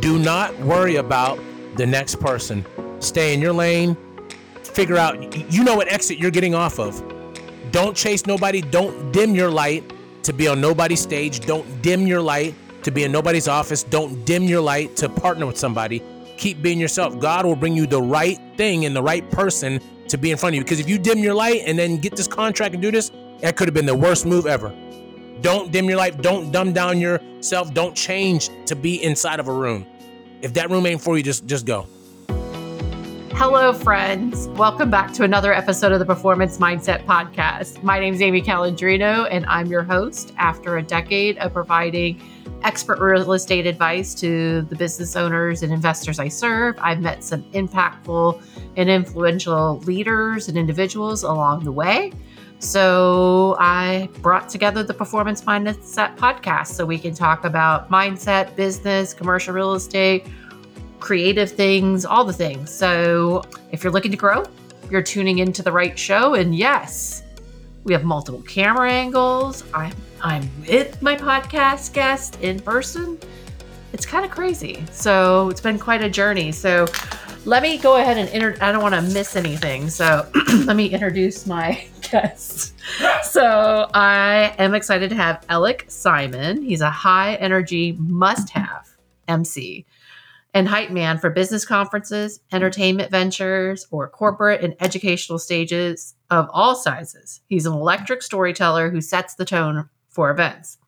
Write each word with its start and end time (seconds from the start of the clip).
Do 0.00 0.18
not 0.18 0.58
worry 0.60 0.96
about 0.96 1.38
the 1.76 1.86
next 1.86 2.20
person. 2.20 2.64
Stay 3.00 3.34
in 3.34 3.40
your 3.40 3.52
lane. 3.52 3.96
Figure 4.62 4.96
out, 4.96 5.52
you 5.52 5.64
know 5.64 5.76
what 5.76 5.90
exit 5.92 6.18
you're 6.18 6.30
getting 6.30 6.54
off 6.54 6.78
of. 6.78 7.02
Don't 7.72 7.96
chase 7.96 8.26
nobody. 8.26 8.60
Don't 8.62 9.12
dim 9.12 9.34
your 9.34 9.50
light 9.50 9.92
to 10.22 10.32
be 10.32 10.48
on 10.48 10.60
nobody's 10.60 11.00
stage. 11.00 11.40
Don't 11.40 11.82
dim 11.82 12.06
your 12.06 12.22
light 12.22 12.54
to 12.84 12.90
be 12.90 13.04
in 13.04 13.12
nobody's 13.12 13.48
office. 13.48 13.82
Don't 13.82 14.24
dim 14.24 14.44
your 14.44 14.60
light 14.60 14.96
to 14.96 15.08
partner 15.08 15.46
with 15.46 15.58
somebody. 15.58 16.02
Keep 16.38 16.62
being 16.62 16.80
yourself. 16.80 17.18
God 17.18 17.44
will 17.44 17.56
bring 17.56 17.76
you 17.76 17.86
the 17.86 18.00
right 18.00 18.38
thing 18.56 18.86
and 18.86 18.96
the 18.96 19.02
right 19.02 19.28
person 19.30 19.80
to 20.08 20.16
be 20.16 20.30
in 20.30 20.38
front 20.38 20.54
of 20.54 20.58
you. 20.58 20.64
Because 20.64 20.80
if 20.80 20.88
you 20.88 20.98
dim 20.98 21.18
your 21.18 21.34
light 21.34 21.62
and 21.66 21.78
then 21.78 21.98
get 21.98 22.16
this 22.16 22.26
contract 22.26 22.74
and 22.74 22.82
do 22.82 22.90
this, 22.90 23.10
that 23.40 23.56
could 23.56 23.68
have 23.68 23.74
been 23.74 23.86
the 23.86 23.94
worst 23.94 24.26
move 24.26 24.46
ever. 24.46 24.72
Don't 25.42 25.72
dim 25.72 25.86
your 25.88 25.98
light. 25.98 26.22
Don't 26.22 26.52
dumb 26.52 26.72
down 26.72 27.00
yourself. 27.00 27.74
Don't 27.74 27.96
change 27.96 28.48
to 28.66 28.76
be 28.76 29.02
inside 29.02 29.40
of 29.40 29.48
a 29.48 29.52
room. 29.52 29.84
If 30.40 30.54
that 30.54 30.70
room 30.70 30.86
ain't 30.86 31.00
for 31.00 31.16
you, 31.16 31.24
just 31.24 31.46
just 31.46 31.66
go. 31.66 31.88
Hello, 33.34 33.72
friends. 33.72 34.46
Welcome 34.50 34.88
back 34.88 35.12
to 35.14 35.24
another 35.24 35.52
episode 35.52 35.90
of 35.90 35.98
the 35.98 36.04
Performance 36.04 36.58
Mindset 36.58 37.04
Podcast. 37.06 37.82
My 37.82 37.98
name 37.98 38.14
is 38.14 38.22
Amy 38.22 38.40
Calandrino, 38.40 39.26
and 39.32 39.44
I'm 39.46 39.66
your 39.66 39.82
host. 39.82 40.32
After 40.36 40.76
a 40.76 40.82
decade 40.82 41.38
of 41.38 41.52
providing 41.52 42.22
expert 42.62 43.00
real 43.00 43.32
estate 43.32 43.66
advice 43.66 44.14
to 44.14 44.62
the 44.62 44.76
business 44.76 45.16
owners 45.16 45.64
and 45.64 45.72
investors 45.72 46.20
I 46.20 46.28
serve, 46.28 46.76
I've 46.78 47.00
met 47.00 47.24
some 47.24 47.42
impactful 47.50 48.40
and 48.76 48.88
influential 48.88 49.80
leaders 49.80 50.46
and 50.46 50.56
individuals 50.56 51.24
along 51.24 51.64
the 51.64 51.72
way. 51.72 52.12
So 52.62 53.56
I 53.58 54.08
brought 54.20 54.48
together 54.48 54.84
the 54.84 54.94
Performance 54.94 55.42
Mindset 55.42 56.16
podcast 56.16 56.68
so 56.68 56.86
we 56.86 56.96
can 56.96 57.12
talk 57.12 57.44
about 57.44 57.90
mindset, 57.90 58.54
business, 58.54 59.12
commercial 59.12 59.52
real 59.52 59.74
estate, 59.74 60.28
creative 61.00 61.50
things, 61.50 62.04
all 62.04 62.24
the 62.24 62.32
things. 62.32 62.72
So 62.72 63.42
if 63.72 63.82
you're 63.82 63.92
looking 63.92 64.12
to 64.12 64.16
grow, 64.16 64.44
you're 64.90 65.02
tuning 65.02 65.40
into 65.40 65.60
the 65.64 65.72
right 65.72 65.98
show. 65.98 66.34
And 66.34 66.54
yes, 66.54 67.24
we 67.82 67.92
have 67.94 68.04
multiple 68.04 68.42
camera 68.42 68.92
angles. 68.92 69.64
I'm 69.74 69.92
I'm 70.22 70.48
with 70.60 71.02
my 71.02 71.16
podcast 71.16 71.92
guest 71.92 72.40
in 72.42 72.60
person. 72.60 73.18
It's 73.92 74.06
kind 74.06 74.24
of 74.24 74.30
crazy. 74.30 74.84
So 74.92 75.50
it's 75.50 75.60
been 75.60 75.80
quite 75.80 76.00
a 76.00 76.08
journey. 76.08 76.52
So 76.52 76.86
let 77.44 77.64
me 77.64 77.76
go 77.76 77.96
ahead 77.96 78.18
and 78.18 78.28
inter- 78.28 78.56
I 78.60 78.70
don't 78.70 78.82
want 78.82 78.94
to 78.94 79.02
miss 79.02 79.34
anything. 79.34 79.90
So 79.90 80.30
let 80.64 80.76
me 80.76 80.86
introduce 80.86 81.44
my 81.44 81.84
guest. 82.12 82.74
So 83.24 83.88
I 83.94 84.54
am 84.58 84.74
excited 84.74 85.10
to 85.10 85.16
have 85.16 85.44
Elec 85.48 85.90
Simon. 85.90 86.62
He's 86.62 86.80
a 86.80 86.90
high 86.90 87.34
energy 87.36 87.96
must 87.98 88.50
have 88.50 88.88
MC 89.26 89.86
and 90.54 90.68
hype 90.68 90.90
man 90.90 91.18
for 91.18 91.30
business 91.30 91.64
conferences, 91.64 92.40
entertainment 92.52 93.10
ventures, 93.10 93.86
or 93.90 94.08
corporate 94.08 94.62
and 94.62 94.76
educational 94.80 95.38
stages 95.38 96.14
of 96.30 96.48
all 96.52 96.74
sizes. 96.74 97.40
He's 97.48 97.66
an 97.66 97.72
electric 97.72 98.22
storyteller 98.22 98.90
who 98.90 99.00
sets 99.00 99.34
the 99.34 99.46
tone 99.46 99.88
for 100.10 100.30
events. 100.30 100.78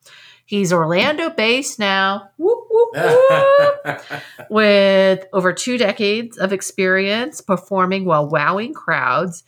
He's 0.45 0.71
Orlando 0.71 1.31
based 1.31 1.79
now, 1.79 2.29
whoop, 2.37 2.67
whoop, 2.69 2.95
whoop, 2.95 4.01
with 4.51 5.25
over 5.33 5.51
two 5.53 5.79
decades 5.79 6.37
of 6.37 6.53
experience 6.53 7.41
performing 7.41 8.05
while 8.05 8.29
wowing 8.29 8.71
crowds 8.71 9.43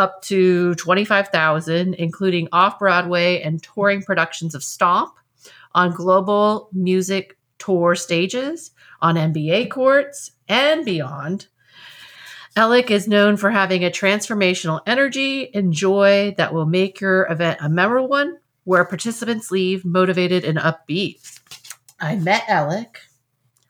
up 0.00 0.22
to 0.22 0.74
25,000, 0.76 1.94
including 1.94 2.48
off 2.50 2.78
Broadway 2.78 3.40
and 3.42 3.62
touring 3.62 4.02
productions 4.02 4.54
of 4.54 4.64
Stomp 4.64 5.12
on 5.74 5.92
global 5.92 6.68
music 6.72 7.38
tour 7.58 7.94
stages, 7.94 8.72
on 9.00 9.14
NBA 9.14 9.70
courts, 9.70 10.32
and 10.48 10.84
beyond. 10.84 11.46
Elec 12.56 12.90
is 12.90 13.06
known 13.06 13.36
for 13.36 13.50
having 13.50 13.84
a 13.84 13.90
transformational 13.90 14.80
energy 14.86 15.54
and 15.54 15.72
joy 15.72 16.34
that 16.36 16.52
will 16.52 16.66
make 16.66 17.00
your 17.00 17.30
event 17.30 17.60
a 17.62 17.68
memorable 17.68 18.08
one 18.08 18.38
where 18.64 18.84
participants 18.84 19.50
leave 19.50 19.84
motivated 19.84 20.44
and 20.44 20.58
upbeat. 20.58 21.38
I 22.00 22.16
met 22.16 22.42
Elec 22.42 22.96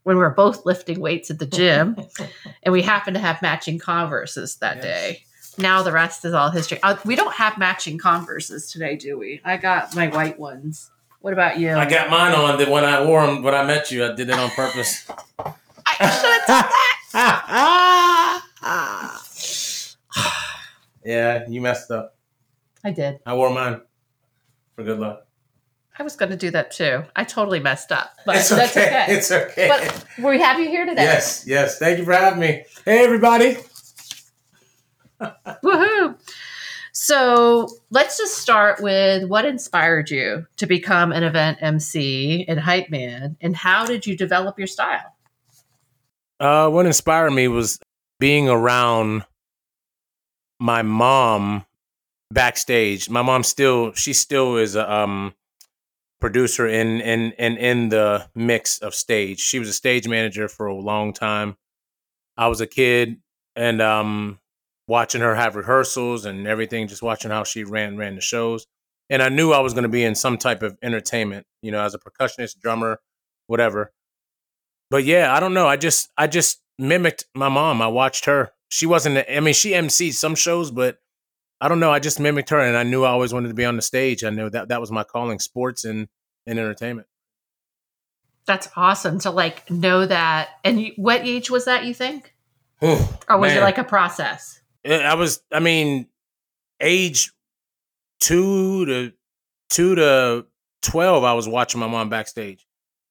when 0.04 0.16
we 0.16 0.22
were 0.22 0.30
both 0.30 0.64
lifting 0.64 1.00
weights 1.00 1.30
at 1.30 1.38
the 1.38 1.46
gym, 1.46 1.96
and 2.62 2.72
we 2.72 2.80
happened 2.82 3.14
to 3.14 3.20
have 3.20 3.42
matching 3.42 3.78
Converses 3.78 4.56
that 4.56 4.76
yes. 4.76 4.84
day. 4.84 5.24
Now 5.58 5.82
the 5.82 5.92
rest 5.92 6.24
is 6.24 6.32
all 6.32 6.50
history. 6.50 6.78
Uh, 6.82 6.96
we 7.04 7.16
don't 7.16 7.34
have 7.34 7.58
matching 7.58 7.98
Converses 7.98 8.70
today, 8.70 8.96
do 8.96 9.18
we? 9.18 9.40
I 9.44 9.56
got 9.56 9.94
my 9.94 10.08
white 10.08 10.38
ones. 10.38 10.90
What 11.20 11.32
about 11.32 11.58
you? 11.58 11.74
I 11.74 11.88
got 11.88 12.08
mine 12.08 12.34
on. 12.34 12.58
That 12.58 12.70
when 12.70 12.84
I 12.84 13.04
wore 13.04 13.26
them 13.26 13.42
when 13.42 13.54
I 13.54 13.64
met 13.64 13.90
you, 13.90 14.04
I 14.04 14.14
did 14.14 14.30
it 14.30 14.38
on 14.38 14.50
purpose. 14.50 15.10
I 15.86 15.92
should 15.98 16.30
have 16.30 16.46
done 16.46 16.64
that. 17.12 18.42
yeah, 21.04 21.48
you 21.48 21.60
messed 21.60 21.90
up. 21.90 22.16
I 22.82 22.90
did. 22.90 23.20
I 23.26 23.34
wore 23.34 23.52
mine 23.52 23.82
for 24.74 24.84
good 24.84 24.98
luck. 24.98 25.26
I 25.98 26.02
was 26.02 26.16
going 26.16 26.30
to 26.30 26.36
do 26.36 26.50
that 26.52 26.70
too. 26.70 27.02
I 27.14 27.24
totally 27.24 27.60
messed 27.60 27.92
up, 27.92 28.16
but 28.24 28.36
it's 28.36 28.48
that's 28.48 28.74
okay. 28.74 28.86
okay. 28.86 29.04
It's 29.08 29.30
okay. 29.30 29.68
But 29.68 30.06
we 30.24 30.40
have 30.40 30.58
you 30.58 30.70
here 30.70 30.86
today. 30.86 31.02
Yes, 31.02 31.44
yes. 31.46 31.78
Thank 31.78 31.98
you 31.98 32.06
for 32.06 32.12
having 32.12 32.40
me. 32.40 32.64
Hey, 32.86 33.04
everybody. 33.04 33.58
Woohoo! 35.20 36.18
So 36.92 37.68
let's 37.90 38.18
just 38.18 38.38
start 38.38 38.82
with 38.82 39.24
what 39.24 39.44
inspired 39.44 40.10
you 40.10 40.46
to 40.56 40.66
become 40.66 41.12
an 41.12 41.22
event 41.22 41.58
MC 41.60 42.44
and 42.48 42.58
hype 42.58 42.90
man, 42.90 43.36
and 43.40 43.54
how 43.54 43.86
did 43.86 44.06
you 44.06 44.16
develop 44.16 44.58
your 44.58 44.66
style? 44.66 45.14
Uh, 46.40 46.68
what 46.68 46.86
inspired 46.86 47.30
me 47.32 47.48
was 47.48 47.78
being 48.18 48.48
around 48.48 49.24
my 50.58 50.82
mom 50.82 51.64
backstage. 52.30 53.08
My 53.10 53.22
mom 53.22 53.42
still, 53.42 53.92
she 53.92 54.12
still 54.12 54.56
is 54.56 54.76
a 54.76 54.90
um, 54.90 55.34
producer 56.20 56.66
in 56.66 57.00
in 57.00 57.32
in 57.32 57.56
in 57.56 57.88
the 57.88 58.28
mix 58.34 58.78
of 58.78 58.94
stage. 58.94 59.40
She 59.40 59.58
was 59.58 59.68
a 59.68 59.72
stage 59.72 60.06
manager 60.08 60.48
for 60.48 60.66
a 60.66 60.74
long 60.74 61.12
time. 61.12 61.56
I 62.36 62.48
was 62.48 62.60
a 62.60 62.66
kid, 62.66 63.20
and 63.56 63.82
um, 63.82 64.38
watching 64.90 65.20
her 65.20 65.36
have 65.36 65.54
rehearsals 65.54 66.26
and 66.26 66.48
everything, 66.48 66.88
just 66.88 67.00
watching 67.00 67.30
how 67.30 67.44
she 67.44 67.62
ran 67.62 67.96
ran 67.96 68.16
the 68.16 68.20
shows. 68.20 68.66
And 69.08 69.22
I 69.22 69.28
knew 69.28 69.52
I 69.52 69.60
was 69.60 69.72
going 69.72 69.84
to 69.84 69.88
be 69.88 70.02
in 70.02 70.16
some 70.16 70.36
type 70.36 70.64
of 70.64 70.76
entertainment, 70.82 71.46
you 71.62 71.70
know, 71.70 71.80
as 71.80 71.94
a 71.94 71.98
percussionist, 71.98 72.58
drummer, 72.58 73.00
whatever. 73.46 73.92
But 74.90 75.04
yeah, 75.04 75.32
I 75.32 75.38
don't 75.38 75.54
know. 75.54 75.68
I 75.68 75.76
just 75.76 76.10
I 76.18 76.26
just 76.26 76.60
mimicked 76.76 77.24
my 77.36 77.48
mom. 77.48 77.80
I 77.80 77.86
watched 77.86 78.24
her. 78.24 78.50
She 78.68 78.84
wasn't. 78.84 79.24
I 79.30 79.38
mean, 79.38 79.54
she 79.54 79.70
emceed 79.70 80.14
some 80.14 80.34
shows, 80.34 80.72
but 80.72 80.98
I 81.60 81.68
don't 81.68 81.78
know. 81.78 81.92
I 81.92 82.00
just 82.00 82.18
mimicked 82.18 82.50
her, 82.50 82.58
and 82.58 82.76
I 82.76 82.82
knew 82.82 83.04
I 83.04 83.10
always 83.10 83.32
wanted 83.32 83.48
to 83.48 83.54
be 83.54 83.64
on 83.64 83.76
the 83.76 83.82
stage. 83.82 84.24
I 84.24 84.30
knew 84.30 84.50
that 84.50 84.68
that 84.68 84.80
was 84.80 84.90
my 84.90 85.04
calling, 85.04 85.38
sports 85.38 85.84
and 85.84 86.08
and 86.46 86.58
entertainment. 86.58 87.06
That's 88.44 88.68
awesome 88.74 89.20
to 89.20 89.30
like 89.30 89.70
know 89.70 90.04
that. 90.04 90.48
And 90.64 90.80
you, 90.80 90.92
what 90.96 91.20
age 91.24 91.48
was 91.48 91.66
that? 91.66 91.84
You 91.84 91.94
think, 91.94 92.34
or 92.80 93.38
was 93.38 93.52
man. 93.52 93.58
it 93.58 93.60
like 93.60 93.78
a 93.78 93.84
process? 93.84 94.59
Eh, 94.84 94.96
I 95.02 95.14
was, 95.14 95.42
I 95.52 95.60
mean, 95.60 96.06
age 96.80 97.32
two 98.20 98.86
to 98.86 99.12
two 99.70 99.94
to 99.96 100.46
twelve, 100.82 101.24
I 101.24 101.34
was 101.34 101.48
watching 101.48 101.80
my 101.80 101.86
mom 101.88 102.08
backstage. 102.08 102.66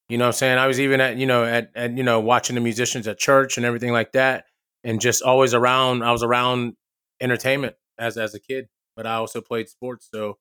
You 0.10 0.18
know 0.18 0.26
what 0.26 0.30
I'm 0.30 0.34
saying? 0.34 0.58
I 0.58 0.68
was 0.68 0.80
even 0.80 1.02
at, 1.02 1.18
you 1.18 1.28
know, 1.28 1.46
at, 1.46 1.72
at 1.76 1.96
you 1.98 2.04
know, 2.04 2.20
watching 2.20 2.56
the 2.56 2.62
musicians 2.62 3.08
at 3.08 3.20
church 3.20 3.58
and 3.58 3.66
everything 3.66 3.92
like 3.92 4.14
that. 4.14 4.46
And 4.84 5.02
just 5.02 5.22
always 5.24 5.54
around 5.54 6.04
I 6.04 6.12
was 6.12 6.24
around 6.24 6.74
entertainment 7.22 7.76
as 8.00 8.18
as 8.18 8.34
a 8.36 8.40
kid. 8.40 8.68
But 8.96 9.06
I 9.08 9.16
also 9.16 9.42
played 9.42 9.70
sports. 9.70 10.10
So 10.14 10.38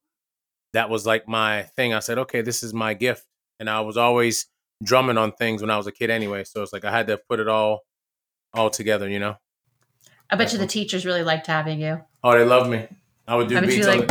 that 0.74 0.90
was 0.90 1.06
like 1.06 1.28
my 1.28 1.64
thing. 1.76 1.94
I 1.94 2.00
said, 2.00 2.18
okay, 2.18 2.42
this 2.42 2.62
is 2.62 2.74
my 2.74 2.94
gift. 2.94 3.24
And 3.60 3.70
I 3.70 3.80
was 3.80 3.96
always 3.96 4.46
drumming 4.84 5.18
on 5.18 5.32
things 5.32 5.60
when 5.62 5.70
I 5.70 5.76
was 5.76 5.86
a 5.86 5.92
kid 5.92 6.10
anyway. 6.10 6.44
So 6.44 6.62
it's 6.62 6.72
like 6.72 6.84
I 6.84 6.90
had 6.90 7.08
to 7.08 7.18
put 7.28 7.40
it 7.40 7.48
all 7.48 7.80
all 8.54 8.70
together, 8.70 9.08
you 9.08 9.18
know? 9.18 9.36
I 10.30 10.36
bet 10.36 10.52
you 10.52 10.58
the 10.58 10.66
teachers 10.66 11.06
really 11.06 11.22
liked 11.22 11.46
having 11.46 11.80
you. 11.80 12.00
Oh, 12.22 12.36
they 12.36 12.44
love 12.44 12.68
me. 12.68 12.86
I 13.26 13.36
would 13.36 13.48
do 13.48 13.60
beats. 13.60 13.86
Like, 13.86 14.06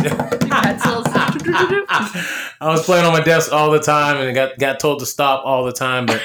I 2.60 2.68
was 2.68 2.84
playing 2.84 3.04
on 3.04 3.12
my 3.12 3.20
desk 3.20 3.52
all 3.52 3.70
the 3.70 3.80
time 3.80 4.16
and 4.18 4.34
got 4.34 4.58
got 4.58 4.78
told 4.78 5.00
to 5.00 5.06
stop 5.06 5.44
all 5.44 5.64
the 5.64 5.72
time, 5.72 6.06
but 6.06 6.22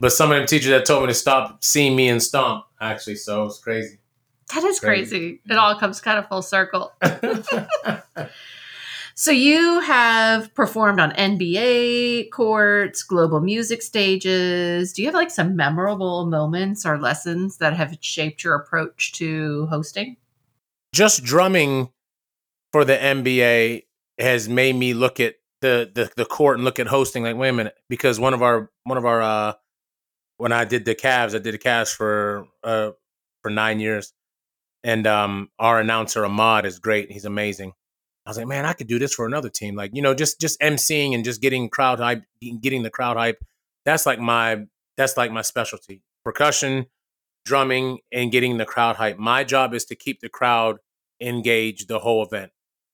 but 0.00 0.12
some 0.12 0.30
of 0.30 0.38
them 0.38 0.46
teachers 0.46 0.70
that 0.70 0.84
told 0.84 1.02
me 1.02 1.08
to 1.08 1.14
stop 1.14 1.62
seeing 1.62 1.96
me 1.96 2.08
and 2.08 2.22
stomp 2.22 2.66
actually, 2.80 3.16
so 3.16 3.42
it 3.42 3.44
was 3.46 3.58
crazy. 3.58 3.98
That 4.54 4.64
is 4.64 4.80
crazy. 4.80 5.10
crazy. 5.10 5.40
It 5.48 5.56
all 5.56 5.74
comes 5.76 6.00
kind 6.00 6.18
of 6.18 6.28
full 6.28 6.42
circle. 6.42 6.92
So 9.20 9.32
you 9.32 9.80
have 9.80 10.54
performed 10.54 10.98
on 10.98 11.10
NBA 11.12 12.30
courts, 12.30 13.02
global 13.02 13.42
music 13.42 13.82
stages. 13.82 14.94
Do 14.94 15.02
you 15.02 15.08
have 15.08 15.14
like 15.14 15.30
some 15.30 15.54
memorable 15.54 16.24
moments 16.24 16.86
or 16.86 16.98
lessons 16.98 17.58
that 17.58 17.74
have 17.74 17.98
shaped 18.00 18.42
your 18.42 18.54
approach 18.54 19.12
to 19.16 19.66
hosting? 19.66 20.16
Just 20.94 21.22
drumming 21.22 21.90
for 22.72 22.82
the 22.86 22.96
NBA 22.96 23.82
has 24.18 24.48
made 24.48 24.76
me 24.76 24.94
look 24.94 25.20
at 25.20 25.34
the, 25.60 25.90
the 25.94 26.10
the 26.16 26.24
court 26.24 26.56
and 26.56 26.64
look 26.64 26.78
at 26.78 26.86
hosting 26.86 27.22
like 27.22 27.36
wait 27.36 27.50
a 27.50 27.52
minute 27.52 27.76
because 27.90 28.18
one 28.18 28.32
of 28.32 28.42
our 28.42 28.70
one 28.84 28.96
of 28.96 29.04
our 29.04 29.20
uh 29.20 29.52
when 30.38 30.52
I 30.52 30.64
did 30.64 30.86
the 30.86 30.94
Cavs, 30.94 31.34
I 31.34 31.40
did 31.40 31.52
the 31.52 31.58
Cavs 31.58 31.94
for 31.94 32.46
uh 32.64 32.92
for 33.42 33.50
nine 33.50 33.80
years, 33.80 34.14
and 34.82 35.06
um 35.06 35.50
our 35.58 35.78
announcer 35.78 36.24
Ahmad 36.24 36.64
is 36.64 36.78
great. 36.78 37.12
He's 37.12 37.26
amazing. 37.26 37.74
I 38.26 38.30
was 38.30 38.36
like, 38.36 38.46
man, 38.46 38.66
I 38.66 38.74
could 38.74 38.86
do 38.86 38.98
this 38.98 39.14
for 39.14 39.26
another 39.26 39.48
team. 39.48 39.74
Like, 39.74 39.92
you 39.94 40.02
know, 40.02 40.14
just 40.14 40.40
just 40.40 40.60
emceeing 40.60 41.14
and 41.14 41.24
just 41.24 41.40
getting 41.40 41.68
crowd 41.68 41.98
hype, 41.98 42.22
getting 42.60 42.82
the 42.82 42.90
crowd 42.90 43.16
hype. 43.16 43.42
That's 43.84 44.06
like 44.06 44.20
my 44.20 44.66
that's 44.96 45.16
like 45.16 45.32
my 45.32 45.42
specialty. 45.42 46.02
Percussion, 46.24 46.86
drumming, 47.46 47.98
and 48.12 48.30
getting 48.30 48.58
the 48.58 48.66
crowd 48.66 48.96
hype. 48.96 49.18
My 49.18 49.42
job 49.42 49.72
is 49.72 49.86
to 49.86 49.96
keep 49.96 50.20
the 50.20 50.28
crowd 50.28 50.76
engaged 51.20 51.88
the 51.88 51.98
whole 51.98 52.22
event, 52.22 52.52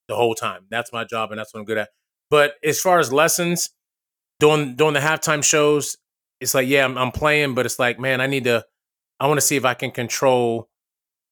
the 0.08 0.14
whole 0.14 0.34
time. 0.34 0.66
That's 0.70 0.92
my 0.92 1.04
job, 1.04 1.32
and 1.32 1.40
that's 1.40 1.52
what 1.52 1.60
I'm 1.60 1.66
good 1.66 1.78
at. 1.78 1.88
But 2.30 2.54
as 2.64 2.80
far 2.80 3.00
as 3.00 3.12
lessons, 3.12 3.70
doing 4.38 4.76
doing 4.76 4.94
the 4.94 5.00
halftime 5.00 5.42
shows, 5.42 5.96
it's 6.40 6.54
like, 6.54 6.68
yeah, 6.68 6.84
I'm, 6.84 6.96
I'm 6.96 7.10
playing, 7.10 7.54
but 7.54 7.66
it's 7.66 7.78
like, 7.78 7.98
man, 7.98 8.20
I 8.20 8.26
need 8.26 8.44
to. 8.44 8.64
I 9.18 9.26
want 9.26 9.38
to 9.38 9.46
see 9.46 9.56
if 9.56 9.64
I 9.64 9.74
can 9.74 9.90
control 9.90 10.68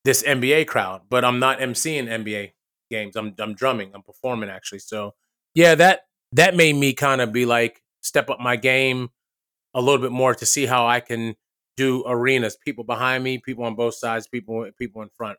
this 0.04 0.22
NBA 0.22 0.66
crowd, 0.66 1.02
but 1.10 1.24
I'm 1.24 1.38
not 1.38 1.58
emceeing 1.58 2.06
NBA 2.08 2.53
games. 2.90 3.16
I'm 3.16 3.34
I'm 3.38 3.54
drumming. 3.54 3.92
I'm 3.94 4.02
performing 4.02 4.50
actually. 4.50 4.80
So 4.80 5.14
yeah, 5.54 5.74
that 5.74 6.02
that 6.32 6.56
made 6.56 6.74
me 6.74 6.92
kind 6.92 7.20
of 7.20 7.32
be 7.32 7.46
like 7.46 7.82
step 8.00 8.30
up 8.30 8.40
my 8.40 8.56
game 8.56 9.10
a 9.74 9.80
little 9.80 10.00
bit 10.00 10.12
more 10.12 10.34
to 10.34 10.46
see 10.46 10.66
how 10.66 10.86
I 10.86 11.00
can 11.00 11.36
do 11.76 12.04
arenas. 12.06 12.56
People 12.56 12.84
behind 12.84 13.24
me, 13.24 13.38
people 13.38 13.64
on 13.64 13.74
both 13.74 13.94
sides, 13.94 14.26
people 14.26 14.68
people 14.78 15.02
in 15.02 15.08
front. 15.08 15.38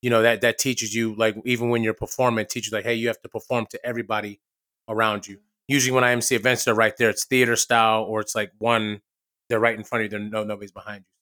You 0.00 0.10
know 0.10 0.22
that 0.22 0.40
that 0.40 0.58
teaches 0.58 0.94
you 0.94 1.14
like 1.14 1.36
even 1.44 1.68
when 1.68 1.82
you're 1.82 1.94
performing, 1.94 2.46
teaches 2.46 2.72
like 2.72 2.84
hey, 2.84 2.94
you 2.94 3.08
have 3.08 3.22
to 3.22 3.28
perform 3.28 3.66
to 3.70 3.86
everybody 3.86 4.40
around 4.88 5.26
you. 5.26 5.36
Mm-hmm. 5.36 5.46
Usually 5.68 5.94
when 5.94 6.04
I 6.04 6.12
MC 6.12 6.34
events, 6.34 6.64
they're 6.64 6.74
right 6.74 6.96
there. 6.96 7.10
It's 7.10 7.24
theater 7.24 7.56
style, 7.56 8.02
or 8.02 8.20
it's 8.20 8.34
like 8.34 8.52
one 8.58 9.00
they're 9.48 9.60
right 9.60 9.76
in 9.76 9.84
front 9.84 10.04
of 10.04 10.12
you. 10.12 10.18
They're 10.18 10.28
no 10.28 10.44
nobody's 10.44 10.72
behind 10.72 11.04
you. 11.04 11.21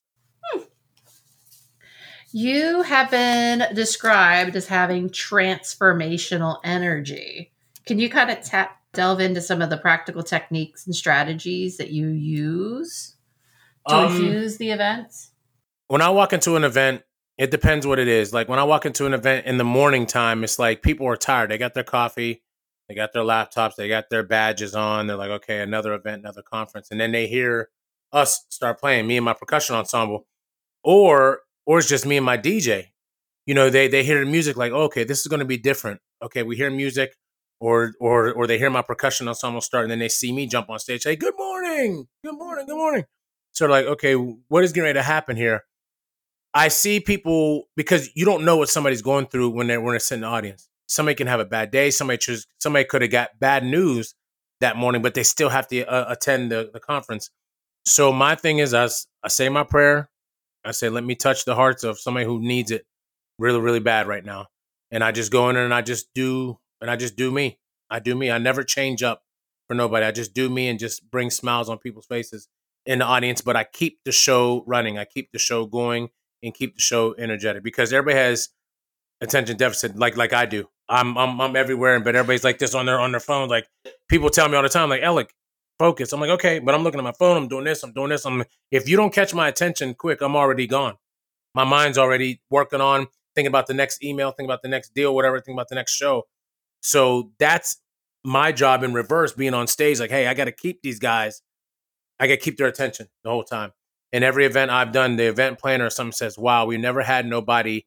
You 2.32 2.82
have 2.82 3.10
been 3.10 3.74
described 3.74 4.54
as 4.54 4.68
having 4.68 5.08
transformational 5.08 6.60
energy. 6.62 7.52
Can 7.86 7.98
you 7.98 8.08
kind 8.08 8.30
of 8.30 8.40
tap, 8.42 8.80
delve 8.92 9.20
into 9.20 9.40
some 9.40 9.60
of 9.60 9.70
the 9.70 9.76
practical 9.76 10.22
techniques 10.22 10.86
and 10.86 10.94
strategies 10.94 11.76
that 11.78 11.90
you 11.90 12.08
use 12.08 13.16
to 13.88 13.94
um, 13.94 14.12
infuse 14.12 14.58
the 14.58 14.70
events? 14.70 15.32
When 15.88 16.02
I 16.02 16.10
walk 16.10 16.32
into 16.32 16.54
an 16.54 16.62
event, 16.62 17.02
it 17.36 17.50
depends 17.50 17.84
what 17.86 17.98
it 17.98 18.06
is. 18.06 18.32
Like 18.32 18.48
when 18.48 18.60
I 18.60 18.64
walk 18.64 18.86
into 18.86 19.06
an 19.06 19.14
event 19.14 19.46
in 19.46 19.58
the 19.58 19.64
morning 19.64 20.06
time, 20.06 20.44
it's 20.44 20.58
like 20.58 20.82
people 20.82 21.08
are 21.08 21.16
tired. 21.16 21.50
They 21.50 21.58
got 21.58 21.74
their 21.74 21.82
coffee, 21.82 22.42
they 22.88 22.94
got 22.94 23.12
their 23.12 23.22
laptops, 23.22 23.74
they 23.76 23.88
got 23.88 24.08
their 24.08 24.22
badges 24.22 24.76
on. 24.76 25.08
They're 25.08 25.16
like, 25.16 25.30
okay, 25.30 25.62
another 25.62 25.94
event, 25.94 26.22
another 26.22 26.42
conference. 26.42 26.92
And 26.92 27.00
then 27.00 27.10
they 27.10 27.26
hear 27.26 27.70
us 28.12 28.44
start 28.50 28.78
playing, 28.78 29.08
me 29.08 29.16
and 29.16 29.24
my 29.24 29.32
percussion 29.32 29.74
ensemble. 29.74 30.26
Or 30.84 31.40
or 31.66 31.78
it's 31.78 31.88
just 31.88 32.06
me 32.06 32.16
and 32.16 32.26
my 32.26 32.38
DJ. 32.38 32.86
You 33.46 33.54
know, 33.54 33.70
they 33.70 33.88
they 33.88 34.04
hear 34.04 34.24
music 34.24 34.56
like, 34.56 34.72
oh, 34.72 34.82
okay, 34.84 35.04
this 35.04 35.20
is 35.20 35.26
going 35.26 35.40
to 35.40 35.46
be 35.46 35.56
different. 35.58 36.00
Okay, 36.22 36.42
we 36.42 36.56
hear 36.56 36.70
music, 36.70 37.16
or 37.60 37.92
or 38.00 38.32
or 38.32 38.46
they 38.46 38.58
hear 38.58 38.70
my 38.70 38.82
percussion 38.82 39.28
ensemble 39.28 39.60
start, 39.60 39.84
and 39.84 39.90
then 39.90 39.98
they 39.98 40.08
see 40.08 40.32
me 40.32 40.46
jump 40.46 40.70
on 40.70 40.78
stage. 40.78 41.04
Hey, 41.04 41.16
good 41.16 41.34
morning, 41.36 42.06
good 42.24 42.34
morning, 42.36 42.66
good 42.66 42.76
morning. 42.76 43.04
So 43.52 43.66
like, 43.66 43.86
okay, 43.86 44.14
what 44.14 44.64
is 44.64 44.72
getting 44.72 44.84
ready 44.84 44.98
to 44.98 45.02
happen 45.02 45.36
here? 45.36 45.64
I 46.52 46.68
see 46.68 47.00
people 47.00 47.68
because 47.76 48.10
you 48.14 48.24
don't 48.24 48.44
know 48.44 48.56
what 48.56 48.68
somebody's 48.68 49.02
going 49.02 49.26
through 49.26 49.50
when 49.50 49.66
they're 49.66 49.80
when 49.80 49.92
they're 49.92 50.00
sitting 50.00 50.24
in 50.24 50.28
the 50.28 50.34
audience. 50.34 50.68
Somebody 50.88 51.14
can 51.14 51.28
have 51.28 51.40
a 51.40 51.44
bad 51.44 51.70
day. 51.70 51.90
Somebody 51.90 52.18
choose, 52.18 52.46
somebody 52.58 52.84
could 52.84 53.02
have 53.02 53.12
got 53.12 53.38
bad 53.38 53.64
news 53.64 54.14
that 54.60 54.76
morning, 54.76 55.02
but 55.02 55.14
they 55.14 55.22
still 55.22 55.48
have 55.48 55.68
to 55.68 55.84
uh, 55.84 56.12
attend 56.12 56.50
the, 56.50 56.70
the 56.72 56.80
conference. 56.80 57.30
So 57.86 58.12
my 58.12 58.34
thing 58.34 58.58
is, 58.58 58.74
I, 58.74 58.88
I 59.22 59.28
say 59.28 59.48
my 59.48 59.64
prayer, 59.64 60.10
I 60.64 60.72
say, 60.72 60.88
let 60.88 61.04
me 61.04 61.14
touch 61.14 61.44
the 61.44 61.54
hearts 61.54 61.84
of 61.84 61.98
somebody 61.98 62.26
who 62.26 62.40
needs 62.40 62.70
it 62.70 62.84
really, 63.38 63.60
really 63.60 63.80
bad 63.80 64.06
right 64.06 64.24
now. 64.24 64.46
And 64.90 65.02
I 65.02 65.12
just 65.12 65.32
go 65.32 65.48
in 65.50 65.56
and 65.56 65.72
I 65.72 65.82
just 65.82 66.12
do, 66.14 66.58
and 66.80 66.90
I 66.90 66.96
just 66.96 67.16
do 67.16 67.30
me. 67.30 67.58
I 67.90 67.98
do 67.98 68.14
me. 68.14 68.30
I 68.30 68.38
never 68.38 68.62
change 68.62 69.02
up 69.02 69.22
for 69.66 69.74
nobody. 69.74 70.04
I 70.04 70.10
just 70.10 70.34
do 70.34 70.50
me 70.50 70.68
and 70.68 70.78
just 70.78 71.10
bring 71.10 71.30
smiles 71.30 71.68
on 71.68 71.78
people's 71.78 72.06
faces 72.06 72.48
in 72.86 72.98
the 72.98 73.04
audience. 73.04 73.40
But 73.40 73.56
I 73.56 73.64
keep 73.64 74.00
the 74.04 74.12
show 74.12 74.64
running. 74.66 74.98
I 74.98 75.04
keep 75.04 75.30
the 75.32 75.38
show 75.38 75.66
going 75.66 76.08
and 76.42 76.54
keep 76.54 76.76
the 76.76 76.82
show 76.82 77.14
energetic 77.18 77.62
because 77.62 77.92
everybody 77.92 78.18
has 78.18 78.48
attention 79.20 79.56
deficit 79.56 79.96
like 79.96 80.16
like 80.16 80.32
I 80.32 80.46
do. 80.46 80.66
I'm 80.88 81.16
I'm 81.16 81.40
I'm 81.40 81.56
everywhere, 81.56 82.00
but 82.00 82.16
everybody's 82.16 82.44
like 82.44 82.58
this 82.58 82.74
on 82.74 82.86
their 82.86 82.98
on 82.98 83.12
their 83.12 83.20
phone. 83.20 83.48
Like 83.48 83.68
people 84.08 84.30
tell 84.30 84.48
me 84.48 84.56
all 84.56 84.62
the 84.62 84.68
time, 84.68 84.88
like 84.88 85.02
Elec, 85.02 85.28
focus. 85.80 86.12
I'm 86.12 86.20
like, 86.20 86.28
okay, 86.30 86.58
but 86.58 86.74
I'm 86.74 86.82
looking 86.82 87.00
at 87.00 87.04
my 87.04 87.14
phone. 87.18 87.38
I'm 87.38 87.48
doing 87.48 87.64
this. 87.64 87.82
I'm 87.82 87.92
doing 87.92 88.10
this. 88.10 88.26
I'm 88.26 88.44
if 88.70 88.86
you 88.86 88.96
don't 88.98 89.14
catch 89.14 89.32
my 89.32 89.48
attention 89.48 89.94
quick, 89.94 90.20
I'm 90.20 90.36
already 90.36 90.66
gone. 90.66 90.96
My 91.54 91.64
mind's 91.64 91.96
already 91.96 92.42
working 92.50 92.82
on 92.82 93.08
thinking 93.34 93.48
about 93.48 93.66
the 93.66 93.72
next 93.74 94.04
email, 94.04 94.30
thinking 94.30 94.44
about 94.44 94.60
the 94.60 94.68
next 94.68 94.94
deal, 94.94 95.14
whatever, 95.14 95.38
thinking 95.38 95.54
about 95.54 95.70
the 95.70 95.76
next 95.76 95.92
show. 95.92 96.26
So 96.82 97.32
that's 97.38 97.78
my 98.24 98.52
job 98.52 98.82
in 98.82 98.92
reverse, 98.92 99.32
being 99.32 99.54
on 99.54 99.66
stage. 99.66 100.00
Like, 100.00 100.10
hey, 100.10 100.26
I 100.26 100.34
got 100.34 100.44
to 100.44 100.52
keep 100.52 100.82
these 100.82 100.98
guys. 100.98 101.40
I 102.18 102.26
got 102.26 102.34
to 102.34 102.40
keep 102.40 102.58
their 102.58 102.68
attention 102.68 103.08
the 103.24 103.30
whole 103.30 103.44
time. 103.44 103.72
In 104.12 104.22
every 104.22 104.44
event 104.44 104.70
I've 104.70 104.92
done, 104.92 105.16
the 105.16 105.28
event 105.28 105.58
planner 105.58 105.86
or 105.86 105.90
something 105.90 106.12
says, 106.12 106.36
"Wow, 106.36 106.66
we 106.66 106.76
never 106.76 107.00
had 107.00 107.24
nobody 107.24 107.86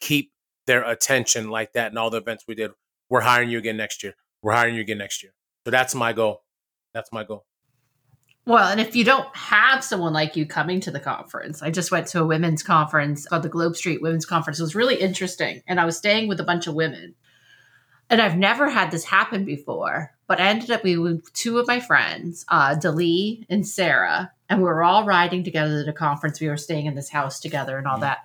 keep 0.00 0.32
their 0.66 0.82
attention 0.82 1.50
like 1.50 1.74
that." 1.74 1.92
in 1.92 1.98
all 1.98 2.08
the 2.08 2.18
events 2.18 2.44
we 2.48 2.54
did, 2.54 2.70
we're 3.10 3.20
hiring 3.20 3.50
you 3.50 3.58
again 3.58 3.76
next 3.76 4.02
year. 4.02 4.14
We're 4.40 4.52
hiring 4.52 4.76
you 4.76 4.80
again 4.80 4.98
next 4.98 5.22
year. 5.22 5.32
So 5.66 5.70
that's 5.70 5.94
my 5.94 6.14
goal. 6.14 6.43
That's 6.94 7.12
my 7.12 7.24
goal. 7.24 7.44
Well, 8.46 8.68
and 8.68 8.80
if 8.80 8.94
you 8.94 9.04
don't 9.04 9.34
have 9.34 9.82
someone 9.82 10.12
like 10.12 10.36
you 10.36 10.44
coming 10.44 10.80
to 10.80 10.90
the 10.90 11.00
conference, 11.00 11.62
I 11.62 11.70
just 11.70 11.90
went 11.90 12.06
to 12.08 12.20
a 12.20 12.26
women's 12.26 12.62
conference 12.62 13.26
called 13.26 13.42
the 13.42 13.48
Globe 13.48 13.74
Street 13.74 14.02
Women's 14.02 14.26
Conference. 14.26 14.58
It 14.58 14.62
was 14.62 14.74
really 14.74 14.96
interesting. 14.96 15.62
And 15.66 15.80
I 15.80 15.86
was 15.86 15.96
staying 15.96 16.28
with 16.28 16.40
a 16.40 16.44
bunch 16.44 16.66
of 16.66 16.74
women. 16.74 17.14
And 18.10 18.20
I've 18.20 18.36
never 18.36 18.68
had 18.68 18.90
this 18.90 19.04
happen 19.04 19.46
before, 19.46 20.12
but 20.26 20.40
I 20.40 20.48
ended 20.48 20.70
up 20.70 20.84
with 20.84 21.32
two 21.32 21.58
of 21.58 21.66
my 21.66 21.80
friends, 21.80 22.44
uh, 22.48 22.76
Dalee 22.76 23.46
and 23.48 23.66
Sarah, 23.66 24.30
and 24.50 24.58
we 24.58 24.64
were 24.64 24.84
all 24.84 25.06
riding 25.06 25.42
together 25.42 25.78
to 25.78 25.84
the 25.84 25.92
conference. 25.94 26.38
We 26.38 26.48
were 26.48 26.58
staying 26.58 26.84
in 26.84 26.94
this 26.94 27.08
house 27.08 27.40
together 27.40 27.78
and 27.78 27.86
all 27.86 27.94
mm-hmm. 27.94 28.02
that. 28.02 28.18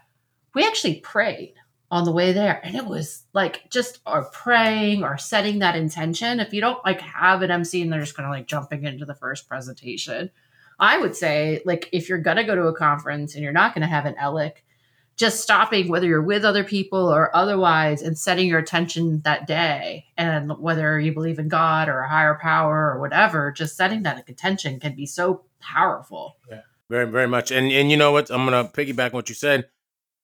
We 0.54 0.66
actually 0.66 1.00
prayed 1.00 1.54
on 1.92 2.06
the 2.06 2.12
way 2.12 2.32
there 2.32 2.62
and 2.64 2.76
it 2.76 2.86
was 2.86 3.24
like 3.34 3.70
just 3.70 4.00
or 4.06 4.24
praying 4.26 5.04
or 5.04 5.18
setting 5.18 5.60
that 5.60 5.76
intention. 5.76 6.40
If 6.40 6.54
you 6.54 6.62
don't 6.62 6.84
like 6.86 7.02
have 7.02 7.42
an 7.42 7.52
mc 7.52 7.82
and 7.82 7.92
they're 7.92 8.00
just 8.00 8.16
kind 8.16 8.28
of 8.28 8.32
like 8.32 8.48
jumping 8.48 8.84
into 8.86 9.06
the 9.06 9.16
first 9.16 9.48
presentation 9.48 10.30
i 10.80 10.98
would 10.98 11.16
say 11.16 11.62
like 11.66 11.90
if 11.92 12.08
you're 12.08 12.18
gonna 12.18 12.44
go 12.44 12.56
to 12.56 12.68
a 12.68 12.76
conference 12.76 13.36
and 13.36 13.44
you're 13.44 13.52
not 13.52 13.74
gonna 13.74 13.88
have 13.88 14.06
an 14.06 14.16
Elec 14.16 14.58
just 15.20 15.42
stopping 15.42 15.90
whether 15.90 16.08
you're 16.08 16.22
with 16.22 16.46
other 16.46 16.64
people 16.64 17.14
or 17.14 17.36
otherwise 17.36 18.02
and 18.02 18.18
setting 18.18 18.48
your 18.48 18.58
attention 18.58 19.20
that 19.26 19.46
day. 19.46 20.06
And 20.16 20.58
whether 20.58 20.98
you 20.98 21.14
believe 21.14 21.40
in 21.40 21.50
god 21.50 21.90
or 21.90 22.00
a 22.00 22.10
higher 22.10 22.40
power 22.42 22.94
or 22.94 23.02
whatever 23.02 23.52
just 23.52 23.76
setting 23.76 24.04
that 24.04 24.28
intention 24.30 24.80
can 24.80 24.96
be 24.96 25.06
so 25.06 25.44
powerful. 25.60 26.38
Yeah 26.50 26.62
very 26.90 27.06
very 27.06 27.28
much. 27.28 27.52
And 27.52 27.72
and 27.72 27.92
you 27.92 27.98
know 27.98 28.12
what? 28.12 28.30
I'm 28.30 28.46
gonna 28.46 28.66
piggyback 28.66 29.08
on 29.08 29.12
what 29.12 29.30
you 29.30 29.36
said 29.36 29.68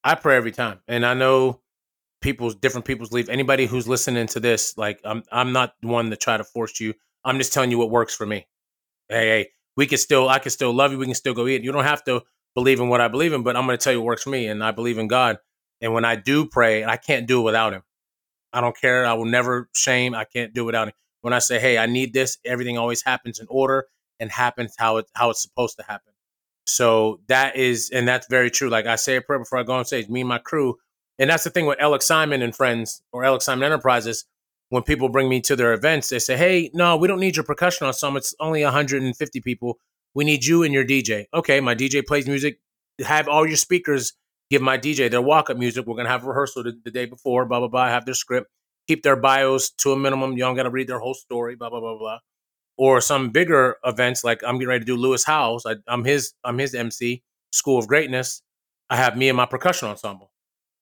I 0.05 0.15
pray 0.15 0.37
every 0.37 0.51
time, 0.51 0.79
and 0.87 1.05
I 1.05 1.15
know 1.15 1.61
people's 2.21 2.55
different 2.55 2.85
people's 2.85 3.11
leave. 3.11 3.27
Anybody 3.27 3.65
who's 3.65 3.87
listening 3.87 4.27
to 4.27 4.39
this, 4.39 4.77
like 4.77 5.01
I'm, 5.03 5.23
I'm 5.31 5.51
not 5.51 5.73
one 5.81 6.11
to 6.11 6.15
try 6.15 6.37
to 6.37 6.43
force 6.43 6.79
you. 6.79 6.93
I'm 7.23 7.39
just 7.39 7.53
telling 7.53 7.71
you 7.71 7.79
what 7.79 7.89
works 7.89 8.15
for 8.15 8.25
me. 8.25 8.47
Hey, 9.09 9.27
hey, 9.27 9.49
we 9.75 9.87
can 9.87 9.97
still, 9.97 10.29
I 10.29 10.39
can 10.39 10.51
still 10.51 10.73
love 10.73 10.91
you. 10.91 10.99
We 10.99 11.05
can 11.05 11.15
still 11.15 11.33
go 11.33 11.47
eat. 11.47 11.63
You 11.63 11.71
don't 11.71 11.83
have 11.83 12.03
to 12.05 12.21
believe 12.55 12.79
in 12.79 12.89
what 12.89 13.01
I 13.01 13.07
believe 13.07 13.33
in, 13.33 13.43
but 13.43 13.57
I'm 13.57 13.65
going 13.65 13.77
to 13.77 13.83
tell 13.83 13.93
you 13.93 13.99
what 13.99 14.05
works 14.05 14.23
for 14.23 14.31
me, 14.31 14.47
and 14.47 14.63
I 14.63 14.71
believe 14.71 14.97
in 14.99 15.07
God. 15.07 15.39
And 15.81 15.93
when 15.93 16.05
I 16.05 16.15
do 16.15 16.45
pray, 16.45 16.85
I 16.85 16.97
can't 16.97 17.27
do 17.27 17.41
it 17.41 17.43
without 17.43 17.73
Him. 17.73 17.83
I 18.53 18.61
don't 18.61 18.77
care. 18.79 19.05
I 19.05 19.13
will 19.13 19.25
never 19.25 19.69
shame. 19.73 20.15
I 20.15 20.25
can't 20.25 20.53
do 20.53 20.63
it 20.63 20.65
without 20.65 20.87
Him. 20.87 20.93
When 21.21 21.33
I 21.33 21.39
say, 21.39 21.59
"Hey, 21.59 21.77
I 21.77 21.87
need 21.87 22.13
this," 22.13 22.37
everything 22.45 22.77
always 22.77 23.03
happens 23.03 23.39
in 23.39 23.47
order 23.49 23.87
and 24.19 24.31
happens 24.31 24.75
how 24.77 24.97
it 24.97 25.07
how 25.15 25.31
it's 25.31 25.41
supposed 25.41 25.77
to 25.77 25.83
happen. 25.83 26.14
So 26.65 27.21
that 27.27 27.55
is, 27.55 27.89
and 27.91 28.07
that's 28.07 28.27
very 28.27 28.49
true. 28.49 28.69
Like 28.69 28.85
I 28.85 28.95
say 28.95 29.15
a 29.15 29.21
prayer 29.21 29.39
before 29.39 29.59
I 29.59 29.63
go 29.63 29.73
on 29.73 29.85
stage, 29.85 30.09
me 30.09 30.21
and 30.21 30.29
my 30.29 30.39
crew. 30.39 30.77
And 31.19 31.29
that's 31.29 31.43
the 31.43 31.49
thing 31.49 31.65
with 31.65 31.79
Elec 31.79 32.01
Simon 32.01 32.41
and 32.41 32.55
friends 32.55 33.01
or 33.11 33.23
Elec 33.23 33.41
Simon 33.41 33.63
Enterprises. 33.63 34.25
When 34.69 34.81
people 34.81 35.09
bring 35.09 35.29
me 35.29 35.41
to 35.41 35.55
their 35.55 35.73
events, 35.73 36.09
they 36.09 36.17
say, 36.17 36.35
Hey, 36.35 36.71
no, 36.73 36.97
we 36.97 37.07
don't 37.07 37.19
need 37.19 37.35
your 37.35 37.45
percussion 37.45 37.85
ensemble. 37.85 38.17
It's 38.17 38.33
only 38.39 38.63
150 38.63 39.41
people. 39.41 39.77
We 40.15 40.25
need 40.25 40.43
you 40.43 40.63
and 40.63 40.73
your 40.73 40.83
DJ. 40.83 41.25
Okay, 41.33 41.61
my 41.61 41.75
DJ 41.75 42.05
plays 42.05 42.25
music. 42.25 42.59
Have 42.99 43.27
all 43.27 43.45
your 43.45 43.57
speakers 43.57 44.13
give 44.49 44.61
my 44.61 44.77
DJ 44.77 45.09
their 45.11 45.21
walk 45.21 45.49
up 45.49 45.57
music. 45.57 45.85
We're 45.85 45.93
going 45.93 46.05
to 46.05 46.11
have 46.11 46.23
rehearsal 46.23 46.63
the, 46.63 46.73
the, 46.83 46.89
day 46.89 47.05
before, 47.05 47.45
blah, 47.45 47.59
blah, 47.59 47.67
blah. 47.67 47.89
Have 47.89 48.05
their 48.05 48.13
script. 48.15 48.49
Keep 48.87 49.03
their 49.03 49.15
bios 49.15 49.69
to 49.69 49.91
a 49.91 49.97
minimum. 49.97 50.31
You 50.33 50.39
don't 50.39 50.55
got 50.55 50.63
to 50.63 50.69
read 50.71 50.87
their 50.87 50.99
whole 50.99 51.13
story, 51.13 51.55
blah, 51.55 51.69
blah, 51.69 51.79
blah, 51.79 51.97
blah 51.97 52.19
or 52.77 53.01
some 53.01 53.29
bigger 53.29 53.77
events 53.85 54.23
like 54.23 54.41
I'm 54.43 54.55
getting 54.55 54.69
ready 54.69 54.79
to 54.81 54.85
do 54.85 54.95
Lewis 54.95 55.23
Howes. 55.25 55.65
I, 55.65 55.75
am 55.87 56.03
his 56.03 56.33
I'm 56.43 56.57
his 56.57 56.73
MC, 56.75 57.23
School 57.51 57.79
of 57.79 57.87
Greatness. 57.87 58.41
I 58.89 58.97
have 58.97 59.17
me 59.17 59.29
and 59.29 59.37
my 59.37 59.45
percussion 59.45 59.87
ensemble. 59.87 60.31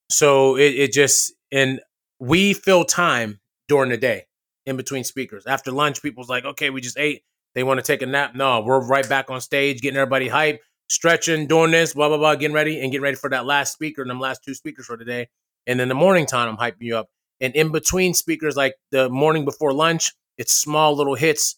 So 0.09 0.57
it, 0.57 0.73
it 0.75 0.93
just 0.93 1.33
and 1.51 1.79
we 2.19 2.53
fill 2.53 2.83
time 2.83 3.39
during 3.67 3.89
the 3.89 3.97
day 3.97 4.25
in 4.65 4.77
between 4.77 5.03
speakers. 5.03 5.45
After 5.45 5.71
lunch, 5.71 6.01
people's 6.01 6.29
like, 6.29 6.45
okay, 6.45 6.69
we 6.69 6.81
just 6.81 6.97
ate. 6.97 7.23
They 7.55 7.63
want 7.63 7.79
to 7.79 7.85
take 7.85 8.01
a 8.01 8.05
nap. 8.05 8.35
No, 8.35 8.61
we're 8.61 8.85
right 8.85 9.07
back 9.07 9.29
on 9.29 9.41
stage, 9.41 9.81
getting 9.81 9.97
everybody 9.97 10.29
hyped. 10.29 10.59
stretching, 10.89 11.47
doing 11.47 11.71
this, 11.71 11.93
blah 11.93 12.07
blah 12.09 12.17
blah, 12.17 12.35
getting 12.35 12.55
ready 12.55 12.81
and 12.81 12.91
getting 12.91 13.03
ready 13.03 13.17
for 13.17 13.29
that 13.29 13.45
last 13.45 13.73
speaker 13.73 14.01
and 14.01 14.09
them 14.09 14.19
last 14.19 14.43
two 14.43 14.53
speakers 14.53 14.85
for 14.85 14.97
today. 14.97 15.27
And 15.67 15.79
in 15.79 15.87
the 15.89 15.95
morning 15.95 16.25
time, 16.25 16.49
I'm 16.49 16.57
hyping 16.57 16.81
you 16.81 16.97
up. 16.97 17.09
And 17.39 17.55
in 17.55 17.71
between 17.71 18.13
speakers, 18.13 18.55
like 18.55 18.75
the 18.91 19.09
morning 19.09 19.45
before 19.45 19.73
lunch, 19.73 20.11
it's 20.37 20.51
small 20.51 20.95
little 20.95 21.15
hits, 21.15 21.57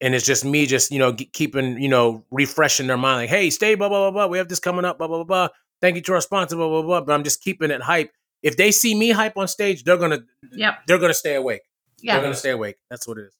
and 0.00 0.14
it's 0.14 0.26
just 0.26 0.44
me, 0.44 0.66
just 0.66 0.90
you 0.90 0.98
know, 0.98 1.12
keeping 1.12 1.80
you 1.80 1.88
know, 1.88 2.24
refreshing 2.30 2.86
their 2.86 2.96
mind. 2.96 3.22
Like, 3.22 3.30
hey, 3.30 3.50
stay, 3.50 3.74
blah 3.74 3.88
blah 3.88 4.10
blah 4.10 4.26
blah. 4.26 4.26
We 4.30 4.38
have 4.38 4.48
this 4.48 4.60
coming 4.60 4.84
up, 4.84 4.98
blah 4.98 5.06
blah 5.08 5.18
blah 5.18 5.24
blah. 5.24 5.48
Thank 5.80 5.96
you 5.96 6.02
to 6.02 6.12
our 6.14 6.20
sponsor, 6.20 6.56
blah 6.56 6.68
blah 6.68 6.82
blah. 6.82 7.00
But 7.02 7.12
I'm 7.12 7.24
just 7.24 7.42
keeping 7.42 7.70
it 7.70 7.82
hype. 7.82 8.10
If 8.42 8.56
they 8.56 8.70
see 8.70 8.94
me 8.94 9.10
hype 9.10 9.36
on 9.36 9.48
stage, 9.48 9.84
they're 9.84 9.96
gonna, 9.96 10.20
Yep. 10.52 10.74
they're 10.86 10.98
gonna 10.98 11.14
stay 11.14 11.34
awake. 11.34 11.62
Yeah. 12.00 12.14
They're 12.14 12.22
gonna 12.22 12.34
stay 12.34 12.50
awake. 12.50 12.76
That's 12.90 13.06
what 13.08 13.18
it 13.18 13.22
is. 13.26 13.34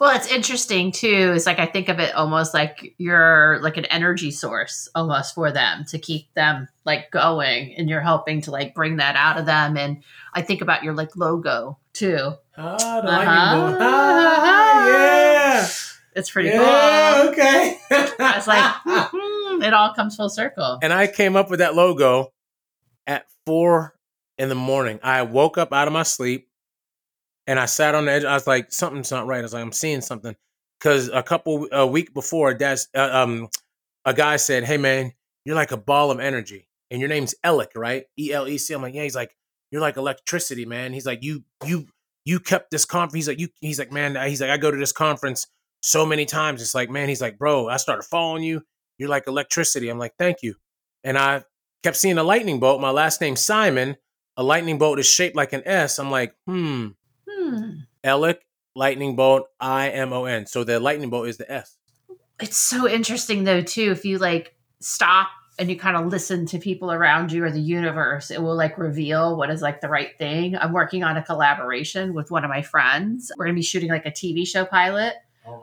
Well, 0.00 0.14
it's 0.16 0.26
interesting 0.26 0.90
too. 0.92 1.32
Is 1.34 1.46
like 1.46 1.58
I 1.58 1.66
think 1.66 1.88
of 1.88 1.98
it 2.00 2.14
almost 2.14 2.52
like 2.54 2.94
you're 2.98 3.58
like 3.62 3.76
an 3.76 3.84
energy 3.86 4.30
source 4.30 4.88
almost 4.94 5.34
for 5.34 5.52
them 5.52 5.84
to 5.90 5.98
keep 5.98 6.32
them 6.34 6.68
like 6.84 7.10
going, 7.10 7.74
and 7.76 7.88
you're 7.88 8.00
helping 8.00 8.40
to 8.42 8.50
like 8.50 8.74
bring 8.74 8.96
that 8.96 9.14
out 9.16 9.38
of 9.38 9.46
them. 9.46 9.76
And 9.76 10.02
I 10.34 10.42
think 10.42 10.60
about 10.60 10.82
your 10.82 10.94
like 10.94 11.16
logo 11.16 11.78
too. 11.92 12.32
Ah, 12.56 12.76
the 13.00 13.08
Uh-huh. 13.08 13.08
lightning 13.08 13.70
bolt. 13.70 13.78
Ah, 13.82 14.86
yeah. 14.88 15.68
It's 16.14 16.30
pretty 16.30 16.50
yeah, 16.50 17.20
cool. 17.22 17.30
okay. 17.30 17.78
I 17.90 18.32
was 18.36 18.46
like, 18.46 18.72
hmm, 18.84 19.62
it 19.62 19.72
all 19.72 19.94
comes 19.94 20.16
full 20.16 20.28
circle. 20.28 20.78
and 20.82 20.92
I 20.92 21.06
came 21.06 21.36
up 21.36 21.48
with 21.48 21.60
that 21.60 21.74
logo 21.74 22.32
at 23.06 23.26
four 23.46 23.94
in 24.36 24.48
the 24.50 24.54
morning. 24.54 25.00
I 25.02 25.22
woke 25.22 25.56
up 25.56 25.72
out 25.72 25.86
of 25.86 25.92
my 25.94 26.02
sleep 26.02 26.48
and 27.46 27.58
I 27.58 27.66
sat 27.66 27.94
on 27.94 28.06
the 28.06 28.12
edge. 28.12 28.24
I 28.24 28.34
was 28.34 28.46
like, 28.46 28.72
something's 28.72 29.10
not 29.10 29.26
right. 29.26 29.38
I 29.38 29.42
was 29.42 29.52
like, 29.52 29.62
I'm 29.62 29.72
seeing 29.72 30.00
something. 30.00 30.36
Because 30.78 31.08
a 31.08 31.22
couple, 31.22 31.68
a 31.70 31.86
week 31.86 32.12
before, 32.12 32.54
that's, 32.54 32.88
uh, 32.94 33.10
um, 33.12 33.48
a 34.04 34.12
guy 34.14 34.36
said, 34.36 34.64
Hey, 34.64 34.78
man, 34.78 35.12
you're 35.44 35.54
like 35.54 35.72
a 35.72 35.76
ball 35.76 36.10
of 36.10 36.20
energy. 36.20 36.68
And 36.90 37.00
your 37.00 37.08
name's 37.08 37.34
Elec, 37.44 37.68
right? 37.76 38.04
E 38.18 38.32
L 38.32 38.48
E 38.48 38.58
C. 38.58 38.74
I'm 38.74 38.82
like, 38.82 38.94
Yeah. 38.94 39.04
He's 39.04 39.14
like, 39.14 39.34
You're 39.70 39.80
like 39.80 39.96
electricity, 39.96 40.64
man. 40.64 40.92
He's 40.92 41.06
like, 41.06 41.22
You, 41.22 41.44
you, 41.64 41.86
you 42.24 42.40
kept 42.40 42.70
this 42.70 42.84
conference. 42.84 43.14
He's 43.14 43.28
like, 43.28 43.38
You, 43.38 43.48
he's 43.60 43.78
like, 43.78 43.92
Man, 43.92 44.16
he's 44.28 44.40
like, 44.40 44.50
I 44.50 44.56
go 44.56 44.70
to 44.70 44.76
this 44.76 44.92
conference 44.92 45.46
so 45.82 46.04
many 46.04 46.26
times. 46.26 46.62
It's 46.62 46.74
like, 46.74 46.90
man, 46.90 47.08
he's 47.08 47.20
like, 47.20 47.38
Bro, 47.38 47.68
I 47.68 47.76
started 47.76 48.02
following 48.02 48.42
you. 48.42 48.62
You're 48.98 49.08
like 49.08 49.26
electricity. 49.26 49.88
I'm 49.88 49.98
like, 49.98 50.14
Thank 50.18 50.38
you. 50.42 50.56
And 51.04 51.16
I 51.16 51.44
kept 51.82 51.96
seeing 51.96 52.18
a 52.18 52.24
lightning 52.24 52.60
bolt. 52.60 52.80
My 52.80 52.90
last 52.90 53.20
name's 53.20 53.40
Simon. 53.40 53.96
A 54.36 54.42
lightning 54.42 54.78
bolt 54.78 54.98
is 54.98 55.06
shaped 55.06 55.36
like 55.36 55.52
an 55.52 55.62
S. 55.66 55.98
I'm 55.98 56.10
like, 56.10 56.34
hmm, 56.46 56.88
Hmm. 57.42 57.70
Elec, 58.04 58.36
lightning 58.74 59.16
bolt, 59.16 59.48
I 59.60 59.90
M 59.90 60.12
O 60.12 60.24
N. 60.24 60.46
So 60.46 60.64
the 60.64 60.78
lightning 60.78 61.10
bolt 61.10 61.28
is 61.28 61.38
the 61.38 61.50
S. 61.50 61.76
It's 62.40 62.56
so 62.56 62.88
interesting 62.88 63.44
though 63.44 63.62
too. 63.62 63.90
If 63.90 64.04
you 64.04 64.18
like 64.18 64.54
stop 64.80 65.28
and 65.58 65.68
you 65.68 65.78
kind 65.78 65.96
of 65.96 66.06
listen 66.06 66.46
to 66.46 66.58
people 66.58 66.90
around 66.90 67.30
you 67.32 67.44
or 67.44 67.50
the 67.50 67.60
universe, 67.60 68.30
it 68.30 68.40
will 68.40 68.56
like 68.56 68.78
reveal 68.78 69.36
what 69.36 69.50
is 69.50 69.62
like 69.62 69.80
the 69.80 69.88
right 69.88 70.16
thing. 70.18 70.56
I'm 70.56 70.72
working 70.72 71.04
on 71.04 71.16
a 71.16 71.22
collaboration 71.22 72.14
with 72.14 72.30
one 72.30 72.44
of 72.44 72.48
my 72.48 72.62
friends. 72.62 73.30
We're 73.36 73.46
gonna 73.46 73.54
be 73.54 73.62
shooting 73.62 73.90
like 73.90 74.06
a 74.06 74.10
TV 74.10 74.46
show 74.46 74.64
pilot 74.64 75.14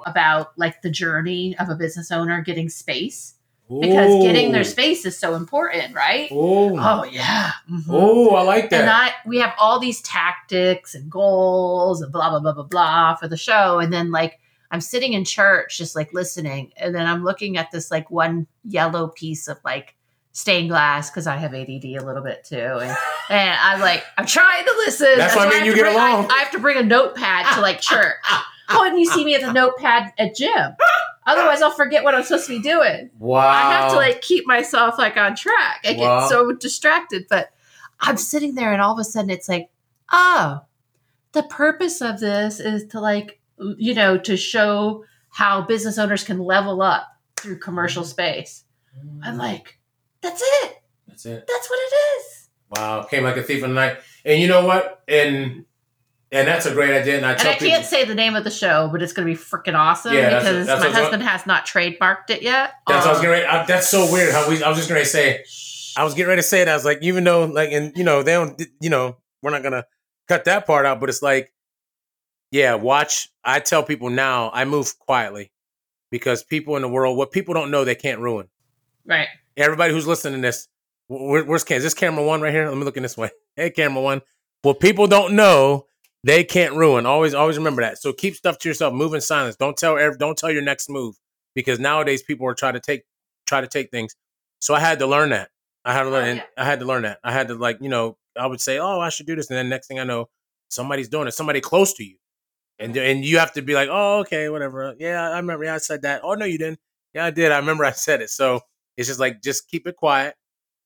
about 0.06 0.58
like 0.58 0.82
the 0.82 0.90
journey 0.90 1.58
of 1.58 1.70
a 1.70 1.76
business 1.76 2.12
owner 2.12 2.42
getting 2.42 2.68
space 2.68 3.36
because 3.70 4.24
getting 4.24 4.52
their 4.52 4.64
space 4.64 5.06
is 5.06 5.18
so 5.18 5.36
important, 5.36 5.94
right? 5.94 6.28
Oh, 6.32 6.76
Oh 6.80 7.04
yeah. 7.04 7.52
Mhm. 7.70 7.86
oh, 7.90 8.36
I 8.36 8.42
like 8.42 8.70
that. 8.72 8.82
And. 8.82 8.90
I 8.90 9.12
we 9.26 9.38
have 9.40 9.54
all 9.60 9.80
these 9.80 10.02
tactics 10.02 10.96
and 10.96 11.10
goals 11.10 12.02
and 12.02 12.12
blah 12.12 12.30
blah 12.30 12.40
blah 12.40 12.54
blah 12.54 12.64
blah 12.64 13.16
for 13.16 13.28
the 13.28 13.38
show. 13.38 13.80
And 13.80 13.94
then 13.94 14.12
like 14.12 14.40
I'm 14.72 14.82
sitting 14.82 15.14
in 15.14 15.26
church 15.26 15.78
just 15.78 15.96
like 15.96 16.14
listening. 16.14 16.72
And 16.78 16.94
then 16.94 17.06
I'm 17.08 17.24
looking 17.24 17.58
at 17.58 17.72
this 17.72 17.92
like 17.92 18.10
one 18.12 18.48
yellow 18.64 19.08
piece 19.10 19.48
of 19.48 19.58
like 19.64 19.96
stained 20.32 20.70
glass 20.70 21.10
because 21.10 21.28
I 21.28 21.38
have 21.38 21.54
ADD 21.54 21.86
a 21.86 22.00
little 22.00 22.24
bit 22.24 22.44
too. 22.44 22.56
And, 22.58 22.96
and 23.30 23.58
I'm 23.62 23.80
like, 23.82 24.04
I'm 24.18 24.26
trying 24.28 24.64
to 24.66 24.72
listen. 24.78 25.18
That's 25.18 25.36
why 25.36 25.48
I 25.48 25.54
have 25.56 25.66
you 25.66 25.74
get 25.76 25.82
bring- 25.84 25.98
I- 25.98 26.10
along. 26.12 26.32
I, 26.32 26.38
have 26.40 26.52
to 26.52 26.60
bring 26.60 26.78
a 26.78 26.84
notepad 26.84 27.56
to 27.56 27.62
like 27.62 27.78
ah, 27.78 27.80
ah, 27.92 27.96
church. 27.96 28.16
Ah, 28.26 28.48
Oh, 28.70 28.86
and 28.86 29.00
you 29.00 29.06
see 29.06 29.26
me 29.26 29.36
at 29.36 29.42
the 29.42 29.52
notepad 29.52 30.14
at 30.18 30.36
gym. 30.36 30.76
Otherwise, 31.26 31.62
I'll 31.62 31.72
forget 31.72 32.04
what 32.04 32.16
I'm 32.16 32.24
supposed 32.24 32.48
to 32.48 32.58
be 32.58 32.62
doing. 32.62 33.10
wow. 33.20 33.40
I 33.40 33.72
have 33.74 33.92
to 33.92 33.98
like 33.98 34.22
keep 34.22 34.48
myself 34.48 34.98
like 34.98 35.18
on 35.18 35.36
track. 35.36 35.82
I 35.84 35.94
Wow. 35.94 36.22
get 36.22 36.30
so 36.30 36.52
distracted, 36.54 37.28
but 37.30 37.52
I'm 38.00 38.18
sitting 38.18 38.56
there 38.56 38.72
and 38.72 38.82
all 38.82 38.94
of 38.94 39.00
a 39.00 39.04
sudden 39.04 39.30
it's 39.30 39.50
like, 39.50 39.70
oh, 40.12 40.62
the 41.34 41.44
purpose 41.44 42.02
of 42.02 42.20
this 42.20 42.60
is 42.60 42.86
to 42.88 43.00
like, 43.00 43.40
you 43.78 43.94
know, 43.94 44.18
to 44.18 44.38
show 44.38 45.04
how 45.30 45.62
business 45.62 45.98
owners 45.98 46.24
can 46.24 46.40
level 46.40 46.82
up 46.82 47.08
through 47.38 47.60
commercial 47.60 48.04
mm-hmm. 48.04 48.10
space. 48.10 48.64
I'm 49.24 49.36
mm. 49.36 49.40
like, 49.40 49.80
that's 50.22 50.42
it. 50.42 50.82
that's 51.08 51.26
it. 51.26 51.46
That's 51.48 51.70
what 51.70 51.80
it 51.80 51.96
is. 51.96 52.50
Wow, 52.72 53.04
came 53.04 53.24
like 53.24 53.38
a 53.38 53.44
thief 53.44 53.64
in 53.64 53.70
the 53.70 53.76
night. 53.76 53.98
And 54.26 54.42
you 54.42 54.48
know 54.48 54.66
what? 54.66 55.04
And 55.08 55.66
and 56.32 56.48
that's 56.48 56.66
a 56.66 56.74
great 56.74 56.94
idea. 57.00 57.18
And 57.18 57.26
I 57.26 57.32
And 57.34 57.42
I 57.42 57.54
people, 57.54 57.68
can't 57.70 57.86
say 57.86 58.06
the 58.06 58.16
name 58.16 58.36
of 58.36 58.44
the 58.44 58.52
show, 58.52 58.88
but 58.92 59.02
it's 59.02 59.14
going 59.14 59.28
to 59.28 59.34
be 59.34 59.40
freaking 59.40 59.76
awesome 59.78 60.14
Yeah, 60.14 60.30
that's 60.30 60.46
because 60.46 60.68
that's 60.68 60.80
my 60.82 60.88
what's 60.88 60.98
on- 60.98 61.04
husband 61.04 61.24
has 61.24 61.46
not 61.46 61.66
trademarked 61.66 62.30
it 62.30 62.42
yet. 62.42 62.74
that's 62.88 63.06
what 63.06 63.08
I 63.08 63.10
was 63.10 63.18
Um, 63.20 63.22
getting 63.26 63.30
ready. 63.32 63.46
I, 63.46 63.66
that's 63.66 63.90
so 63.90 64.12
weird. 64.12 64.34
How 64.34 64.48
we? 64.50 64.64
I 64.64 64.70
was 64.70 64.78
just 64.78 64.90
going 64.90 65.02
to 65.02 65.08
say. 65.08 65.44
I 65.98 66.04
was 66.04 66.14
getting 66.14 66.30
ready 66.30 66.42
to 66.42 66.48
say 66.48 66.62
it. 66.62 66.68
I 66.68 66.76
was 66.76 66.86
like, 66.86 67.00
even 67.02 67.24
though, 67.24 67.46
like, 67.46 67.72
and 67.72 67.92
you 67.98 68.04
know, 68.04 68.22
they 68.24 68.34
don't, 68.34 68.62
you 68.80 68.90
know, 68.90 69.18
we're 69.42 69.50
not 69.52 69.64
gonna 69.64 69.86
cut 70.28 70.46
that 70.46 70.66
part 70.68 70.86
out. 70.86 71.00
But 71.00 71.10
it's 71.10 71.22
like, 71.22 71.52
yeah, 72.52 72.76
watch. 72.76 73.30
I 73.44 73.60
tell 73.60 73.84
people 73.84 74.10
now, 74.10 74.50
I 74.54 74.66
move 74.66 74.98
quietly 75.00 75.52
because 76.12 76.44
people 76.44 76.76
in 76.76 76.82
the 76.84 76.88
world, 76.90 77.18
what 77.18 77.32
people 77.32 77.54
don't 77.54 77.72
know, 77.72 77.84
they 77.86 77.96
can't 77.96 78.20
ruin. 78.20 78.48
right. 79.06 79.28
Everybody 79.58 79.94
who's 79.94 80.08
listening 80.08 80.42
to 80.42 80.48
this, 80.48 80.70
where, 81.08 81.44
where's 81.44 81.66
Cam? 81.66 81.78
Is 81.78 81.84
this 81.84 81.94
camera 81.94 82.24
one 82.24 82.40
right 82.40 82.54
here? 82.54 82.70
Let 82.70 82.78
me 82.78 82.86
look 82.86 82.96
in 82.98 83.04
this 83.04 83.18
way. 83.18 83.30
Hey, 83.58 83.72
camera 83.72 84.02
one. 84.02 84.22
What 84.62 84.80
people 84.80 85.06
don't 85.08 85.34
know, 85.36 85.88
they 86.24 86.44
can't 86.44 86.76
ruin. 86.76 87.06
Always, 87.06 87.34
always 87.34 87.58
remember 87.58 87.82
that. 87.82 87.98
So 87.98 88.14
keep 88.14 88.36
stuff 88.36 88.58
to 88.60 88.70
yourself. 88.70 88.94
Move 88.94 89.14
in 89.14 89.22
silence. 89.22 89.56
Don't 89.56 89.78
tell. 89.78 89.98
Don't 90.18 90.38
tell 90.38 90.52
your 90.52 90.62
next 90.62 90.90
move 90.90 91.16
because 91.56 91.80
nowadays 91.80 92.22
people 92.24 92.48
are 92.48 92.54
trying 92.54 92.74
to 92.74 92.80
take, 92.80 93.04
try 93.48 93.62
to 93.62 93.68
take 93.68 93.92
things. 93.92 94.16
So 94.60 94.74
I 94.74 94.80
had 94.80 95.00
to 95.00 95.08
learn 95.08 95.30
that. 95.30 95.50
I 95.86 95.94
had 95.94 96.04
to 96.04 96.10
learn. 96.10 96.30
Oh, 96.30 96.34
yeah. 96.34 96.44
I 96.58 96.66
had 96.66 96.80
to 96.82 96.86
learn 96.86 97.04
that. 97.04 97.20
I 97.24 97.32
had 97.32 97.48
to 97.48 97.56
like, 97.56 97.78
you 97.82 97.90
know, 97.90 98.18
I 98.38 98.48
would 98.48 98.62
say, 98.62 98.80
oh, 98.80 99.00
I 99.00 99.10
should 99.10 99.26
do 99.28 99.36
this, 99.36 99.50
and 99.50 99.58
then 99.58 99.70
next 99.70 99.88
thing 99.88 100.00
I 100.00 100.04
know, 100.04 100.30
somebody's 100.70 101.10
doing 101.10 101.28
it. 101.28 101.34
Somebody 101.34 101.62
close 101.62 101.94
to 101.96 102.04
you, 102.04 102.18
and 102.80 102.96
and 102.98 103.26
you 103.26 103.40
have 103.40 103.54
to 103.54 103.62
be 103.62 103.74
like, 103.74 103.90
oh, 103.92 104.20
okay, 104.20 104.50
whatever. 104.50 104.96
Yeah, 105.00 105.30
I 105.30 105.38
remember. 105.38 105.66
Yeah, 105.66 105.76
I 105.76 105.80
said 105.80 106.04
that. 106.04 106.22
Oh 106.24 106.34
no, 106.36 106.46
you 106.46 106.58
didn't. 106.58 106.80
Yeah, 107.14 107.26
I 107.26 107.32
did. 107.32 107.52
I 107.52 107.58
remember 107.60 107.86
I 107.86 107.92
said 107.92 108.22
it. 108.22 108.30
So 108.30 108.62
it's 108.98 109.08
just 109.08 109.20
like 109.20 109.42
just 109.42 109.70
keep 109.70 109.88
it 109.88 109.96
quiet, 109.96 110.36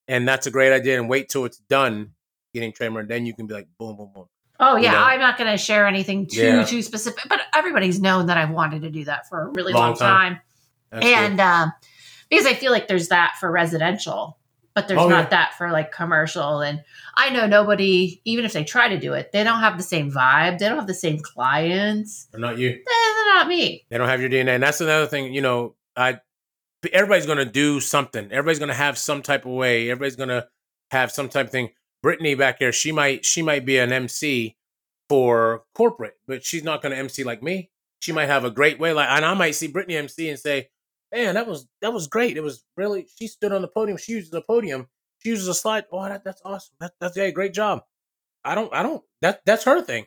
and 0.07 0.27
that's 0.27 0.47
a 0.47 0.51
great 0.51 0.73
idea. 0.73 0.99
And 0.99 1.09
wait 1.09 1.29
till 1.29 1.45
it's 1.45 1.59
done 1.59 2.13
getting 2.53 2.73
trademark, 2.73 3.07
then 3.07 3.25
you 3.25 3.35
can 3.35 3.47
be 3.47 3.53
like 3.53 3.67
boom, 3.79 3.97
boom, 3.97 4.11
boom. 4.13 4.27
Oh 4.59 4.75
yeah, 4.75 4.91
You 4.91 4.97
know? 4.97 5.03
I'm 5.03 5.19
not 5.19 5.37
going 5.37 5.51
to 5.51 5.57
share 5.57 5.87
anything 5.87 6.27
too 6.27 6.41
Yeah. 6.41 6.63
too 6.63 6.81
specific, 6.81 7.23
but 7.27 7.41
everybody's 7.55 7.99
known 7.99 8.27
that 8.27 8.37
I've 8.37 8.51
wanted 8.51 8.83
to 8.83 8.89
do 8.89 9.03
that 9.05 9.27
for 9.27 9.41
a 9.43 9.47
really 9.47 9.73
Long 9.73 9.89
long, 9.91 9.95
time. 9.97 10.39
time, 10.91 11.01
and 11.03 11.39
um, 11.39 11.73
because 12.29 12.45
I 12.45 12.53
feel 12.53 12.71
like 12.71 12.87
there's 12.87 13.07
that 13.09 13.35
for 13.39 13.51
residential, 13.51 14.37
but 14.75 14.87
there's 14.87 14.99
Oh, 14.99 15.09
not 15.09 15.25
yeah. 15.25 15.29
that 15.29 15.53
for 15.57 15.71
like 15.71 15.91
commercial. 15.91 16.61
And 16.61 16.83
I 17.15 17.29
know 17.31 17.47
nobody, 17.47 18.21
even 18.25 18.45
if 18.45 18.53
they 18.53 18.63
try 18.63 18.87
to 18.89 18.99
do 18.99 19.13
it, 19.13 19.31
they 19.31 19.43
don't 19.43 19.59
have 19.59 19.77
the 19.77 19.83
same 19.83 20.11
vibe. 20.11 20.59
They 20.59 20.67
don't 20.67 20.77
have 20.77 20.87
the 20.87 20.93
same 20.93 21.19
clients. 21.19 22.27
Or 22.33 22.39
not 22.39 22.57
you. 22.57 22.69
They're 22.69 23.33
not 23.35 23.47
me. 23.47 23.85
They 23.89 23.97
don't 23.97 24.07
have 24.07 24.21
your 24.21 24.29
DNA, 24.29 24.49
and 24.55 24.63
that's 24.63 24.81
another 24.81 25.07
thing. 25.07 25.33
You 25.33 25.41
know, 25.41 25.75
I 25.95 26.19
everybody's 26.91 27.25
gonna 27.25 27.45
do 27.45 27.79
something. 27.79 28.25
Everybody's 28.31 28.59
gonna 28.59 28.73
have 28.73 28.97
some 28.97 29.21
type 29.23 29.45
of 29.45 29.51
way. 29.53 29.89
Everybody's 29.89 30.15
gonna 30.15 30.47
have 30.91 31.11
some 31.11 31.29
type 31.29 31.47
of 31.47 31.51
thing. 31.51 31.69
Brittany 32.03 32.35
back 32.35 32.59
here, 32.59 32.71
she 32.71 32.91
might 32.91 33.25
she 33.25 33.41
might 33.41 33.65
be 33.65 33.79
an 33.79 33.91
MC 33.91 34.57
for 35.09 35.63
corporate, 35.73 36.17
but 36.27 36.45
she's 36.45 36.63
not 36.63 36.83
gonna 36.83 36.95
MC 36.95 37.23
like 37.23 37.41
me. 37.41 37.71
She 37.99 38.11
might 38.11 38.27
have 38.27 38.43
a 38.43 38.51
great 38.51 38.77
way, 38.77 38.91
like, 38.91 39.09
and 39.09 39.25
I 39.25 39.33
might 39.33 39.55
see 39.55 39.67
Brittany 39.67 39.95
MC 39.95 40.29
and 40.29 40.37
say, 40.37 40.69
"Man, 41.13 41.35
that 41.35 41.47
was 41.47 41.67
that 41.81 41.93
was 41.93 42.07
great. 42.07 42.37
It 42.37 42.43
was 42.43 42.65
really." 42.75 43.07
She 43.17 43.27
stood 43.27 43.53
on 43.53 43.61
the 43.61 43.69
podium. 43.69 43.97
She 43.97 44.11
uses 44.11 44.33
a 44.33 44.41
podium. 44.41 44.89
She 45.19 45.29
uses 45.29 45.47
a 45.47 45.53
slide. 45.53 45.85
Oh, 45.91 46.03
that, 46.03 46.25
that's 46.25 46.41
awesome. 46.43 46.75
That, 46.81 46.91
that's 46.99 47.15
yeah, 47.15 47.29
great 47.29 47.53
job. 47.53 47.83
I 48.43 48.55
don't 48.55 48.73
I 48.73 48.83
don't 48.83 49.01
that 49.21 49.41
that's 49.45 49.63
her 49.63 49.81
thing. 49.81 50.05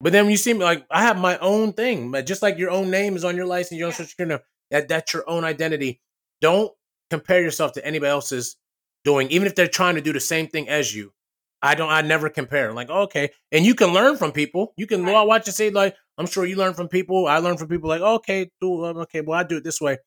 But 0.00 0.12
then 0.12 0.24
when 0.24 0.32
you 0.32 0.36
see 0.36 0.52
me, 0.52 0.64
like 0.64 0.84
I 0.90 1.02
have 1.02 1.18
my 1.18 1.38
own 1.38 1.72
thing, 1.72 2.10
but 2.10 2.26
just 2.26 2.42
like 2.42 2.58
your 2.58 2.70
own 2.70 2.90
name 2.90 3.16
is 3.16 3.24
on 3.24 3.36
your 3.36 3.46
license, 3.46 3.78
your 3.78 3.86
own 3.86 3.92
social 3.92 4.06
security 4.06 4.30
number, 4.30 4.44
that 4.70 4.88
that's 4.88 5.14
your 5.14 5.28
own 5.28 5.44
identity. 5.44 6.00
Don't 6.40 6.72
compare 7.10 7.40
yourself 7.40 7.72
to 7.72 7.86
anybody 7.86 8.10
else's 8.10 8.56
doing, 9.04 9.30
even 9.30 9.46
if 9.46 9.54
they're 9.54 9.68
trying 9.68 9.94
to 9.94 10.00
do 10.00 10.12
the 10.12 10.20
same 10.20 10.48
thing 10.48 10.68
as 10.68 10.94
you. 10.94 11.12
I 11.62 11.74
don't. 11.74 11.90
I 11.90 12.02
never 12.02 12.28
compare. 12.30 12.72
Like 12.72 12.90
okay, 12.90 13.30
and 13.52 13.64
you 13.66 13.74
can 13.74 13.92
learn 13.92 14.16
from 14.16 14.32
people. 14.32 14.72
You 14.76 14.86
can 14.86 15.04
Right. 15.04 15.22
watch 15.26 15.46
and 15.46 15.54
say 15.54 15.70
like, 15.70 15.96
I'm 16.16 16.26
sure 16.26 16.44
you 16.46 16.56
learn 16.56 16.74
from 16.74 16.88
people. 16.88 17.26
I 17.26 17.38
learn 17.38 17.56
from 17.56 17.68
people. 17.68 17.88
Like 17.88 18.00
okay, 18.00 18.50
do 18.60 18.84
okay, 18.84 19.20
well 19.20 19.38
I 19.38 19.42
do 19.42 19.56
it 19.56 19.64
this 19.64 19.80
way, 19.80 19.98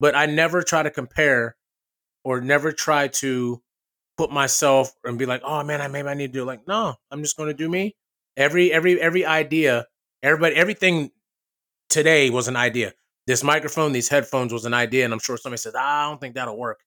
but 0.00 0.14
I 0.14 0.26
never 0.26 0.62
try 0.62 0.82
to 0.82 0.90
compare, 0.90 1.56
or 2.24 2.40
never 2.40 2.72
try 2.72 3.08
to 3.08 3.62
put 4.18 4.30
myself 4.30 4.92
and 5.04 5.18
be 5.18 5.26
like, 5.26 5.42
oh 5.44 5.62
man, 5.64 5.80
I 5.80 5.88
maybe 5.88 6.08
I 6.08 6.14
need 6.14 6.28
to 6.28 6.32
do 6.32 6.42
it. 6.42 6.46
Like 6.46 6.68
no, 6.68 6.94
I'm 7.10 7.22
just 7.22 7.36
going 7.36 7.48
to 7.48 7.54
do 7.54 7.68
me. 7.68 7.96
Every 8.36 8.72
every 8.72 9.00
every 9.00 9.24
idea, 9.24 9.86
everybody, 10.22 10.56
everything 10.56 11.10
today 11.88 12.30
was 12.30 12.48
an 12.48 12.56
idea. 12.56 12.92
This 13.26 13.42
microphone, 13.44 13.92
these 13.92 14.08
headphones 14.08 14.52
was 14.52 14.64
an 14.64 14.74
idea, 14.74 15.04
and 15.04 15.12
I'm 15.12 15.20
sure 15.20 15.36
somebody 15.38 15.58
says 15.58 15.74
ah, 15.76 16.06
I 16.06 16.10
don't 16.10 16.20
think 16.20 16.34
that'll 16.34 16.58
work. 16.58 16.80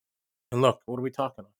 And 0.51 0.61
look, 0.61 0.79
what 0.85 0.99
are 0.99 1.03
we 1.03 1.11
talking 1.11 1.39
about? 1.39 1.51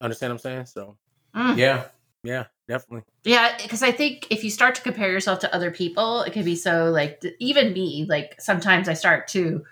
Understand 0.00 0.32
what 0.32 0.34
I'm 0.34 0.38
saying? 0.40 0.66
So 0.66 0.96
Mm. 1.34 1.56
yeah, 1.56 1.84
yeah, 2.22 2.44
definitely. 2.68 3.02
Yeah, 3.24 3.56
because 3.62 3.82
I 3.82 3.92
think 3.92 4.26
if 4.30 4.42
you 4.44 4.50
start 4.50 4.74
to 4.76 4.82
compare 4.82 5.10
yourself 5.10 5.38
to 5.40 5.54
other 5.54 5.70
people, 5.70 6.22
it 6.22 6.32
can 6.32 6.44
be 6.44 6.56
so 6.56 6.90
like 6.90 7.22
even 7.38 7.72
me. 7.72 8.06
Like 8.08 8.40
sometimes 8.40 8.88
I 8.88 8.94
start 8.94 9.28
to 9.28 9.64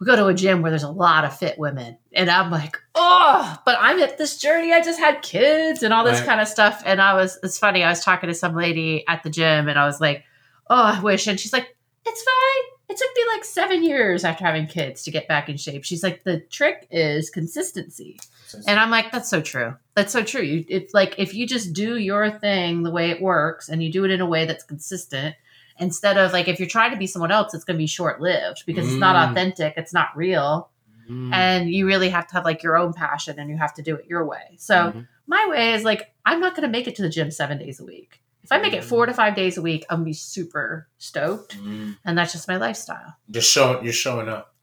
we 0.00 0.06
go 0.06 0.14
to 0.14 0.26
a 0.26 0.34
gym 0.34 0.62
where 0.62 0.70
there's 0.70 0.84
a 0.84 0.90
lot 0.90 1.24
of 1.24 1.36
fit 1.36 1.58
women, 1.58 1.98
and 2.12 2.30
I'm 2.30 2.50
like, 2.52 2.76
oh, 2.94 3.58
but 3.66 3.76
I'm 3.80 3.98
at 4.00 4.16
this 4.16 4.38
journey. 4.38 4.72
I 4.72 4.80
just 4.80 5.00
had 5.00 5.22
kids 5.22 5.82
and 5.82 5.92
all 5.92 6.04
this 6.04 6.20
Right. 6.20 6.26
kind 6.26 6.40
of 6.40 6.46
stuff. 6.46 6.82
And 6.86 7.02
I 7.02 7.14
was, 7.14 7.36
it's 7.42 7.58
funny. 7.58 7.82
I 7.82 7.90
was 7.90 8.04
talking 8.04 8.28
to 8.28 8.34
some 8.34 8.54
lady 8.54 9.04
at 9.08 9.24
the 9.24 9.30
gym, 9.30 9.68
and 9.68 9.76
I 9.76 9.86
was 9.86 10.00
like, 10.00 10.22
oh, 10.70 10.82
I 10.82 11.00
wish. 11.00 11.26
And 11.26 11.38
she's 11.40 11.52
like, 11.52 11.76
it's 12.06 12.22
fine. 12.22 12.74
It 12.90 12.96
took 12.96 13.10
me 13.16 13.22
like 13.34 13.44
seven 13.44 13.82
years 13.82 14.24
after 14.24 14.44
having 14.44 14.68
kids 14.68 15.02
to 15.02 15.10
get 15.10 15.26
back 15.26 15.48
in 15.48 15.56
shape. 15.56 15.84
She's 15.84 16.04
like, 16.04 16.22
the 16.22 16.40
trick 16.42 16.86
is 16.92 17.28
consistency. 17.28 18.20
And 18.66 18.78
I'm 18.78 18.90
like, 18.90 19.10
that's 19.12 19.28
so 19.28 19.40
true. 19.40 19.74
That's 19.94 20.12
so 20.12 20.22
true. 20.22 20.42
You, 20.42 20.64
it's 20.68 20.94
like 20.94 21.14
if 21.18 21.34
you 21.34 21.46
just 21.46 21.72
do 21.72 21.96
your 21.96 22.30
thing 22.30 22.82
the 22.82 22.90
way 22.90 23.10
it 23.10 23.20
works 23.20 23.68
and 23.68 23.82
you 23.82 23.90
do 23.92 24.04
it 24.04 24.10
in 24.10 24.20
a 24.20 24.26
way 24.26 24.46
that's 24.46 24.64
consistent, 24.64 25.34
instead 25.78 26.16
of 26.16 26.32
like 26.32 26.48
if 26.48 26.58
you're 26.58 26.68
trying 26.68 26.90
to 26.92 26.96
be 26.96 27.06
someone 27.06 27.30
else, 27.30 27.54
it's 27.54 27.64
going 27.64 27.76
to 27.76 27.82
be 27.82 27.86
short 27.86 28.20
lived 28.20 28.64
because 28.66 28.86
it's 28.86 28.96
not 28.96 29.14
Mm. 29.16 29.30
authentic, 29.30 29.74
it's 29.76 29.92
not 29.92 30.08
real, 30.16 30.70
Mm. 31.08 31.32
and 31.32 31.70
you 31.70 31.86
really 31.86 32.10
have 32.10 32.26
to 32.28 32.34
have 32.34 32.44
like 32.44 32.62
your 32.62 32.76
own 32.76 32.92
passion 32.92 33.38
and 33.38 33.48
you 33.48 33.56
have 33.56 33.72
to 33.74 33.82
do 33.82 33.94
it 33.96 34.06
your 34.06 34.26
way. 34.26 34.56
So 34.58 34.74
Mhm. 34.92 35.08
my 35.26 35.46
way 35.48 35.72
is 35.74 35.82
like 35.84 36.12
I'm 36.26 36.40
not 36.40 36.54
going 36.54 36.68
to 36.68 36.70
make 36.70 36.86
it 36.86 36.96
to 36.96 37.02
the 37.02 37.08
gym 37.08 37.30
seven 37.30 37.56
days 37.58 37.80
a 37.80 37.84
week. 37.84 38.20
If 38.42 38.52
I 38.52 38.58
make 38.58 38.72
it 38.72 38.82
four 38.84 39.04
to 39.06 39.12
five 39.14 39.34
days 39.34 39.56
a 39.58 39.62
week, 39.62 39.84
I'm 39.90 39.96
gonna 39.98 40.04
be 40.06 40.12
super 40.14 40.86
stoked, 40.98 41.58
Mm. 41.58 41.96
and 42.04 42.16
that's 42.16 42.32
just 42.32 42.46
my 42.48 42.56
lifestyle. 42.56 43.16
just 43.30 43.50
showing 43.50 43.84
you're 43.84 43.92
showing 43.92 44.28
up. 44.28 44.54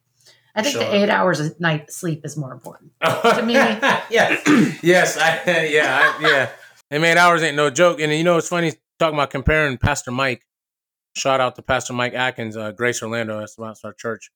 I 0.56 0.62
think 0.64 0.76
Sure. 0.76 0.84
the 0.84 0.96
eight 0.96 1.10
hours 1.10 1.40
a 1.40 1.52
night 1.60 1.92
sleep 1.92 2.22
is 2.26 2.38
more 2.38 2.52
important. 2.54 2.92
to 3.04 3.44
me- 3.46 3.54
yeah, 3.56 4.04
yes, 4.82 5.18
I, 5.18 5.66
yeah, 5.66 6.16
I, 6.20 6.22
yeah. 6.28 6.50
And 6.90 7.02
man, 7.02 7.18
hours 7.18 7.44
ain't 7.44 7.56
no 7.58 7.70
joke. 7.70 8.00
And 8.00 8.12
you 8.14 8.24
know, 8.24 8.38
it's 8.38 8.48
funny 8.48 8.74
talking 9.00 9.16
about 9.16 9.32
comparing 9.32 9.78
Pastor 9.78 10.12
Mike. 10.12 10.46
Shout 11.16 11.40
out 11.42 11.56
to 11.56 11.62
Pastor 11.62 11.94
Mike 11.94 12.14
Atkins, 12.14 12.56
uh, 12.58 12.72
Grace 12.72 13.02
Orlando. 13.02 13.40
That's 13.40 13.58
about 13.58 13.78
our 13.84 13.94
church. 13.94 14.32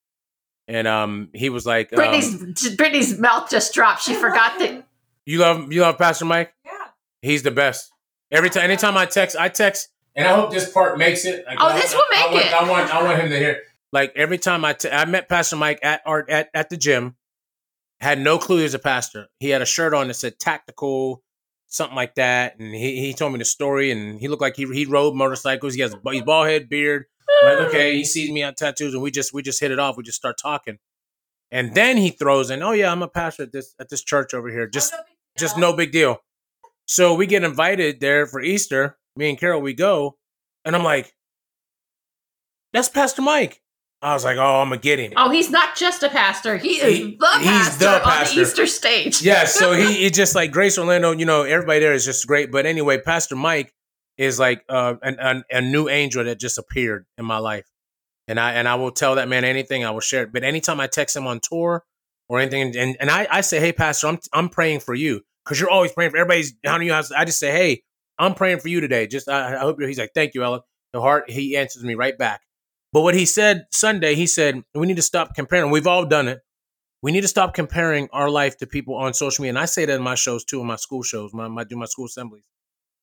And 0.68 0.88
um, 0.88 1.30
he 1.34 1.50
was 1.50 1.66
like, 1.66 1.92
um, 1.94 1.98
Brittany's 1.98 2.76
Brittany's 2.76 3.20
mouth 3.20 3.50
just 3.50 3.74
dropped. 3.74 4.02
She 4.04 4.14
forgot 4.14 4.60
that. 4.60 4.86
"You 5.26 5.40
love 5.40 5.72
you 5.74 5.82
love 5.82 5.98
Pastor 5.98 6.26
Mike? 6.26 6.54
Yeah. 6.66 6.72
He's 7.22 7.44
the 7.44 7.52
best. 7.52 7.92
Every 8.32 8.50
time, 8.50 8.64
anytime 8.66 8.96
I 8.96 9.06
text, 9.06 9.36
I 9.36 9.50
text, 9.50 9.90
and 10.16 10.28
I 10.28 10.36
hope 10.36 10.52
this 10.52 10.72
part 10.72 10.98
makes 10.98 11.26
it. 11.26 11.44
Like, 11.48 11.58
Oh, 11.60 11.68
I- 11.70 11.80
this 11.80 11.94
will 11.94 12.02
I- 12.02 12.06
I 12.16 12.24
make 12.26 12.34
want- 12.34 12.46
it. 12.46 12.54
I 12.54 12.70
want, 12.70 12.94
I 12.96 13.04
want 13.04 13.20
him 13.22 13.30
to 13.32 13.38
hear. 13.38 13.62
Like 13.92 14.14
every 14.16 14.38
time 14.38 14.64
I, 14.66 14.76
I 14.92 15.06
met 15.06 15.30
Pastor 15.30 15.56
Mike 15.56 15.80
at 15.82 16.02
art 16.06 16.30
at 16.30 16.50
at 16.54 16.70
the 16.70 16.78
gym, 16.78 17.16
had 18.00 18.20
no 18.20 18.38
clue 18.38 18.58
he 18.58 18.64
was 18.64 18.74
a 18.74 18.80
pastor. 18.80 19.28
He 19.40 19.50
had 19.50 19.62
a 19.62 19.66
shirt 19.66 19.94
on 19.94 20.08
that 20.08 20.14
said 20.14 20.40
tactical, 20.40 21.24
something 21.68 21.96
like 21.96 22.16
that, 22.16 22.60
and 22.60 22.74
he, 22.74 23.00
he 23.02 23.14
told 23.14 23.34
me 23.34 23.40
the 23.40 23.46
story. 23.46 23.92
And 23.92 24.20
he 24.20 24.28
looked 24.28 24.42
like 24.42 24.56
he 24.56 24.66
he 24.74 24.86
rode 24.86 25.16
motorcycles. 25.16 25.74
He 25.74 25.82
has 25.82 25.96
he's 26.12 26.24
bald 26.24 26.48
head, 26.48 26.70
beard. 26.70 27.06
I'm 27.44 27.58
like 27.58 27.68
okay, 27.68 27.96
he 27.96 28.06
sees 28.06 28.32
me 28.32 28.44
on 28.44 28.56
tattoos, 28.56 28.94
and 28.94 29.02
we 29.02 29.12
just 29.12 29.34
we 29.34 29.42
just 29.42 29.60
hit 29.60 29.72
it 29.72 29.80
off. 29.80 29.98
We 29.98 30.04
just 30.04 30.18
start 30.18 30.38
talking, 30.42 30.78
and 31.52 31.74
then 31.74 31.98
he 31.98 32.12
throws 32.12 32.50
in, 32.50 32.62
oh 32.62 32.72
yeah, 32.72 32.92
I'm 32.92 33.02
a 33.02 33.08
pastor 33.08 33.44
at 33.44 33.52
this 33.52 33.74
at 33.80 33.90
this 33.90 34.04
church 34.04 34.34
over 34.34 34.50
here. 34.50 34.68
Just 34.68 34.94
just 35.38 35.58
no 35.58 35.74
big 35.74 35.92
deal. 35.92 36.18
So 36.86 37.14
we 37.14 37.28
get 37.28 37.44
invited 37.44 38.00
there 38.00 38.26
for 38.26 38.42
Easter. 38.42 38.98
Me 39.16 39.30
and 39.30 39.40
Carol, 39.40 39.62
we 39.62 39.74
go, 39.74 40.18
and 40.64 40.76
I'm 40.76 40.84
like, 40.84 41.14
"That's 42.72 42.90
Pastor 42.90 43.22
Mike." 43.22 43.62
I 44.02 44.14
was 44.14 44.24
like, 44.24 44.38
"Oh, 44.38 44.62
I'm 44.62 44.70
gonna 44.70 44.80
get 44.82 44.98
him." 45.00 45.14
Oh, 45.18 45.30
he's 45.30 45.50
not 45.50 45.76
just 45.76 46.04
a 46.04 46.10
pastor. 46.10 46.58
He 46.58 46.80
is 46.80 46.98
He- 46.98 47.18
the 47.18 47.28
he's 47.40 47.48
pastor 47.48 47.80
the 47.86 47.96
on 47.96 48.02
pastor. 48.02 48.36
the 48.36 48.42
Easter 48.42 48.66
stage. 48.68 49.22
yeah, 49.22 49.44
so 49.46 49.74
he 49.74 50.06
it 50.06 50.14
just 50.14 50.36
like 50.36 50.52
Grace 50.52 50.78
Orlando. 50.78 51.12
You 51.12 51.26
know, 51.26 51.44
everybody 51.44 51.80
there 51.82 51.94
is 51.94 52.06
just 52.06 52.26
great. 52.26 52.52
But 52.52 52.66
anyway, 52.66 53.00
Pastor 53.02 53.36
Mike 53.36 53.74
is 54.18 54.40
like 54.40 54.64
uh, 54.70 54.96
an, 55.02 55.18
an, 55.20 55.44
a 55.52 55.62
new 55.62 55.90
angel 55.90 56.24
that 56.24 56.40
just 56.40 56.58
appeared 56.58 57.06
in 57.18 57.26
my 57.26 57.40
life, 57.40 57.66
and 58.28 58.40
I 58.40 58.54
and 58.54 58.68
I 58.70 58.76
will 58.76 58.92
tell 58.92 59.16
that 59.16 59.28
man 59.28 59.44
anything. 59.44 59.84
I 59.84 59.92
will 59.92 60.00
share 60.00 60.24
it. 60.24 60.32
But 60.32 60.44
anytime 60.44 60.80
I 60.80 60.88
text 60.88 61.16
him 61.16 61.28
on 61.28 61.40
tour 61.42 61.84
or 62.30 62.40
anything, 62.40 62.76
and 62.78 62.96
and 63.02 63.10
I, 63.12 63.28
I 63.30 63.42
say, 63.42 63.60
"Hey, 63.60 63.74
Pastor, 63.74 64.08
I'm 64.08 64.20
I'm 64.32 64.48
praying 64.50 64.80
for 64.80 64.94
you." 64.94 65.22
Because 65.44 65.60
you're 65.60 65.70
always 65.72 65.92
praying 65.92 66.12
for 66.12 66.18
everybody's 66.18 66.52
down 66.52 66.82
you. 66.84 66.94
I 66.94 67.26
just 67.26 67.40
say, 67.40 67.52
"Hey, 67.52 67.84
I'm 68.18 68.34
praying 68.34 68.60
for 68.60 68.70
you 68.70 68.80
today." 68.80 69.08
Just 69.08 69.28
I, 69.28 69.56
I 69.56 69.60
hope 69.60 69.78
you're. 69.80 69.90
He's 69.90 70.00
like, 70.00 70.12
"Thank 70.16 70.36
you, 70.36 70.44
Ella." 70.44 70.62
The 70.94 71.02
heart. 71.02 71.30
He 71.30 71.58
answers 71.58 71.84
me 71.84 71.96
right 71.96 72.18
back. 72.18 72.42
But 72.92 73.02
what 73.02 73.16
he 73.16 73.26
said 73.26 73.66
Sunday, 73.72 74.16
he 74.16 74.28
said, 74.28 74.64
"We 74.74 74.88
need 74.88 74.96
to 74.98 75.02
stop 75.02 75.36
comparing. 75.36 75.72
We've 75.72 75.88
all 75.88 76.06
done 76.06 76.28
it. 76.28 76.42
We 77.02 77.12
need 77.12 77.22
to 77.22 77.28
stop 77.28 77.54
comparing 77.54 78.10
our 78.12 78.30
life 78.30 78.58
to 78.58 78.68
people 78.68 78.96
on 78.96 79.14
social 79.14 79.44
media." 79.44 79.52
And 79.52 79.60
I 79.60 79.66
say 79.66 79.86
that 79.86 79.96
in 79.96 80.02
my 80.02 80.16
shows 80.16 80.44
too, 80.44 80.62
in 80.62 80.68
my 80.68 80.76
school 80.76 81.04
shows, 81.04 81.34
when 81.34 81.58
I 81.58 81.64
do 81.64 81.76
my 81.76 81.86
school 81.86 82.06
assemblies. 82.06 82.44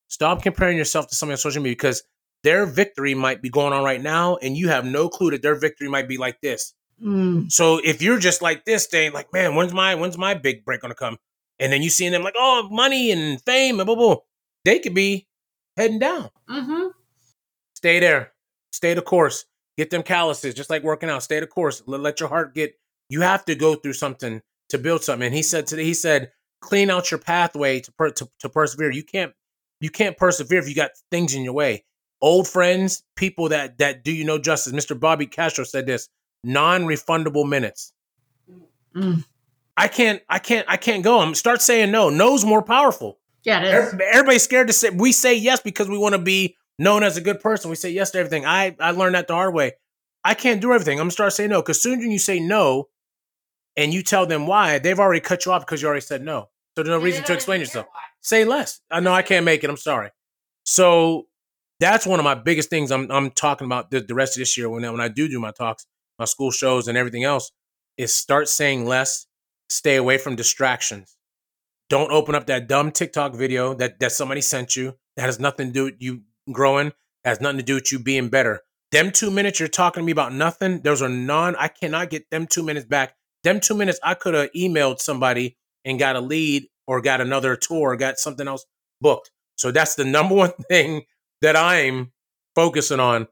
Stop 0.08 0.42
comparing 0.42 0.76
yourself 0.76 1.08
to 1.08 1.14
somebody 1.14 1.34
on 1.34 1.38
social 1.38 1.62
media 1.62 1.76
because 1.76 2.02
their 2.42 2.66
victory 2.66 3.14
might 3.14 3.42
be 3.42 3.48
going 3.48 3.72
on 3.72 3.84
right 3.84 4.00
now, 4.00 4.36
and 4.36 4.56
you 4.56 4.68
have 4.68 4.84
no 4.84 5.08
clue 5.08 5.30
that 5.30 5.42
their 5.42 5.56
victory 5.58 5.88
might 5.88 6.08
be 6.08 6.16
like 6.16 6.40
this. 6.40 6.74
Mm. 7.02 7.50
So 7.50 7.80
if 7.82 8.02
you're 8.02 8.18
just 8.18 8.40
like 8.40 8.64
this, 8.64 8.86
thing, 8.86 9.12
like, 9.12 9.32
man, 9.32 9.54
when's 9.54 9.72
my 9.72 9.94
when's 9.94 10.18
my 10.18 10.34
big 10.34 10.64
break 10.64 10.80
gonna 10.80 10.94
come? 10.94 11.18
And 11.58 11.72
then 11.72 11.82
you 11.82 11.90
seeing 11.90 12.12
them 12.12 12.22
like, 12.22 12.34
oh, 12.36 12.68
money 12.70 13.10
and 13.10 13.40
fame 13.42 13.80
and 13.80 13.86
blah 13.86 13.94
blah. 13.94 14.14
blah. 14.14 14.22
They 14.64 14.78
could 14.78 14.94
be 14.94 15.26
heading 15.76 15.98
down. 15.98 16.30
hmm 16.48 16.88
Stay 17.74 18.00
there. 18.00 18.32
Stay 18.72 18.94
the 18.94 19.02
course. 19.02 19.44
Get 19.76 19.90
them 19.90 20.02
calluses, 20.02 20.54
just 20.54 20.70
like 20.70 20.82
working 20.82 21.10
out. 21.10 21.22
Stay 21.22 21.40
the 21.40 21.46
course. 21.46 21.82
Let, 21.86 22.20
your 22.20 22.28
heart 22.28 22.54
get. 22.54 22.78
You 23.08 23.20
have 23.20 23.44
to 23.44 23.54
go 23.54 23.74
through 23.74 23.92
something 23.92 24.40
to 24.70 24.78
build 24.78 25.04
something. 25.04 25.26
And 25.26 25.34
he 25.34 25.42
said 25.42 25.66
today, 25.66 25.84
he 25.84 25.94
said, 25.94 26.32
clean 26.60 26.90
out 26.90 27.10
your 27.10 27.18
pathway 27.18 27.80
to 27.80 27.92
per, 27.92 28.10
to, 28.10 28.28
to 28.40 28.48
persevere. 28.48 28.90
You 28.90 29.04
can't 29.04 29.32
you 29.80 29.90
can't 29.90 30.16
persevere 30.16 30.58
if 30.58 30.68
you 30.68 30.74
got 30.74 30.92
things 31.10 31.34
in 31.34 31.42
your 31.42 31.52
way. 31.52 31.84
Old 32.22 32.48
friends, 32.48 33.02
people 33.14 33.50
that 33.50 33.78
that 33.78 34.02
do 34.02 34.12
you 34.12 34.24
no 34.24 34.38
justice. 34.38 34.72
Mr. 34.72 34.98
Bobby 34.98 35.26
Castro 35.26 35.64
said 35.64 35.86
this: 35.86 36.08
non-refundable 36.42 37.46
minutes. 37.46 37.92
Mm. 38.94 39.24
I 39.76 39.88
can't, 39.88 40.22
I 40.28 40.38
can't, 40.38 40.64
I 40.68 40.78
can't 40.78 41.04
go. 41.04 41.20
I'm 41.20 41.34
start 41.34 41.60
saying 41.60 41.90
no. 41.90 42.08
No's 42.08 42.44
more 42.44 42.62
powerful. 42.62 43.18
Yeah, 43.44 43.62
it 43.62 43.74
is. 43.74 44.00
Everybody's 44.12 44.42
scared 44.42 44.68
to 44.68 44.72
say. 44.72 44.90
We 44.90 45.12
say 45.12 45.34
yes 45.34 45.60
because 45.60 45.88
we 45.88 45.98
want 45.98 46.14
to 46.14 46.20
be 46.20 46.56
known 46.78 47.02
as 47.02 47.16
a 47.16 47.20
good 47.20 47.40
person. 47.40 47.70
We 47.70 47.76
say 47.76 47.90
yes 47.90 48.10
to 48.12 48.18
everything. 48.18 48.44
I 48.44 48.76
I 48.80 48.90
learned 48.90 49.14
that 49.14 49.28
the 49.28 49.34
hard 49.34 49.54
way. 49.54 49.72
I 50.24 50.34
can't 50.34 50.60
do 50.60 50.72
everything. 50.72 50.98
I'm 50.98 51.04
gonna 51.04 51.12
start 51.12 51.32
saying 51.32 51.50
no 51.50 51.62
because 51.62 51.80
soon 51.82 52.00
as 52.00 52.04
you 52.04 52.18
say 52.18 52.40
no, 52.40 52.88
and 53.76 53.92
you 53.92 54.02
tell 54.02 54.26
them 54.26 54.46
why, 54.46 54.78
they've 54.78 54.98
already 54.98 55.20
cut 55.20 55.46
you 55.46 55.52
off 55.52 55.64
because 55.64 55.82
you 55.82 55.88
already 55.88 56.00
said 56.00 56.22
no. 56.22 56.48
So 56.76 56.82
there's 56.82 56.88
no 56.88 56.98
reason 56.98 57.24
to 57.24 57.32
explain 57.32 57.60
yourself. 57.60 57.86
Say 58.20 58.44
less. 58.44 58.80
I 58.90 59.00
know 59.00 59.12
I 59.12 59.22
can't 59.22 59.44
make 59.44 59.64
it. 59.64 59.70
I'm 59.70 59.76
sorry. 59.76 60.10
So 60.64 61.26
that's 61.80 62.06
one 62.06 62.18
of 62.18 62.24
my 62.24 62.34
biggest 62.34 62.70
things 62.70 62.90
I'm 62.90 63.10
I'm 63.10 63.30
talking 63.30 63.66
about 63.66 63.90
the, 63.90 64.00
the 64.00 64.14
rest 64.14 64.36
of 64.36 64.40
this 64.40 64.56
year 64.56 64.68
when 64.68 64.84
I, 64.84 64.90
when 64.90 65.00
I 65.00 65.08
do 65.08 65.28
do 65.28 65.38
my 65.38 65.52
talks, 65.52 65.86
my 66.18 66.24
school 66.24 66.50
shows, 66.50 66.88
and 66.88 66.98
everything 66.98 67.24
else 67.24 67.52
is 67.96 68.14
start 68.14 68.48
saying 68.48 68.86
less. 68.86 69.26
Stay 69.68 69.96
away 69.96 70.16
from 70.16 70.36
distractions. 70.36 71.16
Don't 71.88 72.12
open 72.12 72.34
up 72.34 72.46
that 72.46 72.68
dumb 72.68 72.90
TikTok 72.92 73.34
video 73.34 73.74
that 73.74 74.00
that 74.00 74.12
somebody 74.12 74.40
sent 74.40 74.76
you 74.76 74.94
that 75.16 75.22
has 75.22 75.38
nothing 75.40 75.68
to 75.68 75.72
do 75.72 75.84
with 75.84 75.94
you 75.98 76.22
growing. 76.50 76.92
Has 77.24 77.40
nothing 77.40 77.58
to 77.58 77.64
do 77.64 77.74
with 77.74 77.90
you 77.90 77.98
being 77.98 78.28
better. 78.28 78.60
Them 78.92 79.10
two 79.10 79.30
minutes 79.30 79.58
you're 79.58 79.68
talking 79.68 80.02
to 80.02 80.04
me 80.04 80.12
about 80.12 80.32
nothing. 80.32 80.80
Those 80.82 81.02
are 81.02 81.08
non. 81.08 81.56
I 81.56 81.68
cannot 81.68 82.10
get 82.10 82.30
them 82.30 82.46
two 82.46 82.62
minutes 82.62 82.86
back. 82.86 83.14
Them 83.42 83.60
two 83.60 83.74
minutes 83.74 83.98
I 84.02 84.14
could 84.14 84.34
have 84.34 84.52
emailed 84.52 85.00
somebody 85.00 85.56
and 85.84 85.98
got 85.98 86.16
a 86.16 86.20
lead 86.20 86.66
or 86.86 87.00
got 87.00 87.20
another 87.20 87.56
tour, 87.56 87.92
or 87.92 87.96
got 87.96 88.18
something 88.18 88.46
else 88.46 88.64
booked. 89.00 89.32
So 89.56 89.72
that's 89.72 89.96
the 89.96 90.04
number 90.04 90.36
one 90.36 90.52
thing 90.68 91.02
that 91.42 91.56
I'm 91.56 92.12
focusing 92.54 93.00
on 93.00 93.26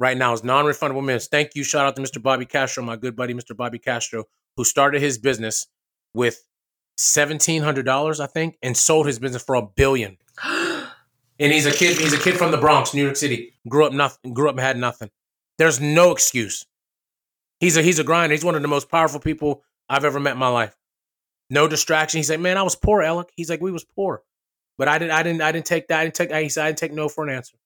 right 0.00 0.16
now 0.16 0.32
is 0.32 0.42
non-refundable 0.42 1.04
minutes. 1.04 1.28
Thank 1.28 1.54
you. 1.54 1.62
Shout 1.62 1.86
out 1.86 1.94
to 1.96 2.02
Mr. 2.02 2.20
Bobby 2.20 2.44
Castro, 2.44 2.82
my 2.82 2.96
good 2.96 3.14
buddy, 3.14 3.34
Mr. 3.34 3.56
Bobby 3.56 3.78
Castro, 3.78 4.24
who 4.56 4.64
started 4.64 5.00
his 5.00 5.16
business 5.16 5.66
with 6.12 6.42
seventeen 6.96 7.62
hundred 7.62 7.86
dollars, 7.86 8.18
I 8.18 8.26
think, 8.26 8.56
and 8.62 8.76
sold 8.76 9.06
his 9.06 9.20
business 9.20 9.42
for 9.44 9.54
a 9.54 9.62
billion. 9.62 10.18
And 11.38 11.52
he's 11.52 11.66
a 11.66 11.72
kid. 11.72 11.96
He's 11.96 12.12
a 12.12 12.18
kid 12.18 12.36
from 12.36 12.50
the 12.50 12.58
Bronx, 12.58 12.94
New 12.94 13.04
York 13.04 13.16
City. 13.16 13.54
Grew 13.68 13.86
up 13.86 13.92
nothing. 13.92 14.34
Grew 14.34 14.50
up 14.50 14.58
had 14.58 14.76
nothing. 14.76 15.10
There's 15.58 15.80
no 15.80 16.10
excuse. 16.10 16.64
He's 17.60 17.76
a 17.76 17.82
he's 17.82 17.98
a 17.98 18.04
grinder. 18.04 18.34
He's 18.34 18.44
one 18.44 18.54
of 18.54 18.62
the 18.62 18.68
most 18.68 18.90
powerful 18.90 19.20
people 19.20 19.62
I've 19.88 20.04
ever 20.04 20.20
met 20.20 20.32
in 20.32 20.38
my 20.38 20.48
life. 20.48 20.76
No 21.50 21.66
distraction. 21.66 22.18
He's 22.18 22.30
like, 22.30 22.40
man, 22.40 22.58
I 22.58 22.62
was 22.62 22.76
poor, 22.76 23.02
Elec. 23.02 23.28
He's 23.36 23.50
like, 23.50 23.60
we 23.60 23.72
was 23.72 23.84
poor, 23.84 24.22
but 24.76 24.88
I 24.88 24.98
didn't. 24.98 25.12
I 25.12 25.22
didn't. 25.22 25.42
I 25.42 25.52
didn't 25.52 25.66
take 25.66 25.88
that. 25.88 26.00
I 26.00 26.04
didn't 26.04 26.14
take. 26.16 26.32
He 26.32 26.48
said, 26.48 26.64
I 26.64 26.68
didn't 26.68 26.78
take 26.78 26.92
no 26.92 27.08
for 27.08 27.24
an 27.24 27.34
answer. 27.34 27.56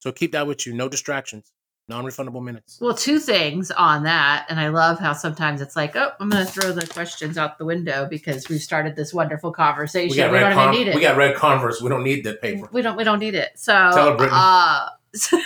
So 0.00 0.12
keep 0.12 0.32
that 0.32 0.46
with 0.46 0.66
you. 0.66 0.74
No 0.74 0.88
distractions. 0.88 1.52
Non-refundable 1.88 2.42
minutes. 2.42 2.78
Well, 2.80 2.94
two 2.94 3.18
things 3.18 3.70
on 3.72 4.04
that. 4.04 4.46
And 4.48 4.58
I 4.60 4.68
love 4.68 4.98
how 5.00 5.12
sometimes 5.12 5.60
it's 5.60 5.74
like, 5.76 5.96
oh, 5.96 6.12
I'm 6.20 6.30
going 6.30 6.46
to 6.46 6.50
throw 6.50 6.72
the 6.72 6.86
questions 6.86 7.36
out 7.36 7.58
the 7.58 7.64
window 7.64 8.06
because 8.08 8.48
we've 8.48 8.62
started 8.62 8.94
this 8.96 9.12
wonderful 9.12 9.52
conversation. 9.52 10.08
We 10.10 10.14
We, 10.14 10.16
got 10.18 10.26
don't 10.30 10.32
red. 10.34 10.42
even 10.52 10.54
Con- 10.54 10.74
need 10.74 10.88
it. 10.88 10.94
we 10.94 11.00
got 11.00 11.16
red 11.16 11.34
Converse. 11.36 11.82
We 11.82 11.88
don't 11.88 12.04
need 12.04 12.24
the 12.24 12.34
paper. 12.34 12.68
we 12.72 12.82
don't 12.82 12.96
we 12.96 13.04
don't 13.04 13.18
need 13.18 13.34
it. 13.34 13.50
So 13.56 13.74
uh 13.74 14.88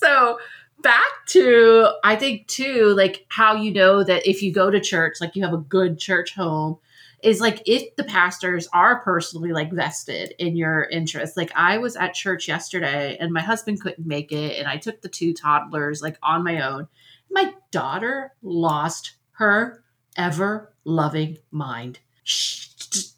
so 0.00 0.38
back 0.82 1.04
to 1.26 1.88
I 2.02 2.16
think 2.16 2.46
too, 2.46 2.94
like 2.96 3.26
how 3.28 3.54
you 3.54 3.70
know 3.72 4.02
that 4.04 4.26
if 4.26 4.42
you 4.42 4.52
go 4.52 4.70
to 4.70 4.80
church, 4.80 5.16
like 5.20 5.36
you 5.36 5.42
have 5.44 5.54
a 5.54 5.58
good 5.58 5.98
church 5.98 6.34
home, 6.34 6.78
is 7.24 7.40
like 7.40 7.62
if 7.66 7.96
the 7.96 8.04
pastors 8.04 8.68
are 8.72 9.00
personally 9.00 9.52
like 9.52 9.72
vested 9.72 10.34
in 10.38 10.56
your 10.56 10.84
interests. 10.84 11.36
Like 11.36 11.50
I 11.56 11.78
was 11.78 11.96
at 11.96 12.12
church 12.12 12.46
yesterday 12.46 13.16
and 13.18 13.32
my 13.32 13.40
husband 13.40 13.80
couldn't 13.80 14.06
make 14.06 14.30
it, 14.30 14.58
and 14.58 14.68
I 14.68 14.76
took 14.76 15.00
the 15.00 15.08
two 15.08 15.32
toddlers 15.32 16.02
like 16.02 16.18
on 16.22 16.44
my 16.44 16.60
own. 16.60 16.86
My 17.30 17.54
daughter 17.70 18.32
lost 18.42 19.16
her 19.32 19.82
ever 20.16 20.74
loving 20.84 21.38
mind. 21.50 21.98
She, 22.22 22.68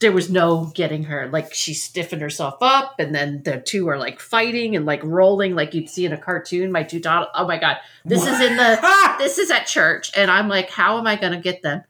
there 0.00 0.12
was 0.12 0.30
no 0.30 0.70
getting 0.74 1.04
her. 1.04 1.28
Like 1.28 1.52
she 1.52 1.74
stiffened 1.74 2.22
herself 2.22 2.56
up, 2.60 3.00
and 3.00 3.14
then 3.14 3.42
the 3.42 3.60
two 3.60 3.88
are 3.88 3.98
like 3.98 4.20
fighting 4.20 4.76
and 4.76 4.86
like 4.86 5.02
rolling, 5.02 5.54
like 5.54 5.74
you'd 5.74 5.90
see 5.90 6.06
in 6.06 6.12
a 6.12 6.18
cartoon. 6.18 6.70
My 6.70 6.84
two 6.84 7.00
daughters. 7.00 7.28
Oh 7.34 7.46
my 7.46 7.58
god, 7.58 7.78
this 8.04 8.20
what? 8.20 8.32
is 8.32 8.40
in 8.40 8.56
the. 8.56 9.14
this 9.18 9.38
is 9.38 9.50
at 9.50 9.66
church, 9.66 10.12
and 10.16 10.30
I'm 10.30 10.48
like, 10.48 10.70
how 10.70 10.98
am 10.98 11.06
I 11.06 11.16
going 11.16 11.32
to 11.32 11.40
get 11.40 11.62
them? 11.62 11.82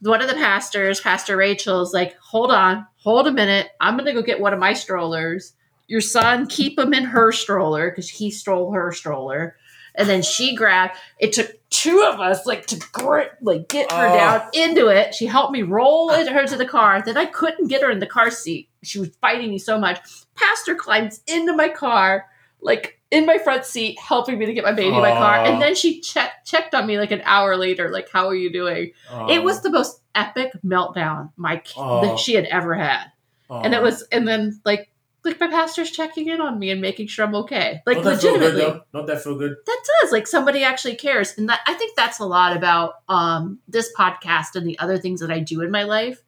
One 0.00 0.20
of 0.20 0.28
the 0.28 0.34
pastors, 0.34 1.00
Pastor 1.00 1.36
Rachel's 1.36 1.94
like, 1.94 2.16
hold 2.18 2.50
on, 2.50 2.86
hold 2.96 3.26
a 3.26 3.32
minute. 3.32 3.70
I'm 3.80 3.96
going 3.96 4.06
to 4.06 4.12
go 4.12 4.22
get 4.22 4.40
one 4.40 4.52
of 4.52 4.58
my 4.58 4.74
strollers. 4.74 5.54
Your 5.86 6.00
son, 6.00 6.46
keep 6.46 6.78
him 6.78 6.94
in 6.94 7.04
her 7.04 7.32
stroller 7.32 7.90
because 7.90 8.08
he 8.08 8.30
stole 8.30 8.72
her 8.72 8.92
stroller. 8.92 9.56
And 9.94 10.08
then 10.08 10.22
she 10.22 10.56
grabbed. 10.56 10.96
It 11.18 11.32
took 11.32 11.52
two 11.70 12.02
of 12.02 12.18
us 12.18 12.46
like 12.46 12.66
to 12.66 12.82
grip, 12.92 13.32
like 13.40 13.68
get 13.68 13.92
her 13.92 14.08
oh. 14.08 14.14
down 14.14 14.48
into 14.52 14.88
it. 14.88 15.14
She 15.14 15.26
helped 15.26 15.52
me 15.52 15.62
roll 15.62 16.10
her 16.10 16.46
to 16.46 16.56
the 16.56 16.66
car. 16.66 17.02
Then 17.04 17.16
I 17.16 17.26
couldn't 17.26 17.68
get 17.68 17.82
her 17.82 17.90
in 17.90 18.00
the 18.00 18.06
car 18.06 18.30
seat. 18.30 18.68
She 18.82 18.98
was 18.98 19.10
fighting 19.20 19.50
me 19.50 19.58
so 19.58 19.78
much. 19.78 20.00
Pastor 20.34 20.74
climbs 20.74 21.20
into 21.26 21.54
my 21.54 21.68
car, 21.68 22.26
like 22.64 22.98
in 23.10 23.26
my 23.26 23.38
front 23.38 23.64
seat, 23.64 23.98
helping 24.00 24.38
me 24.38 24.46
to 24.46 24.54
get 24.54 24.64
my 24.64 24.72
baby 24.72 24.88
in 24.88 25.00
my 25.00 25.12
car. 25.12 25.44
And 25.44 25.62
then 25.62 25.76
she 25.76 26.00
checked 26.00 26.48
checked 26.48 26.74
on 26.74 26.86
me 26.86 26.98
like 26.98 27.12
an 27.12 27.22
hour 27.24 27.56
later, 27.56 27.90
like, 27.90 28.10
"How 28.10 28.26
are 28.26 28.34
you 28.34 28.50
doing?" 28.50 28.92
It 29.28 29.44
was 29.44 29.60
the 29.60 29.70
most 29.70 30.00
epic 30.14 30.50
meltdown 30.64 31.30
my 31.36 31.62
that 31.76 32.18
she 32.18 32.34
had 32.34 32.46
ever 32.46 32.74
had. 32.74 33.04
And 33.48 33.72
it 33.72 33.82
was, 33.82 34.02
and 34.10 34.26
then 34.26 34.60
like 34.64 34.90
like 35.24 35.38
my 35.40 35.48
pastor's 35.48 35.90
checking 35.90 36.28
in 36.28 36.40
on 36.40 36.58
me 36.58 36.70
and 36.70 36.80
making 36.80 37.06
sure 37.06 37.24
I'm 37.24 37.34
okay. 37.36 37.82
Like 37.86 37.98
Don't 37.98 38.06
legitimately. 38.06 38.60
That 38.60 38.82
Don't 38.92 39.06
that 39.06 39.22
feel 39.22 39.36
good? 39.36 39.54
That 39.64 39.84
does. 40.00 40.12
Like 40.12 40.26
somebody 40.26 40.64
actually 40.64 40.96
cares. 40.96 41.36
And 41.38 41.48
that 41.48 41.60
I 41.66 41.74
think 41.74 41.96
that's 41.96 42.18
a 42.18 42.26
lot 42.26 42.56
about 42.56 42.94
um 43.08 43.60
this 43.68 43.92
podcast 43.96 44.56
and 44.56 44.66
the 44.66 44.78
other 44.78 44.98
things 44.98 45.20
that 45.20 45.30
I 45.30 45.40
do 45.40 45.60
in 45.60 45.70
my 45.70 45.84
life. 45.84 46.22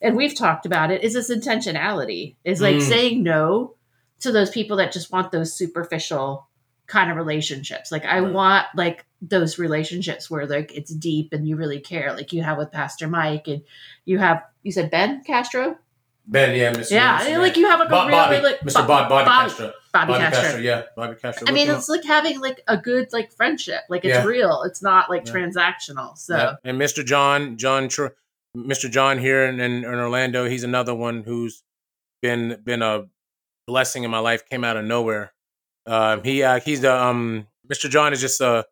And 0.00 0.16
we've 0.16 0.36
talked 0.36 0.66
about 0.66 0.90
it, 0.90 1.04
is 1.04 1.14
this 1.14 1.30
intentionality. 1.30 2.36
Is 2.44 2.60
like 2.60 2.76
mm. 2.76 2.82
saying 2.82 3.22
no 3.22 3.76
to 4.24 4.32
those 4.32 4.50
people 4.50 4.76
that 4.78 4.92
just 4.92 5.12
want 5.12 5.32
those 5.32 5.56
superficial 5.56 6.48
kind 6.86 7.10
of 7.10 7.16
relationships. 7.16 7.92
Like 7.92 8.04
I 8.04 8.18
right. 8.20 8.32
want 8.32 8.66
like 8.74 9.06
those 9.22 9.58
relationships 9.58 10.30
where 10.30 10.46
like 10.46 10.74
it's 10.74 10.92
deep 10.94 11.32
and 11.32 11.48
you 11.48 11.56
really 11.56 11.80
care, 11.80 12.12
like 12.14 12.32
you 12.32 12.42
have 12.42 12.58
with 12.58 12.72
Pastor 12.72 13.08
Mike 13.08 13.48
and 13.48 13.62
you 14.04 14.18
have 14.18 14.42
you 14.62 14.72
said 14.72 14.90
Ben 14.90 15.22
Castro? 15.24 15.78
Ben, 16.26 16.56
yeah, 16.56 16.72
Mr. 16.72 16.90
Yeah, 16.90 17.20
Mr. 17.20 17.38
like 17.38 17.56
you 17.58 17.66
have 17.66 17.80
like 17.80 17.88
a 17.88 17.90
Bob, 17.90 18.08
real, 18.08 18.16
Bobby, 18.16 18.40
like, 18.40 18.60
Mr. 18.60 18.74
Bob, 18.74 18.88
Bobby, 18.88 19.08
Bobby 19.10 19.50
Castro. 19.50 19.72
Bobby, 19.92 20.12
Bobby 20.12 20.24
Castro. 20.24 20.42
Castro. 20.42 20.60
yeah, 20.60 20.82
Bobby 20.96 21.16
Castro. 21.16 21.48
I 21.48 21.52
mean, 21.52 21.70
it's 21.70 21.88
like 21.90 22.04
having 22.04 22.40
like 22.40 22.62
a 22.66 22.78
good 22.78 23.12
like 23.12 23.30
friendship. 23.32 23.82
Like 23.90 24.06
it's 24.06 24.14
Yeah. 24.16 24.24
real. 24.24 24.62
It's 24.62 24.82
not 24.82 25.10
like 25.10 25.26
Yeah. 25.26 25.32
transactional. 25.34 26.16
So 26.16 26.36
Yeah. 26.36 26.54
And 26.64 26.80
Mr. 26.80 27.04
John, 27.04 27.58
John, 27.58 27.88
Mr. 27.88 28.90
John 28.90 29.18
here 29.18 29.44
in, 29.44 29.60
in, 29.60 29.84
in 29.84 29.94
Orlando, 29.94 30.48
he's 30.48 30.64
another 30.64 30.94
one 30.94 31.24
who's 31.24 31.62
been 32.22 32.58
been 32.64 32.80
a 32.80 33.04
blessing 33.66 34.04
in 34.04 34.10
my 34.10 34.18
life. 34.18 34.48
Came 34.48 34.64
out 34.64 34.76
of 34.76 34.84
nowhere. 34.84 35.32
Um, 35.86 36.22
he 36.24 36.42
uh, 36.42 36.60
he's 36.60 36.80
the 36.80 36.94
um, 36.94 37.46
Mr. 37.70 37.90
John 37.90 38.12
is 38.12 38.20
just 38.20 38.40
a 38.40 38.64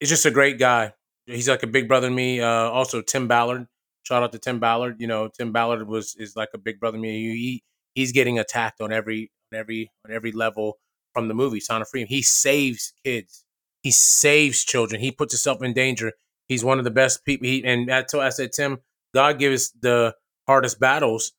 he's 0.00 0.08
just 0.08 0.26
a 0.26 0.30
great 0.30 0.58
guy. 0.58 0.94
He's 1.26 1.48
like 1.48 1.62
a 1.62 1.66
big 1.66 1.88
brother 1.88 2.08
to 2.08 2.14
me. 2.14 2.40
Uh, 2.40 2.48
also 2.48 3.02
Tim 3.02 3.28
Ballard. 3.28 3.66
Shout 4.02 4.22
out 4.22 4.32
to 4.32 4.38
Tim 4.38 4.60
Ballard. 4.60 4.96
You 4.98 5.06
know, 5.06 5.28
Tim 5.28 5.52
Ballard 5.52 5.86
was 5.86 6.14
is 6.18 6.36
like 6.36 6.50
a 6.54 6.58
big 6.58 6.80
brother 6.80 6.96
to 6.98 7.02
me. 7.02 7.34
He 7.36 7.64
he's 7.94 8.12
getting 8.12 8.38
attacked 8.38 8.80
on 8.80 8.92
every 8.92 9.30
on 9.52 9.58
every 9.58 9.90
on 10.06 10.12
every 10.14 10.32
level 10.32 10.78
from 11.12 11.28
the 11.28 11.34
movie 11.34 11.60
Sound 11.60 11.82
of 11.82 11.88
Freedom. 11.88 12.08
He 12.08 12.22
saves 12.22 12.92
kids. 13.04 13.44
He 13.82 13.90
saves 13.90 14.64
children. 14.64 15.00
He 15.00 15.10
puts 15.10 15.32
himself 15.32 15.62
in 15.62 15.72
danger. 15.72 16.12
He's 16.48 16.64
one 16.64 16.78
of 16.78 16.84
the 16.84 16.90
best 16.90 17.24
people. 17.24 17.46
He, 17.46 17.64
and 17.64 17.90
I 17.90 18.04
why 18.12 18.26
I 18.26 18.30
said, 18.30 18.52
Tim, 18.52 18.78
God 19.14 19.38
gives 19.38 19.72
the 19.80 20.14
hardest 20.46 20.80
battles 20.80 21.32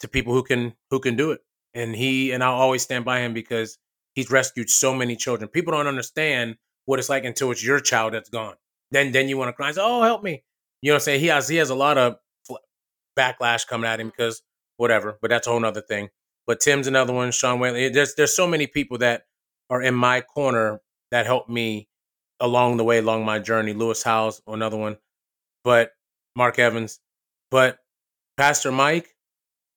to 0.00 0.08
people 0.08 0.32
who 0.34 0.42
can 0.42 0.74
who 0.90 1.00
can 1.00 1.16
do 1.16 1.30
it. 1.32 1.40
And 1.76 1.94
he 1.94 2.32
and 2.32 2.42
I'll 2.42 2.54
always 2.54 2.82
stand 2.82 3.04
by 3.04 3.20
him 3.20 3.34
because 3.34 3.78
he's 4.14 4.30
rescued 4.30 4.70
so 4.70 4.94
many 4.94 5.14
children. 5.14 5.48
People 5.48 5.72
don't 5.72 5.86
understand 5.86 6.56
what 6.86 6.98
it's 6.98 7.08
like 7.08 7.24
until 7.24 7.50
it's 7.50 7.64
your 7.64 7.80
child 7.80 8.14
that's 8.14 8.30
gone. 8.30 8.54
Then 8.90 9.12
then 9.12 9.28
you 9.28 9.36
want 9.36 9.50
to 9.50 9.52
cry 9.52 9.68
and 9.68 9.76
say, 9.76 9.82
"Oh, 9.84 10.02
help 10.02 10.22
me!" 10.22 10.42
You 10.82 10.90
know 10.90 10.94
what 10.94 11.02
I'm 11.02 11.04
saying? 11.04 11.20
He 11.20 11.26
has 11.26 11.48
he 11.48 11.56
has 11.56 11.70
a 11.70 11.74
lot 11.74 11.98
of 11.98 12.16
backlash 13.16 13.66
coming 13.66 13.88
at 13.88 14.00
him 14.00 14.08
mm-hmm. 14.08 14.14
because 14.16 14.42
whatever, 14.76 15.18
but 15.20 15.28
that's 15.30 15.46
a 15.46 15.50
whole 15.50 15.60
nother 15.60 15.82
thing. 15.82 16.08
But 16.46 16.60
Tim's 16.60 16.86
another 16.86 17.12
one, 17.12 17.30
Sean 17.32 17.60
Whaley. 17.60 17.88
There's 17.90 18.14
there's 18.14 18.34
so 18.34 18.46
many 18.46 18.66
people 18.66 18.98
that 18.98 19.24
are 19.68 19.82
in 19.82 19.94
my 19.94 20.20
corner 20.20 20.80
that 21.10 21.26
helped 21.26 21.50
me 21.50 21.88
along 22.40 22.76
the 22.76 22.84
way, 22.84 22.98
along 22.98 23.24
my 23.24 23.38
journey. 23.38 23.72
Lewis 23.72 24.02
Howes, 24.02 24.40
another 24.46 24.76
one. 24.76 24.96
But 25.64 25.90
Mark 26.36 26.58
Evans. 26.58 27.00
But 27.50 27.78
Pastor 28.36 28.70
Mike, 28.70 29.08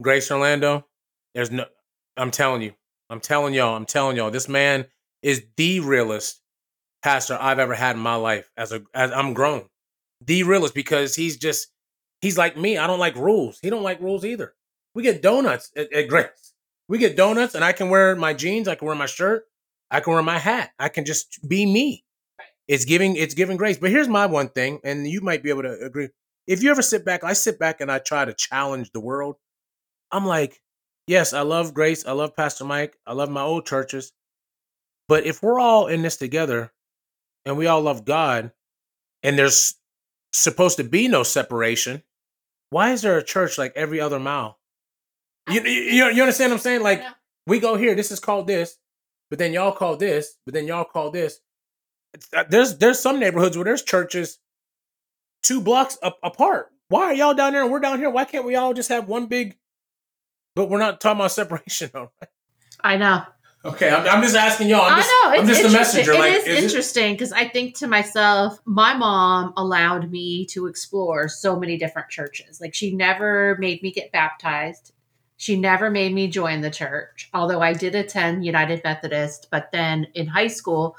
Grace 0.02 0.30
Orlando, 0.30 0.86
there's 1.34 1.52
no 1.52 1.66
I'm 2.20 2.32
telling 2.32 2.62
you, 2.62 2.74
I'm 3.10 3.20
telling 3.20 3.54
y'all, 3.54 3.76
I'm 3.76 3.86
telling 3.86 4.18
y'all, 4.18 4.32
this 4.32 4.50
man 4.50 4.86
is 5.22 5.44
the 5.58 5.80
realest 5.80 6.42
pastor 7.02 7.38
I've 7.40 7.60
ever 7.60 7.74
had 7.74 7.96
in 7.96 8.02
my 8.02 8.16
life 8.16 8.50
as 8.58 8.72
a 8.72 8.82
as 8.94 9.12
I'm 9.12 9.34
grown 9.34 9.66
the 10.26 10.44
realist 10.44 10.76
because 10.76 11.16
he's 11.16 11.38
just 11.38 11.68
he's 12.22 12.38
like 12.38 12.58
me. 12.58 12.78
I 12.78 12.88
don't 12.88 13.00
like 13.00 13.16
rules. 13.16 13.60
He 13.62 13.70
don't 13.70 13.84
like 13.84 14.02
rules 14.02 14.26
either. 14.26 14.54
We 14.96 15.04
get 15.04 15.22
donuts 15.22 15.72
at, 15.76 15.92
at 15.94 16.08
Grace. 16.08 16.54
We 16.88 16.98
get 16.98 17.16
donuts, 17.16 17.56
and 17.56 17.64
I 17.64 17.72
can 17.72 17.90
wear 17.90 18.16
my 18.16 18.34
jeans. 18.34 18.68
I 18.68 18.76
can 18.76 18.88
wear 18.88 18.96
my 18.96 19.06
shirt. 19.06 19.46
I 19.92 20.00
can 20.00 20.14
wear 20.14 20.24
my 20.24 20.40
hat. 20.40 20.72
I 20.80 20.90
can 20.90 21.06
just 21.06 21.40
be 21.48 21.66
me. 21.66 22.04
It's 22.68 22.86
giving 22.86 23.16
it's 23.16 23.34
giving 23.34 23.58
grace. 23.58 23.78
But 23.78 23.92
here's 23.92 24.08
my 24.08 24.26
one 24.26 24.50
thing, 24.50 24.80
and 24.84 25.08
you 25.08 25.22
might 25.22 25.44
be 25.44 25.50
able 25.50 25.64
to 25.64 25.80
agree. 25.80 26.10
If 26.48 26.64
you 26.64 26.72
ever 26.72 26.82
sit 26.82 27.06
back, 27.06 27.24
I 27.24 27.34
sit 27.34 27.60
back 27.60 27.80
and 27.80 27.92
I 27.92 28.00
try 28.00 28.26
to 28.26 28.34
challenge 28.34 28.92
the 28.92 29.00
world. 29.00 29.36
I'm 30.12 30.26
like, 30.26 30.62
yes, 31.10 31.34
I 31.34 31.42
love 31.42 31.74
grace. 31.74 32.06
I 32.06 32.14
love 32.14 32.36
Pastor 32.36 32.64
Mike. 32.64 32.96
I 33.06 33.14
love 33.14 33.30
my 33.30 33.42
old 33.42 33.66
churches. 33.66 34.14
But 35.08 35.26
if 35.26 35.42
we're 35.42 35.60
all 35.60 35.88
in 35.88 36.04
this 36.04 36.18
together 36.18 36.72
and 37.46 37.58
we 37.58 37.68
all 37.68 37.82
love 37.82 38.06
God, 38.06 38.52
and 39.24 39.38
there's 39.38 39.76
supposed 40.32 40.78
to 40.78 40.84
be 40.84 41.08
no 41.08 41.24
separation. 41.24 42.04
Why 42.70 42.92
is 42.92 43.02
there 43.02 43.18
a 43.18 43.24
church 43.24 43.58
like 43.58 43.74
every 43.76 44.00
other 44.00 44.20
mile? 44.20 44.60
You, 45.50 45.62
you, 45.62 46.06
you 46.06 46.22
understand 46.22 46.52
what 46.52 46.58
I'm 46.58 46.62
saying? 46.62 46.84
Like, 46.84 47.00
yeah. 47.00 47.12
we 47.48 47.60
go 47.60 47.76
here, 47.76 47.96
this 47.96 48.12
is 48.12 48.20
called 48.20 48.46
this, 48.48 48.78
but 49.30 49.40
then 49.40 49.52
y'all 49.52 49.72
call 49.72 49.96
this, 49.96 50.38
but 50.46 50.54
then 50.54 50.68
y'all 50.68 50.86
call 50.86 51.10
this. 51.10 51.40
Uh, 52.36 52.44
there's 52.50 52.78
there's 52.78 53.00
some 53.00 53.20
neighborhoods 53.20 53.58
where 53.58 53.66
there's 53.66 53.84
churches 53.84 54.40
two 55.44 55.62
blocks 55.62 55.98
apart. 56.24 56.70
Why 56.90 57.06
are 57.06 57.14
y'all 57.14 57.34
down 57.34 57.54
there 57.54 57.64
and 57.64 57.72
we're 57.72 57.80
down 57.80 58.00
here? 58.00 58.10
Why 58.10 58.26
can't 58.26 58.46
we 58.46 58.56
all 58.56 58.74
just 58.74 58.90
have 58.90 59.08
one 59.08 59.28
big? 59.28 59.58
But 60.60 60.70
we're 60.70 60.80
not 60.80 61.00
talking 61.00 61.22
about 61.22 61.32
separation. 61.32 61.90
Right? 61.94 62.10
I 62.82 62.98
know. 62.98 63.24
Okay, 63.64 63.90
I'm, 63.90 64.06
I'm, 64.06 64.22
just 64.22 64.36
asking 64.36 64.68
y'all. 64.68 64.82
I'm 64.82 64.98
just, 64.98 65.10
I 65.10 65.32
know. 65.32 65.42
I'm 65.42 65.48
just 65.48 65.64
a 65.64 65.70
messenger. 65.70 66.12
It 66.12 66.20
like, 66.20 66.34
is, 66.34 66.48
is 66.48 66.64
interesting 66.66 67.14
because 67.14 67.32
I 67.32 67.48
think 67.48 67.76
to 67.76 67.88
myself, 67.88 68.60
my 68.66 68.94
mom 68.94 69.54
allowed 69.56 70.12
me 70.12 70.46
to 70.48 70.68
explore 70.68 71.30
so 71.30 71.58
many 71.58 71.78
different 71.78 72.10
churches. 72.10 72.60
Like 72.60 72.74
she 72.74 72.94
never 72.94 73.56
made 73.58 73.82
me 73.82 73.94
get 73.94 74.12
baptized. 74.12 74.92
She 75.38 75.58
never 75.58 75.90
made 75.90 76.14
me 76.14 76.28
join 76.28 76.60
the 76.60 76.72
church, 76.72 77.30
although 77.34 77.62
I 77.62 77.72
did 77.72 77.96
attend 77.96 78.46
United 78.46 78.82
Methodist. 78.84 79.48
But 79.50 79.70
then 79.72 80.08
in 80.14 80.28
high 80.28 80.48
school, 80.48 80.98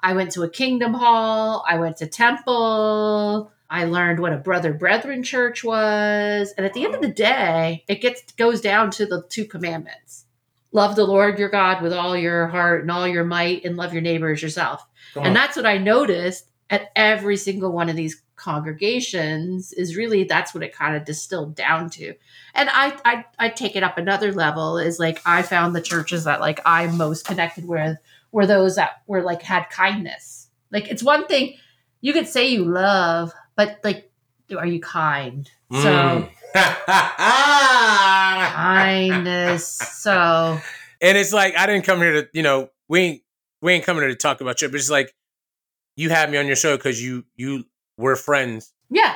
I 0.00 0.12
went 0.12 0.32
to 0.32 0.42
a 0.42 0.50
Kingdom 0.50 0.92
Hall. 0.92 1.64
I 1.66 1.78
went 1.78 1.96
to 1.98 2.06
Temple. 2.06 3.50
I 3.70 3.84
learned 3.84 4.18
what 4.18 4.32
a 4.32 4.38
brother 4.38 4.74
brethren 4.74 5.22
church 5.22 5.62
was. 5.62 6.52
And 6.56 6.66
at 6.66 6.74
the 6.74 6.84
end 6.84 6.94
of 6.94 7.00
the 7.00 7.08
day, 7.08 7.84
it 7.88 8.00
gets 8.00 8.32
goes 8.32 8.60
down 8.60 8.90
to 8.92 9.06
the 9.06 9.22
two 9.28 9.44
commandments 9.44 10.26
love 10.72 10.96
the 10.96 11.04
Lord 11.04 11.38
your 11.38 11.48
God 11.48 11.82
with 11.82 11.92
all 11.92 12.16
your 12.16 12.46
heart 12.46 12.82
and 12.82 12.90
all 12.90 13.06
your 13.06 13.24
might 13.24 13.64
and 13.64 13.76
love 13.76 13.92
your 13.92 14.02
neighbor 14.02 14.30
as 14.30 14.42
yourself. 14.42 14.86
And 15.16 15.34
that's 15.34 15.56
what 15.56 15.66
I 15.66 15.78
noticed 15.78 16.46
at 16.68 16.90
every 16.94 17.36
single 17.36 17.72
one 17.72 17.88
of 17.88 17.96
these 17.96 18.22
congregations 18.36 19.72
is 19.72 19.96
really 19.96 20.24
that's 20.24 20.54
what 20.54 20.62
it 20.62 20.74
kind 20.74 20.96
of 20.96 21.04
distilled 21.04 21.54
down 21.54 21.90
to. 21.90 22.14
And 22.54 22.70
I 22.72 22.96
I 23.04 23.24
I 23.38 23.48
take 23.50 23.76
it 23.76 23.82
up 23.82 23.98
another 23.98 24.32
level 24.32 24.78
is 24.78 24.98
like 24.98 25.20
I 25.26 25.42
found 25.42 25.74
the 25.74 25.82
churches 25.82 26.24
that 26.24 26.40
like 26.40 26.60
I'm 26.64 26.96
most 26.96 27.26
connected 27.26 27.66
with 27.66 27.98
were 28.32 28.46
those 28.46 28.76
that 28.76 29.02
were 29.06 29.22
like 29.22 29.42
had 29.42 29.68
kindness. 29.70 30.48
Like 30.70 30.88
it's 30.88 31.02
one 31.02 31.26
thing 31.26 31.56
you 32.00 32.12
could 32.12 32.28
say 32.28 32.48
you 32.48 32.64
love, 32.64 33.32
but 33.60 33.78
like 33.84 34.10
are 34.56 34.66
you 34.66 34.80
kind? 34.80 35.50
Mm. 35.70 35.82
So 35.82 36.28
kindness. 38.54 39.66
So 39.66 40.58
and 41.00 41.18
it's 41.18 41.32
like 41.32 41.56
I 41.56 41.66
didn't 41.66 41.84
come 41.84 41.98
here 41.98 42.22
to, 42.22 42.28
you 42.32 42.42
know, 42.42 42.70
we 42.88 43.00
ain't 43.00 43.22
we 43.60 43.72
ain't 43.74 43.84
coming 43.84 44.02
here 44.02 44.08
to 44.10 44.16
talk 44.16 44.40
about 44.40 44.62
you, 44.62 44.68
but 44.68 44.76
it's 44.76 44.90
like 44.90 45.14
you 45.96 46.08
had 46.08 46.30
me 46.30 46.38
on 46.38 46.46
your 46.46 46.56
show 46.56 46.76
because 46.76 47.02
you 47.02 47.24
you 47.36 47.64
we're 47.98 48.16
friends. 48.16 48.72
Yeah. 48.88 49.14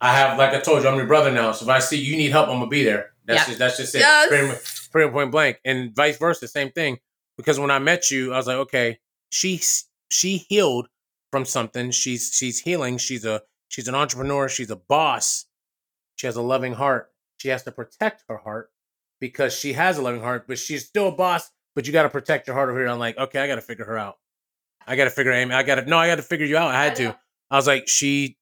I 0.00 0.16
have, 0.16 0.36
like 0.38 0.52
I 0.52 0.60
told 0.60 0.82
you, 0.82 0.88
I'm 0.88 0.96
your 0.96 1.06
brother 1.06 1.30
now. 1.30 1.52
So 1.52 1.64
if 1.66 1.68
I 1.68 1.78
see 1.78 2.00
you 2.00 2.16
need 2.16 2.32
help, 2.32 2.48
I'm 2.48 2.56
gonna 2.56 2.66
be 2.68 2.82
there. 2.82 3.10
That's 3.26 3.42
Yeah. 3.42 3.46
just 3.46 3.58
that's 3.58 3.76
just 3.76 3.94
it. 3.94 3.98
Yes. 4.00 4.28
Pretty, 4.28 4.58
pretty 4.90 5.12
point 5.12 5.30
blank, 5.30 5.60
and 5.64 5.94
vice 5.94 6.16
versa, 6.16 6.48
same 6.48 6.70
thing. 6.72 6.98
Because 7.36 7.60
when 7.60 7.70
I 7.70 7.78
met 7.78 8.10
you, 8.10 8.32
I 8.32 8.36
was 8.38 8.46
like, 8.46 8.56
okay, 8.56 8.98
she's 9.30 9.84
she 10.10 10.38
healed 10.48 10.88
from 11.30 11.44
something. 11.44 11.92
She's 11.92 12.32
she's 12.34 12.58
healing. 12.60 12.98
She's 12.98 13.24
a 13.24 13.42
she's 13.72 13.88
an 13.88 13.94
entrepreneur. 13.94 14.48
She's 14.48 14.70
a 14.70 14.76
boss. 14.76 15.46
She 16.16 16.26
has 16.26 16.36
a 16.36 16.42
loving 16.42 16.74
heart. 16.74 17.10
She 17.38 17.48
has 17.48 17.62
to 17.64 17.72
protect 17.72 18.22
her 18.28 18.36
heart 18.36 18.70
because 19.18 19.56
she 19.56 19.72
has 19.72 19.98
a 19.98 20.02
loving 20.02 20.20
heart, 20.20 20.46
but 20.46 20.58
she's 20.58 20.84
still 20.84 21.08
a 21.08 21.12
boss. 21.12 21.50
But 21.74 21.86
you 21.86 21.92
got 21.92 22.02
to 22.02 22.10
protect 22.10 22.46
your 22.46 22.54
heart 22.54 22.68
over 22.68 22.78
here. 22.78 22.88
I'm 22.88 22.98
like, 22.98 23.16
okay, 23.16 23.40
I 23.40 23.46
got 23.46 23.54
to 23.54 23.62
figure 23.62 23.86
her 23.86 23.96
out. 23.96 24.16
I 24.86 24.94
got 24.94 25.04
to 25.04 25.10
figure 25.10 25.32
Amy. 25.32 25.54
I 25.54 25.62
got 25.62 25.76
to 25.76 25.86
no, 25.86 25.96
I 25.96 26.06
got 26.06 26.16
to 26.16 26.22
figure 26.22 26.46
you 26.46 26.56
out. 26.56 26.74
I 26.74 26.84
had 26.84 26.96
to. 26.96 27.16
I 27.50 27.56
was 27.56 27.66
like, 27.66 27.88
she 27.88 28.36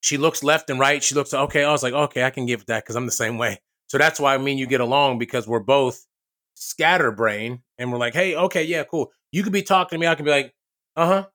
she 0.00 0.18
looks 0.18 0.42
left 0.42 0.70
and 0.70 0.78
right. 0.78 1.02
She 1.02 1.14
looks 1.14 1.34
okay. 1.34 1.64
I 1.64 1.72
was 1.72 1.82
like, 1.82 1.94
okay, 1.94 2.24
I 2.24 2.30
can 2.30 2.46
give 2.46 2.66
that 2.66 2.84
because 2.84 2.96
I'm 2.96 3.06
the 3.06 3.12
same 3.12 3.38
way. 3.38 3.60
So 3.88 3.98
that's 3.98 4.20
why 4.20 4.34
I 4.34 4.38
mean 4.38 4.58
you 4.58 4.66
get 4.66 4.80
along 4.80 5.18
because 5.18 5.48
we're 5.48 5.60
both 5.60 6.06
scatterbrain 6.54 7.62
and 7.78 7.90
we're 7.90 7.98
like, 7.98 8.14
hey, 8.14 8.36
okay, 8.36 8.64
yeah, 8.64 8.84
cool. 8.84 9.10
You 9.32 9.42
could 9.42 9.52
be 9.52 9.62
talking 9.62 9.96
to 9.96 10.00
me, 10.00 10.06
I 10.06 10.14
can 10.14 10.24
be 10.24 10.30
like, 10.30 10.54
uh 10.96 11.06
huh. 11.06 11.26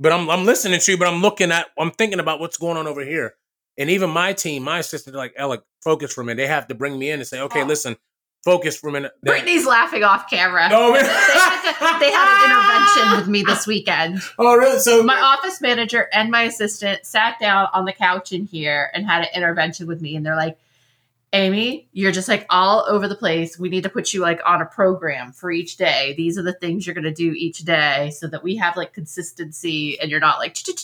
But 0.00 0.12
I'm 0.12 0.30
I'm 0.30 0.44
listening 0.44 0.78
to 0.80 0.92
you, 0.92 0.98
but 0.98 1.08
I'm 1.08 1.20
looking 1.22 1.50
at 1.50 1.66
I'm 1.78 1.90
thinking 1.90 2.20
about 2.20 2.40
what's 2.40 2.56
going 2.56 2.76
on 2.76 2.86
over 2.86 3.04
here. 3.04 3.34
And 3.76 3.90
even 3.90 4.10
my 4.10 4.32
team, 4.32 4.62
my 4.64 4.78
assistant, 4.80 5.14
like 5.16 5.32
Ella, 5.36 5.58
focus 5.82 6.12
for 6.12 6.20
a 6.22 6.24
minute. 6.24 6.36
They 6.38 6.46
have 6.48 6.66
to 6.68 6.74
bring 6.74 6.98
me 6.98 7.10
in 7.10 7.20
and 7.20 7.26
say, 7.28 7.40
okay, 7.42 7.62
Oh. 7.62 7.66
listen, 7.66 7.96
focus 8.44 8.76
for 8.76 8.88
a 8.88 8.92
minute. 8.92 9.12
They- 9.22 9.30
Brittany's 9.30 9.66
laughing 9.66 10.02
off 10.02 10.28
camera. 10.28 10.68
No, 10.68 10.92
they, 10.92 10.98
had 11.04 11.98
they 12.00 12.10
had 12.10 12.44
an 12.44 12.50
intervention 12.50 13.18
with 13.18 13.28
me 13.28 13.42
this 13.44 13.66
weekend. 13.68 14.20
oh, 14.38 14.56
really? 14.56 14.80
So 14.80 15.02
My 15.04 15.20
office 15.20 15.60
manager 15.60 16.08
and 16.12 16.30
my 16.30 16.42
assistant 16.42 17.06
sat 17.06 17.38
down 17.38 17.68
on 17.72 17.84
the 17.84 17.92
couch 17.92 18.32
in 18.32 18.46
here 18.46 18.90
and 18.94 19.06
had 19.06 19.22
an 19.22 19.28
intervention 19.34 19.86
with 19.86 20.00
me, 20.00 20.16
and 20.16 20.26
they're 20.26 20.36
like, 20.36 20.58
Amy, 21.34 21.88
you're 21.92 22.12
just 22.12 22.28
like 22.28 22.46
all 22.48 22.86
over 22.88 23.06
the 23.06 23.14
place. 23.14 23.58
We 23.58 23.68
need 23.68 23.82
to 23.82 23.90
put 23.90 24.14
you 24.14 24.20
like 24.20 24.40
on 24.46 24.62
a 24.62 24.66
program 24.66 25.32
for 25.32 25.50
each 25.50 25.76
day. 25.76 26.14
These 26.16 26.38
are 26.38 26.42
the 26.42 26.54
things 26.54 26.86
you're 26.86 26.94
going 26.94 27.04
to 27.04 27.12
do 27.12 27.32
each 27.32 27.60
day 27.60 28.10
so 28.16 28.26
that 28.28 28.42
we 28.42 28.56
have 28.56 28.76
like 28.76 28.94
consistency 28.94 30.00
and 30.00 30.10
you're 30.10 30.20
not 30.20 30.38
like, 30.38 30.56
and 30.66 30.76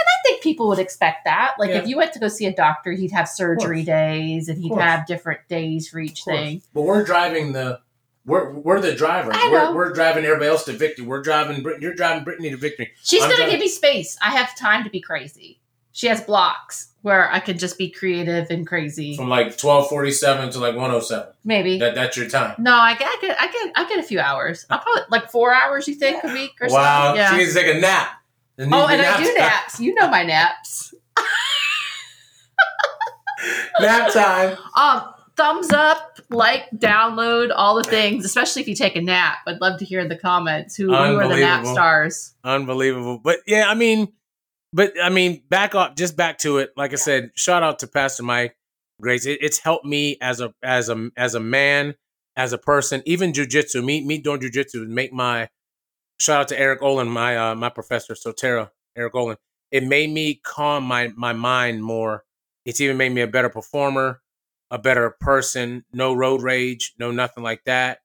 I 0.00 0.28
think 0.28 0.42
people 0.42 0.68
would 0.68 0.78
expect 0.78 1.24
that. 1.24 1.54
Like 1.58 1.70
Yeah. 1.70 1.78
if 1.78 1.88
you 1.88 1.96
went 1.96 2.12
to 2.12 2.18
go 2.18 2.28
see 2.28 2.44
a 2.46 2.54
doctor, 2.54 2.92
he'd 2.92 3.12
have 3.12 3.28
surgery 3.28 3.82
days 3.82 4.48
and 4.48 4.60
he'd 4.62 4.76
have 4.76 5.06
different 5.06 5.40
days 5.48 5.88
for 5.88 5.98
each 5.98 6.24
thing. 6.24 6.60
But 6.74 6.82
we're 6.82 7.04
driving 7.04 7.52
the 7.52 7.80
we're 8.26 8.50
we're 8.52 8.80
the 8.80 8.94
drivers. 8.94 9.34
I 9.38 9.50
know. 9.50 9.72
We're, 9.72 9.76
we're 9.88 9.92
driving 9.92 10.24
everybody 10.24 10.48
else 10.48 10.64
to 10.64 10.72
victory. 10.72 11.04
We're 11.04 11.22
driving 11.22 11.62
Brit- 11.62 11.82
you're 11.82 11.94
driving 11.94 12.24
Brittany 12.24 12.50
to 12.50 12.56
victory. 12.56 12.92
She's 13.02 13.22
going 13.22 13.36
to 13.36 13.50
give 13.50 13.60
me 13.60 13.68
space. 13.68 14.16
I 14.22 14.30
have 14.30 14.56
time 14.56 14.84
to 14.84 14.90
be 14.90 15.00
crazy. 15.00 15.60
She 15.96 16.08
has 16.08 16.20
blocks 16.22 16.88
where 17.02 17.30
I 17.30 17.38
could 17.38 17.56
just 17.58 17.78
be 17.78 17.88
creative 17.88 18.48
and 18.50 18.66
crazy. 18.66 19.16
From 19.16 19.28
like 19.28 19.56
twelve 19.56 19.88
forty 19.88 20.10
seven 20.10 20.50
to 20.50 20.58
like 20.58 20.74
one 20.74 20.90
oh 20.90 20.98
seven. 20.98 21.28
Maybe. 21.44 21.78
That 21.78 21.94
that's 21.94 22.16
your 22.16 22.28
time. 22.28 22.56
no, 22.58 22.74
I 22.74 22.94
get, 22.96 23.06
I 23.08 23.18
get, 23.20 23.36
I 23.40 23.46
get, 23.46 23.72
I 23.76 23.88
get 23.88 23.98
a 24.00 24.02
few 24.02 24.18
hours. 24.18 24.66
I'll 24.70 24.80
probably 24.80 25.02
like 25.10 25.30
four 25.30 25.54
hours. 25.54 25.86
You 25.86 25.94
think 25.94 26.24
a 26.24 26.32
week 26.32 26.50
or 26.60 26.66
Wow. 26.68 27.04
something? 27.04 27.20
Yeah. 27.20 27.30
She 27.30 27.36
needs 27.38 27.54
to 27.54 27.60
take 27.60 27.76
a 27.76 27.78
nap. 27.78 28.08
Oh, 28.58 28.64
to 28.64 28.66
be 28.66 28.72
and 28.72 29.02
I 29.02 29.18
do 29.18 29.24
time. 29.26 29.34
naps. 29.38 29.78
You 29.80 29.94
know 29.94 30.10
my 30.10 30.24
naps. 30.24 30.94
nap 33.80 34.12
time. 34.12 34.56
Um, 34.76 35.14
thumbs 35.36 35.70
up, 35.72 36.18
like, 36.30 36.68
download, 36.74 37.52
all 37.54 37.76
the 37.76 37.84
things. 37.84 38.24
Especially 38.24 38.62
if 38.62 38.68
you 38.68 38.74
take 38.74 38.96
a 38.96 39.00
nap. 39.00 39.38
I'd 39.46 39.60
love 39.60 39.78
to 39.78 39.84
hear 39.84 40.00
in 40.00 40.08
the 40.08 40.18
comments 40.18 40.74
who, 40.76 40.86
who 40.88 40.94
are 40.94 41.28
the 41.28 41.36
nap 41.36 41.66
stars. 41.66 42.34
Unbelievable. 42.42 43.18
But 43.18 43.38
yeah, 43.46 43.68
I 43.68 43.74
mean, 43.74 44.12
but 44.74 44.92
I 45.00 45.08
mean, 45.08 45.42
back 45.48 45.76
up, 45.76 45.96
just 45.96 46.16
back 46.16 46.38
to 46.38 46.58
it. 46.58 46.72
Like 46.76 46.92
I 46.92 46.96
said, 46.96 47.30
shout 47.36 47.62
out 47.62 47.78
to 47.78 47.86
Pastor 47.86 48.24
Mike 48.24 48.56
Grace. 49.00 49.24
It, 49.24 49.38
it's 49.40 49.58
helped 49.58 49.86
me 49.86 50.18
as 50.20 50.40
a 50.40 50.52
as 50.64 50.88
a 50.88 51.10
as 51.16 51.36
a 51.36 51.40
man, 51.40 51.94
as 52.36 52.52
a 52.52 52.58
person, 52.58 53.00
even 53.06 53.32
jujitsu. 53.32 53.84
Me 53.84 54.04
me 54.04 54.18
doing 54.18 54.40
jujitsu 54.40 54.84
make 54.88 55.12
my 55.12 55.48
shout 56.18 56.40
out 56.40 56.48
to 56.48 56.58
Eric 56.58 56.82
Olin, 56.82 57.08
my 57.08 57.36
uh 57.36 57.54
my 57.54 57.68
professor, 57.68 58.14
Sotera, 58.14 58.70
Eric 58.96 59.14
Olin. 59.14 59.36
It 59.70 59.84
made 59.84 60.10
me 60.10 60.40
calm 60.42 60.82
my 60.84 61.12
my 61.16 61.32
mind 61.32 61.84
more. 61.84 62.24
It's 62.66 62.80
even 62.80 62.96
made 62.96 63.12
me 63.12 63.20
a 63.20 63.28
better 63.28 63.48
performer, 63.48 64.22
a 64.72 64.78
better 64.78 65.16
person. 65.20 65.84
No 65.92 66.14
road 66.14 66.42
rage, 66.42 66.94
no 66.98 67.12
nothing 67.12 67.44
like 67.44 67.62
that. 67.66 68.00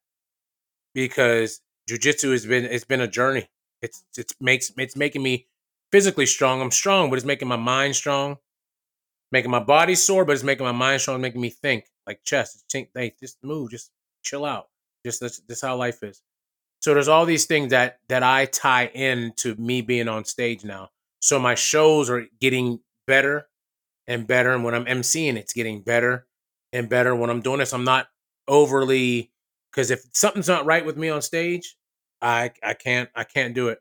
Because 0.93 1.62
jujitsu 1.89 2.32
has 2.32 2.45
been 2.45 2.65
it's 2.65 2.86
been 2.86 3.01
a 3.01 3.08
journey. 3.08 3.49
It's 3.82 4.03
it's 4.15 4.36
makes 4.39 4.71
it's 4.77 4.95
making 4.95 5.23
me 5.23 5.47
physically 5.91 6.25
strong. 6.25 6.62
I'm 6.62 6.71
strong, 6.71 7.10
but 7.10 7.17
it's 7.17 7.25
making 7.25 7.47
my 7.47 7.56
mind 7.56 7.95
strong, 7.95 8.38
making 9.32 9.52
my 9.52 9.60
body 9.60 9.95
sore, 9.95 10.25
but 10.25 10.34
it's 10.34 10.43
making 10.43 10.65
my 10.65 10.71
mind 10.71 11.02
strong, 11.02 11.21
making 11.21 11.41
me 11.41 11.49
think 11.49 11.86
like 12.08 12.21
chess. 12.23 12.63
Think, 12.71 12.89
hey, 12.95 13.13
just 13.19 13.38
move, 13.43 13.71
just 13.71 13.91
chill 14.23 14.45
out. 14.45 14.67
Just 15.06 15.21
that's 15.21 15.39
this 15.47 15.62
how 15.62 15.75
life 15.78 16.04
is. 16.04 16.21
So 16.82 16.93
there's 16.93 17.08
all 17.08 17.25
these 17.25 17.45
things 17.45 17.71
that 17.71 17.99
that 18.10 18.23
I 18.23 18.45
tie 18.45 18.88
in 18.88 19.34
to 19.38 19.56
me 19.56 19.82
being 19.82 20.08
on 20.08 20.25
stage 20.25 20.63
now. 20.63 20.89
So 21.21 21.39
my 21.39 21.56
shows 21.56 22.10
are 22.10 22.25
getting 22.39 22.80
better 23.08 23.47
and 24.08 24.28
better, 24.28 24.54
and 24.54 24.63
when 24.63 24.75
I'm 24.75 24.86
emceeing, 24.86 25.36
it's 25.36 25.54
getting 25.54 25.82
better 25.82 26.28
and 26.73 26.89
better. 26.89 27.15
When 27.15 27.30
I'm 27.30 27.41
doing 27.41 27.60
this, 27.60 27.73
I'm 27.73 27.84
not 27.84 28.08
overly 28.47 29.32
because 29.71 29.91
if 29.91 30.04
something's 30.13 30.47
not 30.47 30.65
right 30.65 30.86
with 30.86 30.97
me 30.97 31.10
on 31.10 31.21
stage, 31.21 31.75
I 32.21 32.52
I 32.63 32.73
can't 32.73 33.10
I 33.15 33.23
can't 33.23 33.54
do 33.54 33.69
it. 33.69 33.80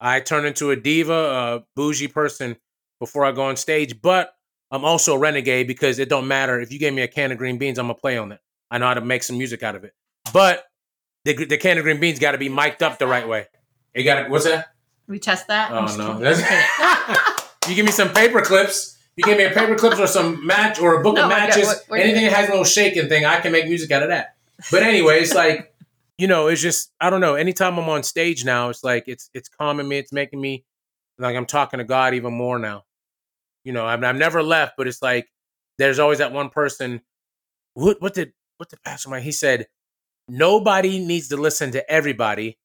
I 0.00 0.20
turn 0.20 0.44
into 0.44 0.70
a 0.70 0.76
diva, 0.76 1.12
a 1.14 1.64
bougie 1.74 2.08
person 2.08 2.56
before 3.00 3.24
I 3.24 3.32
go 3.32 3.42
on 3.44 3.56
stage, 3.56 4.00
but 4.00 4.34
I'm 4.70 4.84
also 4.84 5.14
a 5.14 5.18
renegade 5.18 5.66
because 5.66 5.98
it 5.98 6.08
don't 6.08 6.26
matter 6.28 6.60
if 6.60 6.72
you 6.72 6.78
gave 6.78 6.92
me 6.92 7.02
a 7.02 7.08
can 7.08 7.32
of 7.32 7.38
green 7.38 7.58
beans, 7.58 7.78
I'm 7.78 7.86
gonna 7.86 7.94
play 7.94 8.18
on 8.18 8.32
it. 8.32 8.40
I 8.70 8.78
know 8.78 8.86
how 8.86 8.94
to 8.94 9.00
make 9.00 9.22
some 9.22 9.38
music 9.38 9.62
out 9.62 9.74
of 9.76 9.84
it, 9.84 9.94
but 10.32 10.64
the 11.24 11.44
the 11.46 11.56
can 11.56 11.78
of 11.78 11.84
green 11.84 12.00
beans 12.00 12.18
got 12.18 12.32
to 12.32 12.38
be 12.38 12.48
mic'd 12.48 12.82
up 12.82 12.98
the 12.98 13.06
right 13.06 13.26
way. 13.28 13.46
You 13.94 14.04
got 14.04 14.24
to 14.24 14.28
what's 14.28 14.44
that? 14.44 14.68
We 15.06 15.18
test 15.18 15.46
that. 15.48 15.70
Oh 15.72 15.86
no! 15.96 17.32
You 17.68 17.74
give 17.74 17.84
me 17.86 17.90
some 17.92 18.10
paper 18.12 18.40
clips. 18.42 18.96
You 19.16 19.24
give 19.24 19.38
me 19.38 19.44
a 19.44 19.50
paper 19.50 19.74
clips 19.74 19.98
or 19.98 20.06
some 20.06 20.46
match 20.46 20.78
or 20.78 21.00
a 21.00 21.02
book 21.02 21.16
No, 21.16 21.24
of 21.24 21.28
matches. 21.30 21.66
what- 21.88 21.98
anything 22.00 22.24
that 22.24 22.32
has 22.32 22.46
a 22.48 22.50
little 22.50 22.64
shaking 22.64 23.08
thing, 23.08 23.24
I 23.24 23.40
can 23.40 23.50
make 23.50 23.66
music 23.66 23.90
out 23.90 24.02
of 24.04 24.08
that. 24.10 24.36
But 24.70 24.82
anyway, 24.84 25.20
it's 25.20 25.34
like 25.34 25.74
you 26.18 26.26
know, 26.26 26.48
it's 26.48 26.62
just 26.62 26.92
I 27.00 27.10
don't 27.10 27.20
know. 27.20 27.34
Anytime 27.34 27.78
I'm 27.78 27.88
on 27.88 28.02
stage 28.02 28.44
now, 28.44 28.70
it's 28.70 28.82
like 28.82 29.04
it's 29.06 29.30
it's 29.34 29.48
calming 29.48 29.88
me. 29.88 29.98
It's 29.98 30.12
making 30.12 30.40
me 30.40 30.64
like 31.18 31.36
I'm 31.36 31.46
talking 31.46 31.78
to 31.78 31.84
God 31.84 32.14
even 32.14 32.32
more 32.34 32.58
now. 32.58 32.84
You 33.64 33.72
know, 33.72 33.84
I've, 33.84 34.02
I've 34.02 34.16
never 34.16 34.42
left, 34.42 34.74
but 34.78 34.86
it's 34.86 35.02
like 35.02 35.28
there's 35.78 35.98
always 35.98 36.18
that 36.18 36.32
one 36.32 36.50
person. 36.50 37.02
What 37.74 38.00
what 38.00 38.14
did 38.14 38.32
what 38.56 38.70
did 38.70 38.82
Pastor 38.82 39.10
Mike? 39.10 39.22
He 39.22 39.32
said 39.32 39.66
nobody 40.28 41.04
needs 41.04 41.28
to 41.28 41.36
listen 41.36 41.72
to 41.72 41.90
everybody, 41.90 42.58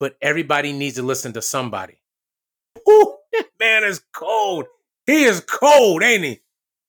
but 0.00 0.16
everybody 0.20 0.72
needs 0.72 0.96
to 0.96 1.02
listen 1.02 1.32
to 1.34 1.42
somebody. 1.42 2.00
Ooh, 2.88 3.16
man 3.60 3.84
is 3.84 4.02
cold. 4.12 4.66
He 5.06 5.24
is 5.24 5.40
cold, 5.40 6.02
ain't 6.02 6.24
he? 6.24 6.40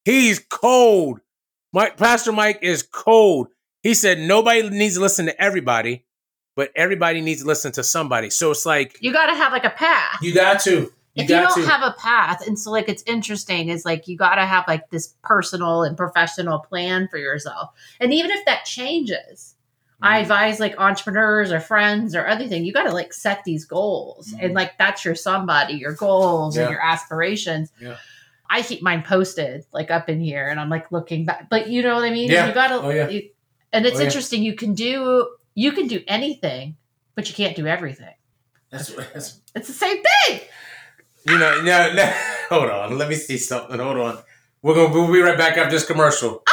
He's 0.05 0.39
cold. 0.39 1.19
Mike, 1.71 1.97
Pastor 1.97 2.31
Mike 2.31 2.59
is 2.61 2.83
cold. 2.83 3.47
He 3.83 3.93
said 3.93 4.17
nobody 4.19 4.67
needs 4.69 4.95
to 4.95 5.01
listen 5.01 5.25
to 5.27 5.39
everybody, 5.41 6.05
but 6.55 6.71
everybody 6.75 7.21
needs 7.21 7.41
to 7.41 7.47
listen 7.47 7.71
to 7.73 7.83
somebody. 7.83 8.29
So 8.31 8.49
it's 8.51 8.65
like 8.65 8.97
You 9.01 9.13
got 9.13 9.27
to 9.27 9.35
have 9.35 9.51
like 9.51 9.65
a 9.65 9.69
path. 9.69 10.17
you 10.21 10.33
got 10.33 10.59
to. 10.61 10.71
You 11.15 11.23
if 11.25 11.29
you 11.29 11.35
don't 11.35 11.53
to. 11.63 11.69
have 11.69 11.83
a 11.83 11.95
path 11.99 12.47
and 12.47 12.57
so 12.57 12.71
like 12.71 12.89
it's 12.89 13.03
interesting 13.05 13.69
is 13.69 13.85
like 13.85 14.07
you 14.07 14.17
got 14.17 14.33
to 14.35 14.45
have 14.47 14.63
like 14.67 14.89
this 14.89 15.13
personal 15.21 15.83
and 15.83 15.95
professional 15.95 16.57
plan 16.57 17.07
for 17.07 17.19
yourself 17.19 17.69
and 17.99 18.11
even 18.11 18.31
if 18.31 18.43
that 18.45 18.65
changes 18.65 19.53
i 20.01 20.17
Mhm. 20.17 20.21
advise 20.23 20.59
like 20.59 20.73
entrepreneurs 20.79 21.51
or 21.51 21.59
friends 21.59 22.15
or 22.15 22.25
anything 22.25 22.65
you 22.65 22.73
got 22.73 22.85
to 22.85 22.91
like 22.91 23.13
set 23.13 23.43
these 23.43 23.63
goals 23.63 24.33
Mhm. 24.33 24.43
and 24.45 24.53
like 24.55 24.75
that's 24.79 25.05
your 25.05 25.13
somebody 25.13 25.73
your 25.75 25.93
goals 25.93 26.57
Yeah. 26.57 26.63
and 26.63 26.71
your 26.71 26.81
aspirations 26.83 27.71
Yeah. 27.79 27.97
i 28.49 28.63
keep 28.63 28.81
mine 28.81 29.03
posted 29.03 29.65
like 29.71 29.91
up 29.91 30.09
in 30.09 30.19
here 30.19 30.47
and 30.47 30.59
i'm 30.59 30.69
like 30.71 30.91
looking 30.91 31.25
back 31.25 31.47
but 31.47 31.67
you 31.69 31.83
know 31.83 31.93
what 31.93 32.05
i 32.05 32.09
mean 32.09 32.31
Yeah. 32.31 32.47
you 32.47 32.53
gotta 32.55 32.81
Oh, 32.81 32.89
yeah. 32.89 33.07
you- 33.09 33.29
and 33.73 33.85
it's 33.85 33.97
Oh, 33.97 33.99
yeah. 33.99 34.05
interesting 34.05 34.41
you 34.43 34.53
can 34.55 34.73
do 34.73 35.27
you 35.55 35.71
can 35.73 35.87
do 35.87 36.01
anything 36.07 36.77
but 37.15 37.27
you 37.27 37.35
can't 37.35 37.55
do 37.55 37.67
everything 37.67 38.13
That's, 38.69 38.87
that's 39.13 39.41
it's 39.55 39.67
the 39.67 39.73
same 39.73 39.97
thing 40.01 40.39
you 41.25 41.37
know. 41.37 41.61
No, 41.61 41.93
no. 41.93 42.13
Hold 42.49 42.69
on. 42.69 42.97
Let 42.97 43.07
me 43.07 43.15
see 43.15 43.37
something. 43.37 43.79
Hold 43.79 43.97
on. 43.97 44.17
We're 44.61 44.75
gonna 44.75 44.93
we'll 44.93 45.09
be 45.09 45.21
right 45.21 45.37
back 45.37 45.57
after 45.57 45.71
this 45.71 45.85
commercial. 45.85 46.43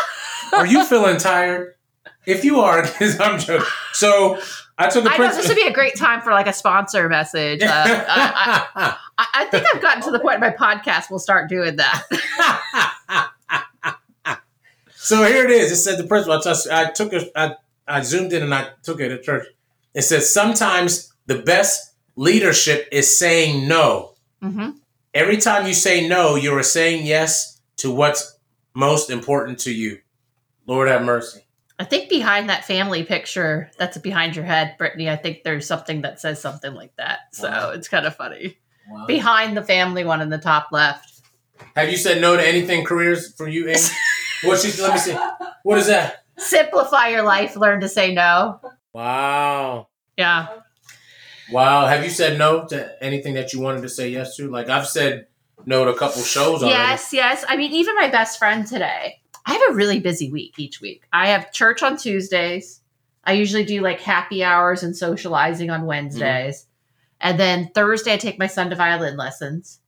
Are 0.52 0.64
you 0.64 0.84
feeling 0.84 1.16
tired? 1.16 1.74
If 2.24 2.44
you 2.44 2.60
are, 2.60 2.82
because 2.86 3.18
I'm 3.18 3.40
joking. 3.40 3.66
So 3.94 4.38
I 4.78 4.88
took 4.88 5.02
the 5.02 5.10
I 5.10 5.16
know 5.16 5.34
this 5.34 5.48
would 5.48 5.56
be 5.56 5.66
a 5.66 5.72
great 5.72 5.96
time 5.96 6.20
for 6.20 6.30
like 6.32 6.46
a 6.46 6.52
sponsor 6.52 7.08
message. 7.08 7.62
Uh, 7.62 7.66
I, 7.68 8.64
I, 8.76 8.96
I, 9.18 9.26
I 9.34 9.44
think 9.46 9.66
I've 9.74 9.82
gotten 9.82 10.02
to 10.04 10.12
the 10.12 10.20
point 10.20 10.36
in 10.36 10.40
my 10.40 10.50
podcast 10.50 11.10
will 11.10 11.18
start 11.18 11.48
doing 11.48 11.74
that. 11.76 13.30
So 15.02 15.24
here 15.24 15.44
it 15.44 15.50
is. 15.50 15.72
It 15.72 15.76
said 15.76 15.98
the 15.98 16.04
principal. 16.06 16.34
I, 16.38 16.40
just, 16.42 16.68
I 16.70 16.90
took 16.90 17.12
it. 17.12 17.30
I, 17.34 17.54
I 17.88 18.02
zoomed 18.02 18.32
in 18.32 18.42
and 18.42 18.54
I 18.54 18.68
took 18.82 19.00
it 19.00 19.10
at 19.10 19.22
church. 19.22 19.46
It 19.94 20.02
says 20.02 20.32
sometimes 20.32 21.12
the 21.26 21.38
best 21.38 21.94
leadership 22.16 22.86
is 22.92 23.18
saying 23.18 23.66
no. 23.66 24.14
hmm 24.42 24.70
Every 25.12 25.38
time 25.38 25.66
you 25.66 25.74
say 25.74 26.06
no, 26.06 26.36
you 26.36 26.56
are 26.56 26.62
saying 26.62 27.04
yes 27.04 27.60
to 27.78 27.90
what's 27.90 28.36
most 28.74 29.10
important 29.10 29.58
to 29.60 29.72
you. 29.72 29.98
Lord 30.66 30.86
have 30.88 31.02
mercy. 31.02 31.40
I 31.80 31.84
think 31.84 32.08
behind 32.08 32.48
that 32.48 32.64
family 32.64 33.02
picture 33.02 33.70
that's 33.78 33.98
behind 33.98 34.36
your 34.36 34.44
head, 34.44 34.76
Brittany, 34.78 35.08
I 35.10 35.16
think 35.16 35.42
there's 35.42 35.66
something 35.66 36.02
that 36.02 36.20
says 36.20 36.40
something 36.40 36.74
like 36.74 36.94
that. 36.96 37.20
So 37.32 37.48
Wow. 37.48 37.70
it's 37.70 37.88
kind 37.88 38.06
of 38.06 38.14
funny. 38.14 38.58
Behind 39.08 39.56
the 39.56 39.64
family 39.64 40.04
one 40.04 40.20
in 40.20 40.28
the 40.28 40.38
top 40.38 40.68
left. 40.72 41.22
Have 41.74 41.88
you 41.90 41.96
said 41.96 42.20
no 42.20 42.36
to 42.36 42.46
anything 42.46 42.84
careers 42.84 43.34
for 43.34 43.48
you, 43.48 43.68
Amy? 43.68 43.78
What's 44.44 44.64
she, 44.64 44.82
let 44.82 44.94
me 44.94 44.98
see. 44.98 45.16
What 45.62 45.78
is 45.78 45.86
that? 45.88 46.24
Simplify 46.38 47.08
your 47.08 47.22
life, 47.22 47.56
learn 47.56 47.80
to 47.80 47.88
say 47.88 48.14
no. 48.14 48.60
Wow. 48.92 49.88
Yeah. 50.16 50.48
Wow. 51.50 51.86
Have 51.86 52.04
you 52.04 52.10
said 52.10 52.38
no 52.38 52.66
to 52.66 53.02
anything 53.02 53.34
that 53.34 53.52
you 53.52 53.60
wanted 53.60 53.82
to 53.82 53.88
say 53.88 54.08
yes 54.08 54.36
to? 54.36 54.50
Like 54.50 54.68
I've 54.68 54.86
said 54.86 55.26
no 55.66 55.84
to 55.84 55.90
a 55.90 55.98
couple 55.98 56.22
shows 56.22 56.62
already. 56.62 56.78
Yes, 56.78 57.12
yes. 57.12 57.44
I 57.48 57.56
mean, 57.56 57.72
even 57.72 57.94
my 57.96 58.08
best 58.08 58.38
friend 58.38 58.66
today. 58.66 59.20
I 59.46 59.52
have 59.52 59.70
a 59.70 59.74
really 59.74 60.00
busy 60.00 60.30
week 60.30 60.58
each 60.58 60.80
week. 60.80 61.04
I 61.12 61.28
have 61.28 61.52
church 61.52 61.82
on 61.82 61.96
Tuesdays. 61.96 62.80
I 63.24 63.32
usually 63.34 63.64
do 63.64 63.80
like 63.80 64.00
happy 64.00 64.42
hours 64.42 64.82
and 64.82 64.96
socializing 64.96 65.70
on 65.70 65.86
Wednesdays. 65.86 66.62
Mm-hmm. 66.62 66.66
And 67.22 67.40
then 67.40 67.70
Thursday, 67.74 68.14
I 68.14 68.16
take 68.16 68.38
my 68.38 68.46
son 68.46 68.70
to 68.70 68.76
violin 68.76 69.16
lessons. 69.16 69.80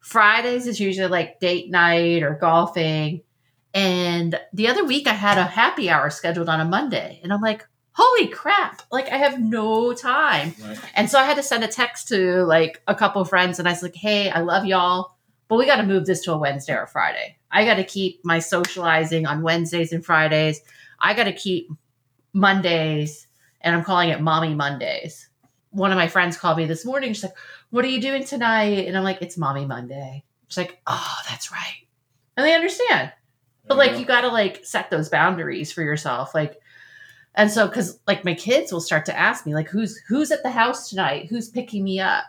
Fridays 0.00 0.66
is 0.66 0.80
usually 0.80 1.08
like 1.08 1.38
date 1.38 1.70
night 1.70 2.22
or 2.22 2.34
golfing. 2.40 3.22
And 3.74 4.38
the 4.52 4.68
other 4.68 4.84
week, 4.84 5.06
I 5.06 5.14
had 5.14 5.38
a 5.38 5.44
happy 5.44 5.88
hour 5.88 6.10
scheduled 6.10 6.48
on 6.48 6.60
a 6.60 6.64
Monday. 6.64 7.20
And 7.22 7.32
I'm 7.32 7.40
like, 7.40 7.66
holy 7.92 8.28
crap. 8.28 8.82
Like, 8.90 9.10
I 9.10 9.16
have 9.16 9.40
no 9.40 9.92
time. 9.92 10.54
Right. 10.62 10.78
And 10.94 11.10
so 11.10 11.18
I 11.18 11.24
had 11.24 11.36
to 11.36 11.42
send 11.42 11.64
a 11.64 11.68
text 11.68 12.08
to 12.08 12.44
like 12.44 12.82
a 12.86 12.94
couple 12.94 13.22
of 13.22 13.28
friends 13.28 13.58
and 13.58 13.68
I 13.68 13.72
was 13.72 13.82
like, 13.82 13.94
hey, 13.94 14.30
I 14.30 14.40
love 14.40 14.66
y'all, 14.66 15.16
but 15.48 15.56
we 15.56 15.66
got 15.66 15.76
to 15.76 15.82
move 15.82 16.06
this 16.06 16.22
to 16.22 16.32
a 16.32 16.38
Wednesday 16.38 16.74
or 16.74 16.86
Friday. 16.86 17.36
I 17.50 17.64
got 17.64 17.74
to 17.74 17.84
keep 17.84 18.24
my 18.24 18.38
socializing 18.38 19.26
on 19.26 19.42
Wednesdays 19.42 19.92
and 19.92 20.04
Fridays. 20.04 20.60
I 20.98 21.14
got 21.14 21.24
to 21.24 21.32
keep 21.32 21.68
Mondays, 22.32 23.26
and 23.60 23.76
I'm 23.76 23.84
calling 23.84 24.08
it 24.08 24.22
Mommy 24.22 24.54
Mondays. 24.54 25.28
One 25.70 25.90
of 25.90 25.96
my 25.96 26.08
friends 26.08 26.38
called 26.38 26.56
me 26.56 26.64
this 26.64 26.86
morning. 26.86 27.12
She's 27.12 27.24
like, 27.24 27.36
what 27.70 27.84
are 27.84 27.88
you 27.88 28.00
doing 28.00 28.24
tonight? 28.24 28.86
And 28.86 28.96
I'm 28.96 29.04
like, 29.04 29.20
it's 29.20 29.36
Mommy 29.36 29.66
Monday. 29.66 30.24
She's 30.48 30.56
like, 30.56 30.80
oh, 30.86 31.14
that's 31.28 31.52
right. 31.52 31.86
And 32.36 32.46
they 32.46 32.54
understand. 32.54 33.12
But 33.66 33.76
like 33.78 33.98
you 33.98 34.04
got 34.04 34.22
to 34.22 34.28
like 34.28 34.64
set 34.64 34.90
those 34.90 35.08
boundaries 35.08 35.72
for 35.72 35.82
yourself. 35.82 36.34
Like 36.34 36.60
and 37.34 37.50
so 37.50 37.68
cuz 37.68 37.98
like 38.06 38.24
my 38.24 38.34
kids 38.34 38.72
will 38.72 38.80
start 38.80 39.06
to 39.06 39.18
ask 39.18 39.46
me 39.46 39.54
like 39.54 39.68
who's 39.68 39.98
who's 40.08 40.30
at 40.30 40.42
the 40.42 40.50
house 40.50 40.90
tonight? 40.90 41.26
Who's 41.30 41.48
picking 41.48 41.84
me 41.84 42.00
up? 42.00 42.24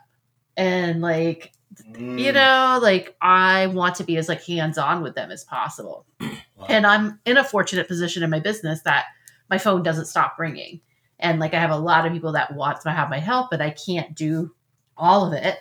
And 0.57 1.01
like 1.01 1.53
Mm. 1.91 2.19
you 2.19 2.31
know, 2.31 2.79
like 2.83 3.15
I 3.19 3.65
want 3.65 3.95
to 3.95 4.03
be 4.03 4.17
as 4.17 4.29
like 4.29 4.43
hands-on 4.43 5.01
with 5.01 5.15
them 5.15 5.31
as 5.31 5.43
possible. 5.43 6.05
Wow. 6.55 6.67
And 6.69 6.85
I'm 6.85 7.19
in 7.25 7.37
a 7.37 7.43
fortunate 7.43 7.87
position 7.87 8.21
in 8.21 8.29
my 8.29 8.39
business 8.39 8.83
that 8.83 9.05
my 9.49 9.57
phone 9.57 9.81
doesn't 9.81 10.05
stop 10.05 10.37
ringing. 10.37 10.81
And 11.17 11.39
like 11.39 11.55
I 11.55 11.59
have 11.59 11.71
a 11.71 11.75
lot 11.75 12.05
of 12.05 12.13
people 12.13 12.31
that 12.33 12.53
want 12.53 12.79
to 12.81 12.91
have 12.91 13.09
my 13.09 13.17
help, 13.17 13.49
but 13.49 13.59
I 13.59 13.71
can't 13.71 14.13
do 14.15 14.53
all 14.95 15.25
of 15.25 15.33
it. 15.33 15.57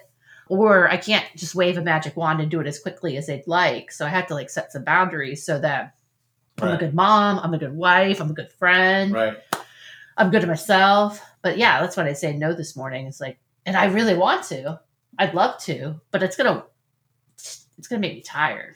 Or 0.55 0.87
I 0.91 0.99
can't 0.99 1.25
just 1.35 1.55
wave 1.55 1.79
a 1.79 1.83
magic 1.83 2.15
wand 2.15 2.41
and 2.43 2.51
do 2.51 2.61
it 2.61 2.67
as 2.67 2.79
quickly 2.79 3.17
as 3.17 3.27
they'd 3.27 3.47
like. 3.47 3.91
So 3.91 4.05
I 4.05 4.11
have 4.11 4.27
to 4.27 4.35
like 4.35 4.51
set 4.51 4.71
some 4.71 4.85
boundaries 4.85 5.47
so 5.47 5.59
that 5.59 5.95
I'm 6.61 6.69
a 6.73 6.77
good 6.77 6.93
mom, 6.95 7.39
I'm 7.43 7.55
a 7.55 7.59
good 7.59 7.75
wife, 7.75 8.21
I'm 8.21 8.31
a 8.31 8.35
good 8.35 8.53
friend, 8.53 9.15
Right. 9.15 9.39
I'm 10.19 10.31
good 10.31 10.43
to 10.43 10.47
myself. 10.47 11.23
But 11.41 11.57
yeah, 11.57 11.81
that's 11.81 11.97
what 11.97 12.05
I 12.07 12.13
say 12.13 12.37
no 12.37 12.53
this 12.53 12.77
morning. 12.77 13.07
It's 13.07 13.19
like, 13.19 13.39
and 13.65 13.75
I 13.79 13.87
really 13.87 14.15
want 14.15 14.43
to. 14.49 14.79
I'd 15.19 15.33
love 15.33 15.59
to, 15.63 16.01
but 16.11 16.23
it's 16.23 16.37
gonna 16.37 16.65
it's 17.79 17.89
gonna 17.89 18.01
make 18.01 18.15
me 18.15 18.21
tired. 18.21 18.75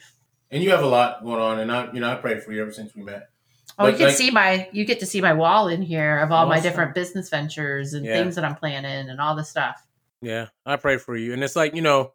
And 0.49 0.63
you 0.63 0.71
have 0.71 0.81
a 0.83 0.87
lot 0.87 1.23
going 1.23 1.39
on, 1.41 1.59
and 1.59 1.71
I, 1.71 1.91
you 1.93 1.99
know, 1.99 2.09
I 2.11 2.15
prayed 2.15 2.41
for 2.41 2.51
you 2.53 2.61
ever 2.63 2.71
since 2.71 2.95
we 2.95 3.03
met. 3.03 3.29
Oh, 3.77 3.83
But, 3.85 3.91
you 3.91 3.97
can 3.97 4.07
like- 4.07 4.15
see 4.15 4.31
my 4.31 4.67
you 4.71 4.83
get 4.83 4.99
to 5.01 5.05
see 5.05 5.21
my 5.21 5.33
wall 5.33 5.67
in 5.67 5.83
here 5.83 6.17
of 6.19 6.31
all 6.31 6.47
my 6.47 6.59
different 6.59 6.95
business 6.95 7.29
ventures 7.29 7.93
and 7.93 8.03
Yeah. 8.03 8.13
things 8.13 8.33
that 8.35 8.43
I'm 8.43 8.55
planning 8.55 9.09
and 9.11 9.21
all 9.21 9.35
the 9.35 9.43
stuff. 9.45 9.83
Yeah, 10.21 10.47
I 10.65 10.77
pray 10.77 10.97
for 10.97 11.15
you, 11.15 11.33
and 11.33 11.43
it's 11.43 11.55
like 11.55 11.75
you 11.75 11.81
know, 11.81 12.13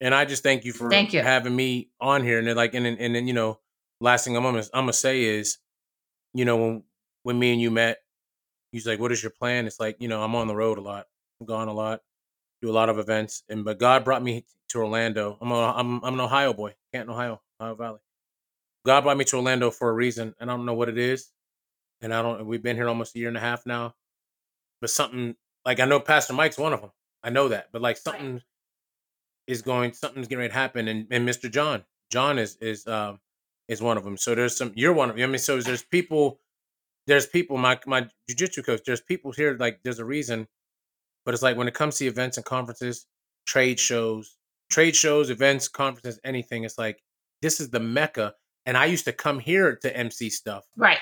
and 0.00 0.14
I 0.14 0.24
just 0.24 0.42
thank 0.42 0.64
you 0.64 0.72
for 0.72 0.88
Thank 0.90 1.12
you. 1.12 1.20
having 1.20 1.54
me 1.54 1.90
on 2.00 2.24
here, 2.24 2.38
and 2.38 2.46
then 2.46 2.56
like, 2.56 2.74
and 2.74 2.86
then, 2.86 2.96
and 2.98 3.14
then 3.14 3.26
you 3.28 3.34
know, 3.34 3.60
last 4.00 4.24
thing 4.24 4.36
I'm 4.36 4.42
gonna 4.42 4.64
I'm 4.72 4.82
gonna 4.84 4.92
say 4.92 5.24
is, 5.24 5.58
you 6.34 6.44
know, 6.44 6.56
when 6.56 6.82
when 7.24 7.38
me 7.38 7.52
and 7.52 7.60
you 7.60 7.70
met, 7.70 7.98
he's 8.72 8.86
like, 8.86 8.98
"What 9.00 9.12
is 9.12 9.22
your 9.22 9.32
plan?" 9.32 9.66
It's 9.66 9.78
like 9.78 9.96
you 10.00 10.08
know, 10.08 10.22
I'm 10.22 10.34
on 10.34 10.48
the 10.48 10.56
road 10.56 10.78
a 10.78 10.80
lot, 10.80 11.06
I'm 11.40 11.46
gone 11.46 11.68
a 11.68 11.74
lot, 11.74 12.00
do 12.62 12.70
a 12.70 12.72
lot 12.72 12.88
of 12.88 12.98
events, 12.98 13.42
and 13.48 13.64
but 13.64 13.78
God 13.78 14.04
brought 14.04 14.22
me 14.22 14.46
to 14.70 14.78
Orlando. 14.78 15.36
I'm 15.40 15.52
a, 15.52 15.72
I'm 15.72 16.02
I'm 16.04 16.14
an 16.14 16.20
Ohio 16.20 16.54
boy, 16.54 16.74
Canton, 16.92 17.14
Ohio, 17.14 17.42
Ohio 17.60 17.74
Valley. 17.74 18.00
God 18.86 19.02
brought 19.02 19.18
me 19.18 19.24
to 19.26 19.36
Orlando 19.36 19.70
for 19.70 19.90
a 19.90 19.92
reason, 19.92 20.34
and 20.40 20.50
I 20.50 20.56
don't 20.56 20.64
know 20.64 20.74
what 20.74 20.88
it 20.88 20.98
is, 20.98 21.30
and 22.00 22.14
I 22.14 22.22
don't. 22.22 22.46
We've 22.46 22.62
been 22.62 22.76
here 22.76 22.88
almost 22.88 23.14
a 23.14 23.18
year 23.18 23.28
and 23.28 23.36
a 23.36 23.40
half 23.40 23.66
now, 23.66 23.94
but 24.80 24.88
something 24.88 25.36
like 25.66 25.80
I 25.80 25.84
know 25.84 26.00
Pastor 26.00 26.32
Mike's 26.32 26.58
one 26.58 26.72
of 26.72 26.80
them. 26.80 26.90
I 27.24 27.30
know 27.30 27.48
that, 27.48 27.68
but 27.72 27.82
like 27.82 27.96
something 27.96 28.40
is 29.46 29.62
going, 29.62 29.92
something's 29.92 30.28
getting 30.28 30.40
ready 30.40 30.50
to 30.50 30.54
happen, 30.58 30.88
and, 30.88 31.06
and 31.10 31.28
Mr. 31.28 31.50
John, 31.50 31.84
John 32.10 32.38
is 32.38 32.56
is 32.60 32.86
um 32.86 33.20
is 33.68 33.80
one 33.82 33.96
of 33.96 34.04
them. 34.04 34.16
So 34.16 34.34
there's 34.34 34.56
some. 34.56 34.72
You're 34.74 34.92
one 34.92 35.10
of 35.10 35.16
them. 35.16 35.24
I 35.24 35.26
mean, 35.28 35.38
so 35.38 35.60
there's 35.60 35.82
people. 35.82 36.40
There's 37.06 37.26
people. 37.26 37.56
My 37.58 37.78
my 37.86 38.08
jujitsu 38.30 38.64
coach. 38.64 38.82
There's 38.86 39.00
people 39.00 39.32
here. 39.32 39.56
Like 39.58 39.80
there's 39.82 39.98
a 39.98 40.04
reason, 40.04 40.46
but 41.24 41.34
it's 41.34 41.42
like 41.42 41.56
when 41.56 41.68
it 41.68 41.74
comes 41.74 41.96
to 41.98 42.06
events 42.06 42.36
and 42.36 42.46
conferences, 42.46 43.06
trade 43.46 43.80
shows, 43.80 44.36
trade 44.70 44.94
shows, 44.96 45.30
events, 45.30 45.68
conferences, 45.68 46.20
anything. 46.24 46.64
It's 46.64 46.78
like 46.78 47.02
this 47.40 47.60
is 47.60 47.70
the 47.70 47.80
mecca. 47.80 48.34
And 48.66 48.76
I 48.76 48.84
used 48.86 49.06
to 49.06 49.12
come 49.12 49.40
here 49.40 49.74
to 49.82 49.96
MC 49.96 50.30
stuff 50.30 50.64
Right. 50.76 50.98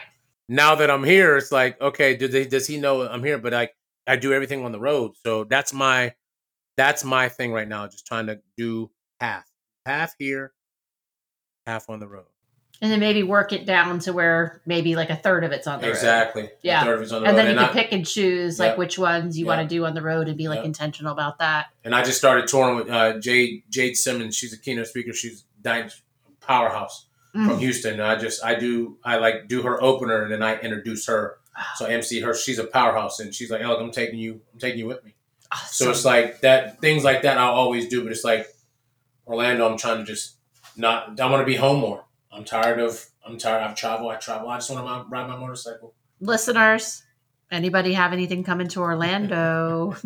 now 0.48 0.74
that 0.76 0.90
I'm 0.90 1.04
here, 1.04 1.37
it's 1.37 1.52
like, 1.52 1.78
okay, 1.78 2.16
do 2.16 2.26
they, 2.26 2.46
does 2.46 2.66
he 2.66 2.80
know 2.80 3.02
I'm 3.06 3.22
here? 3.22 3.37
But 3.37 3.52
like, 3.52 3.74
I 4.06 4.16
do 4.16 4.32
everything 4.32 4.64
on 4.64 4.72
the 4.72 4.80
road, 4.80 5.12
so 5.24 5.44
that's 5.44 5.72
my 5.72 6.14
that's 6.76 7.04
my 7.04 7.28
thing 7.28 7.52
right 7.52 7.68
now. 7.68 7.86
Just 7.86 8.06
trying 8.06 8.26
to 8.28 8.40
do 8.56 8.90
half, 9.20 9.44
half 9.86 10.14
here, 10.18 10.52
half 11.66 11.88
on 11.90 12.00
the 12.00 12.08
road. 12.08 12.24
And 12.82 12.90
then 12.90 13.00
maybe 13.00 13.22
work 13.22 13.52
it 13.52 13.66
down 13.66 13.98
to 14.00 14.12
where 14.14 14.62
maybe 14.64 14.96
like 14.96 15.10
a 15.10 15.16
third 15.16 15.44
of 15.44 15.52
it's 15.52 15.66
on 15.66 15.80
the 15.80 15.88
road. 15.88 15.92
Exactly. 15.92 16.44
A 16.44 16.50
Yeah. 16.62 16.82
third 16.82 16.94
of 16.96 17.02
it's 17.02 17.12
on 17.12 17.20
the 17.22 17.28
And 17.28 17.36
road. 17.36 17.44
then 17.44 17.52
you 17.54 17.58
and, 17.60 17.68
can 17.70 17.78
I, 17.78 17.82
pick 17.82 17.92
and 17.92 18.06
choose 18.06 18.58
Yeah. 18.58 18.66
like 18.68 18.78
which 18.78 18.98
ones 18.98 19.38
you 19.38 19.44
Yeah. 19.44 19.56
want 19.56 19.68
to 19.68 19.74
do 19.74 19.84
on 19.84 19.92
the 19.92 20.00
road 20.00 20.28
and 20.28 20.38
be 20.38 20.48
like 20.48 20.60
Yeah. 20.60 20.64
intentional 20.64 21.12
about 21.12 21.38
that. 21.40 21.66
and 21.84 21.94
I 21.94 22.02
just 22.02 22.16
started 22.16 22.46
touring 22.48 22.76
with 22.76 22.88
uh, 22.88 23.18
Jade 23.18 23.64
Jade 23.68 23.98
Simmons. 23.98 24.34
She's 24.34 24.54
a 24.54 24.58
keynote 24.58 24.86
speaker. 24.86 25.12
She's 25.12 25.44
dying 25.60 25.90
powerhouse 26.40 27.04
from 27.32 27.50
Mm. 27.50 27.58
Houston. 27.58 28.00
I 28.00 28.16
just 28.16 28.42
I 28.42 28.54
do 28.54 28.96
I 29.04 29.16
like 29.16 29.46
do 29.46 29.60
her 29.60 29.82
opener 29.82 30.22
and 30.22 30.32
then 30.32 30.42
I 30.42 30.58
introduce 30.60 31.06
her. 31.06 31.36
So 31.77 31.87
MC 31.87 32.20
her. 32.20 32.35
She's 32.35 32.59
a 32.59 32.64
powerhouse 32.64 33.20
and 33.20 33.35
she's 33.35 33.51
like, 33.51 33.62
"Look, 33.62 33.81
I'm 33.81 33.90
taking 33.90 34.18
you. 34.18 34.40
I'm 34.53 34.59
taking 34.59 34.79
you 34.81 34.87
with 34.87 35.05
me." 35.05 35.14
So 35.66 35.90
it's 35.90 36.05
like 36.05 36.40
that 36.42 36.81
things 36.81 37.03
like 37.05 37.23
that 37.23 37.38
I'll 37.38 37.53
always 37.55 37.88
do, 37.88 38.03
but 38.03 38.12
it's 38.12 38.25
like 38.25 38.46
Orlando, 39.27 39.68
I'm 39.70 39.77
trying 39.77 39.99
to 39.99 40.05
just 40.05 40.37
not 40.77 41.18
I 41.20 41.27
want 41.31 41.40
to 41.42 41.46
be 41.46 41.57
home 41.57 41.81
more. 41.81 42.05
I'm 42.33 42.44
tired 42.44 42.79
of 42.81 43.05
I'm 43.27 43.37
tired. 43.37 43.62
I've 43.62 43.75
traveled, 43.75 44.11
I 44.12 44.16
travel. 44.16 44.49
I 44.49 44.57
just 44.59 44.70
want 44.70 44.87
to 44.87 45.11
ride 45.11 45.29
my 45.29 45.37
motorcycle. 45.37 45.94
listeners, 46.20 47.03
anybody 47.51 47.92
have 47.94 48.12
anything 48.12 48.44
coming 48.44 48.68
to 48.68 48.81
Orlando? 48.81 49.96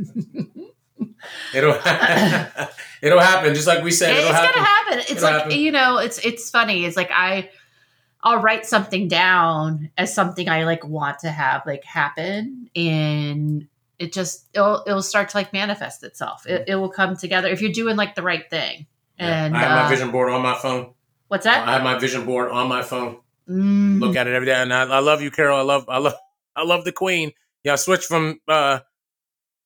It'll 1.54 1.70
it'll 3.02 3.18
happen. 3.20 3.54
Just 3.54 3.66
like 3.66 3.82
we 3.82 3.90
said, 3.90 4.10
it'll 4.16 4.24
it's 4.30 4.30
happen. 4.38 4.50
gonna 4.54 4.66
happen. 4.66 4.98
It's 4.98 5.10
It'll 5.12 5.22
like 5.24 5.34
happen. 5.44 5.58
you 5.58 5.72
know, 5.72 5.98
it's 5.98 6.18
it's 6.18 6.50
funny. 6.50 6.84
It's 6.84 6.96
like 6.96 7.10
I 7.12 7.50
I'll 8.24 8.40
write 8.40 8.64
something 8.64 9.06
down 9.06 9.90
as 9.98 10.14
something 10.14 10.48
I 10.48 10.64
like 10.64 10.84
want 10.84 11.18
to 11.20 11.30
have 11.30 11.62
like 11.66 11.84
happen 11.84 12.70
and 12.74 13.68
it 13.98 14.12
just 14.12 14.46
it'll 14.54 14.82
it'll 14.86 15.02
start 15.02 15.28
to 15.28 15.36
like 15.36 15.52
manifest 15.52 16.02
itself. 16.02 16.46
It, 16.46 16.64
it 16.68 16.76
will 16.76 16.88
come 16.88 17.16
together 17.16 17.48
if 17.48 17.60
you're 17.60 17.70
doing 17.72 17.96
like 17.96 18.14
the 18.14 18.22
right 18.22 18.48
thing. 18.48 18.86
Yeah. 19.18 19.44
And 19.44 19.56
I 19.56 19.60
have 19.60 19.70
my 19.70 19.84
uh, 19.84 19.88
vision 19.88 20.10
board 20.10 20.32
on 20.32 20.42
my 20.42 20.54
phone. 20.54 20.94
what's 21.28 21.44
that? 21.44 21.68
I 21.68 21.74
have 21.74 21.84
my 21.84 21.98
vision 21.98 22.24
board 22.24 22.50
on 22.50 22.68
my 22.68 22.82
phone. 22.82 23.18
Mm, 23.48 24.00
Look 24.00 24.16
at 24.16 24.26
it 24.26 24.34
every 24.34 24.46
day, 24.46 24.54
and 24.54 24.72
I, 24.72 24.84
I 24.84 24.98
love 25.00 25.20
you, 25.20 25.30
Carol. 25.30 25.58
I 25.58 25.62
love 25.62 25.84
I 25.88 25.98
love 25.98 26.14
I 26.56 26.64
love 26.64 26.84
the 26.84 26.92
Queen. 26.92 27.32
Yeah, 27.62 27.74
I 27.74 27.76
switched 27.76 28.06
from 28.06 28.40
uh 28.48 28.80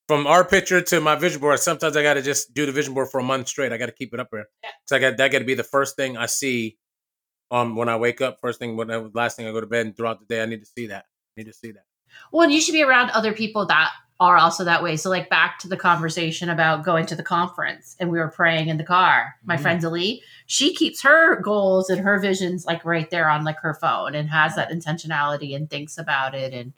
from 0.08 0.26
our 0.26 0.44
picture 0.44 0.80
to 0.80 1.00
my 1.00 1.14
vision 1.14 1.40
board. 1.40 1.60
Sometimes 1.60 1.96
I 1.96 2.02
got 2.02 2.14
to 2.14 2.22
just 2.22 2.52
do 2.54 2.66
the 2.66 2.72
vision 2.72 2.92
board 2.92 3.08
for 3.10 3.20
a 3.20 3.22
month 3.22 3.48
straight. 3.48 3.72
I 3.72 3.76
got 3.76 3.86
to 3.86 3.92
keep 3.92 4.12
it 4.12 4.18
up 4.20 4.28
there. 4.32 4.46
Yeah. 4.64 4.70
So 4.86 4.96
I 4.96 4.98
got 4.98 5.16
that 5.16 5.30
got 5.30 5.38
to 5.38 5.44
be 5.44 5.54
the 5.54 5.62
first 5.62 5.96
thing 5.96 6.16
I 6.16 6.26
see 6.26 6.76
um 7.50 7.76
when 7.76 7.88
I 7.88 7.96
wake 7.96 8.20
up. 8.20 8.40
First 8.40 8.58
thing 8.58 8.76
when 8.76 8.90
I, 8.90 8.96
last 8.96 9.36
thing 9.36 9.46
I 9.46 9.52
go 9.52 9.60
to 9.60 9.66
bed, 9.66 9.86
and 9.86 9.96
throughout 9.96 10.20
the 10.20 10.26
day, 10.26 10.42
I 10.42 10.46
need 10.46 10.60
to 10.60 10.66
see 10.66 10.86
that. 10.88 11.06
I 11.36 11.40
need 11.40 11.46
to 11.46 11.52
see 11.52 11.72
that. 11.72 11.84
Well, 12.32 12.42
and 12.42 12.52
you 12.52 12.60
should 12.60 12.72
be 12.72 12.82
around 12.82 13.10
other 13.10 13.32
people 13.32 13.66
that 13.66 13.90
are 14.20 14.36
also 14.36 14.64
that 14.64 14.82
way. 14.82 14.96
So, 14.96 15.10
like 15.10 15.30
back 15.30 15.58
to 15.60 15.68
the 15.68 15.76
conversation 15.76 16.50
about 16.50 16.84
going 16.84 17.06
to 17.06 17.14
the 17.14 17.22
conference, 17.22 17.96
and 18.00 18.10
we 18.10 18.18
were 18.18 18.28
praying 18.28 18.68
in 18.68 18.76
the 18.76 18.84
car. 18.84 19.36
My 19.44 19.56
Mhm. 19.56 19.60
friend 19.60 19.84
Ali, 19.84 20.22
she 20.46 20.74
keeps 20.74 21.02
her 21.02 21.40
goals 21.40 21.88
and 21.88 22.00
her 22.00 22.18
visions 22.18 22.66
like 22.66 22.84
right 22.84 23.08
there 23.10 23.28
on 23.28 23.44
like 23.44 23.58
her 23.60 23.74
phone, 23.74 24.14
and 24.14 24.30
has 24.30 24.56
that 24.56 24.70
intentionality 24.70 25.54
and 25.54 25.70
thinks 25.70 25.98
about 25.98 26.34
it. 26.34 26.52
And 26.52 26.72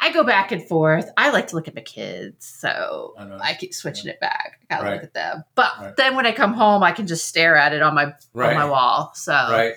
I 0.00 0.12
go 0.12 0.24
back 0.24 0.52
and 0.52 0.62
forth. 0.66 1.08
I 1.16 1.30
like 1.30 1.46
to 1.48 1.56
look 1.56 1.68
at 1.68 1.74
my 1.74 1.80
kids, 1.80 2.46
so 2.46 3.14
I. 3.18 3.50
I, 3.50 3.54
keep 3.54 3.72
switching 3.72 4.10
it 4.10 4.20
back. 4.20 4.58
I 4.70 4.74
gotta 4.74 4.84
Right. 4.84 4.94
look 4.94 5.04
at 5.04 5.14
them. 5.14 5.44
But 5.54 5.72
Right. 5.80 5.96
then 5.96 6.16
when 6.16 6.26
I 6.26 6.32
come 6.32 6.52
home, 6.54 6.82
I 6.82 6.92
can 6.92 7.06
just 7.06 7.26
stare 7.26 7.56
at 7.56 7.72
it 7.72 7.80
on 7.82 7.94
my 7.94 8.12
Right. 8.34 8.50
on 8.50 8.56
my 8.56 8.64
wall. 8.66 9.12
So 9.14 9.32
Right. 9.32 9.74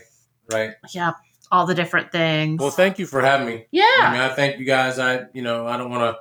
Right. 0.52 0.74
yeah, 0.94 1.14
all 1.52 1.66
the 1.66 1.76
different 1.76 2.12
things. 2.12 2.60
Well, 2.60 2.72
thank 2.72 3.00
you 3.00 3.06
for 3.06 3.22
having 3.22 3.48
me. 3.48 3.66
yeah. 3.72 3.84
I 4.02 4.12
mean, 4.12 4.22
I 4.22 4.30
thank 4.30 4.60
you 4.60 4.66
guys. 4.66 4.98
I, 5.00 5.26
you 5.34 5.42
know, 5.44 5.68
I 5.68 5.78
don't 5.78 5.90
want 5.90 6.02
to. 6.16 6.20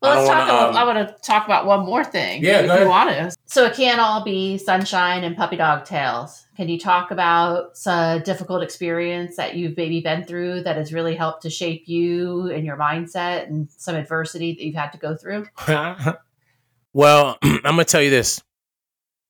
Well, 0.00 0.14
let's 0.14 0.28
talk. 0.28 0.38
wanna, 0.38 0.52
about, 0.52 0.68
um, 0.70 0.76
I 0.76 0.84
want 0.84 1.08
to 1.08 1.14
talk 1.26 1.44
about 1.44 1.66
one 1.66 1.84
more 1.84 2.04
thing. 2.04 2.44
Yeah, 2.44 2.60
if 2.60 2.80
you 2.82 2.88
want 2.88 3.10
to. 3.10 3.34
So 3.46 3.64
it 3.64 3.74
can't 3.74 4.00
all 4.00 4.22
be 4.22 4.56
sunshine 4.56 5.24
and 5.24 5.36
puppy 5.36 5.56
dog 5.56 5.84
tails. 5.86 6.46
Can 6.58 6.68
you 6.68 6.76
talk 6.76 7.12
about 7.12 7.76
some 7.76 8.20
difficult 8.24 8.64
experience 8.64 9.36
that 9.36 9.54
you've 9.54 9.76
maybe 9.76 10.00
been 10.00 10.24
through 10.24 10.64
that 10.64 10.74
has 10.76 10.92
really 10.92 11.14
helped 11.14 11.42
to 11.42 11.50
shape 11.50 11.84
you 11.86 12.50
and 12.50 12.64
your 12.64 12.76
mindset, 12.76 13.44
and 13.46 13.70
some 13.70 13.94
adversity 13.94 14.54
that 14.54 14.64
you've 14.64 14.74
had 14.74 14.90
to 14.90 14.98
go 14.98 15.14
through? 15.14 15.46
well, 16.92 17.38
I'm 17.42 17.62
gonna 17.62 17.84
tell 17.84 18.02
you 18.02 18.10
this: 18.10 18.42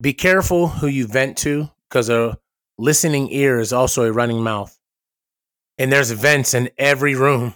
be 0.00 0.14
careful 0.14 0.68
who 0.68 0.86
you 0.86 1.06
vent 1.06 1.36
to, 1.38 1.68
because 1.90 2.08
a 2.08 2.38
listening 2.78 3.30
ear 3.30 3.60
is 3.60 3.74
also 3.74 4.04
a 4.04 4.12
running 4.12 4.42
mouth, 4.42 4.74
and 5.76 5.92
there's 5.92 6.10
vents 6.10 6.54
in 6.54 6.70
every 6.78 7.14
room. 7.14 7.52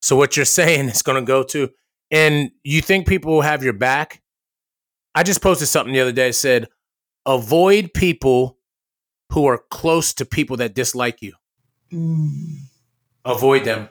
So 0.00 0.14
what 0.14 0.36
you're 0.36 0.44
saying 0.60 0.90
is 0.90 1.02
gonna 1.02 1.22
go 1.22 1.42
to, 1.42 1.70
and 2.12 2.52
you 2.62 2.80
think 2.82 3.08
people 3.08 3.32
will 3.32 3.40
have 3.40 3.64
your 3.64 3.72
back. 3.72 4.22
I 5.12 5.24
just 5.24 5.42
posted 5.42 5.66
something 5.66 5.92
the 5.92 6.02
other 6.02 6.12
day. 6.12 6.30
Said, 6.30 6.68
avoid 7.26 7.92
people 7.92 8.55
who 9.32 9.46
are 9.46 9.58
close 9.70 10.14
to 10.14 10.24
people 10.24 10.56
that 10.58 10.74
dislike 10.74 11.22
you. 11.22 11.34
Mm. 11.92 12.62
avoid 13.24 13.64
them. 13.64 13.88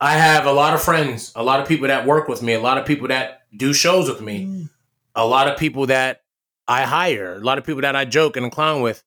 I 0.00 0.14
have 0.14 0.46
a 0.46 0.52
lot 0.52 0.74
of 0.74 0.82
friends, 0.82 1.32
a 1.36 1.42
lot 1.42 1.60
of 1.60 1.68
people 1.68 1.86
that 1.86 2.06
work 2.06 2.28
with 2.28 2.42
me, 2.42 2.52
a 2.52 2.60
lot 2.60 2.76
of 2.76 2.86
people 2.86 3.08
that 3.08 3.42
do 3.56 3.72
shows 3.72 4.08
with 4.08 4.20
me, 4.20 4.46
mm. 4.46 4.68
a 5.14 5.26
lot 5.26 5.48
of 5.48 5.56
people 5.56 5.86
that 5.86 6.22
I 6.66 6.82
hire, 6.82 7.36
a 7.36 7.40
lot 7.40 7.58
of 7.58 7.64
people 7.64 7.82
that 7.82 7.94
I 7.94 8.04
joke 8.04 8.36
and 8.36 8.50
clown 8.50 8.80
with. 8.80 9.04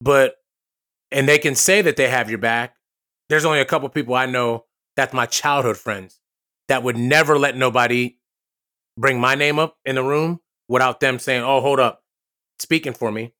But 0.00 0.36
and 1.10 1.28
they 1.28 1.38
can 1.38 1.54
say 1.54 1.82
that 1.82 1.96
they 1.96 2.08
have 2.08 2.28
your 2.28 2.38
back. 2.38 2.76
There's 3.28 3.44
only 3.44 3.60
a 3.60 3.64
couple 3.64 3.88
people 3.88 4.14
I 4.14 4.26
know 4.26 4.66
that's 4.96 5.12
my 5.12 5.26
childhood 5.26 5.76
friends 5.76 6.20
that 6.68 6.82
would 6.82 6.96
never 6.96 7.38
let 7.38 7.56
nobody 7.56 8.18
bring 8.96 9.20
my 9.20 9.34
name 9.34 9.58
up 9.58 9.76
in 9.84 9.94
the 9.94 10.02
room 10.02 10.40
without 10.68 11.00
them 11.00 11.18
saying, 11.18 11.42
"Oh, 11.42 11.60
hold 11.60 11.80
up, 11.80 12.04
speaking 12.58 12.92
for 12.92 13.10
me." 13.10 13.34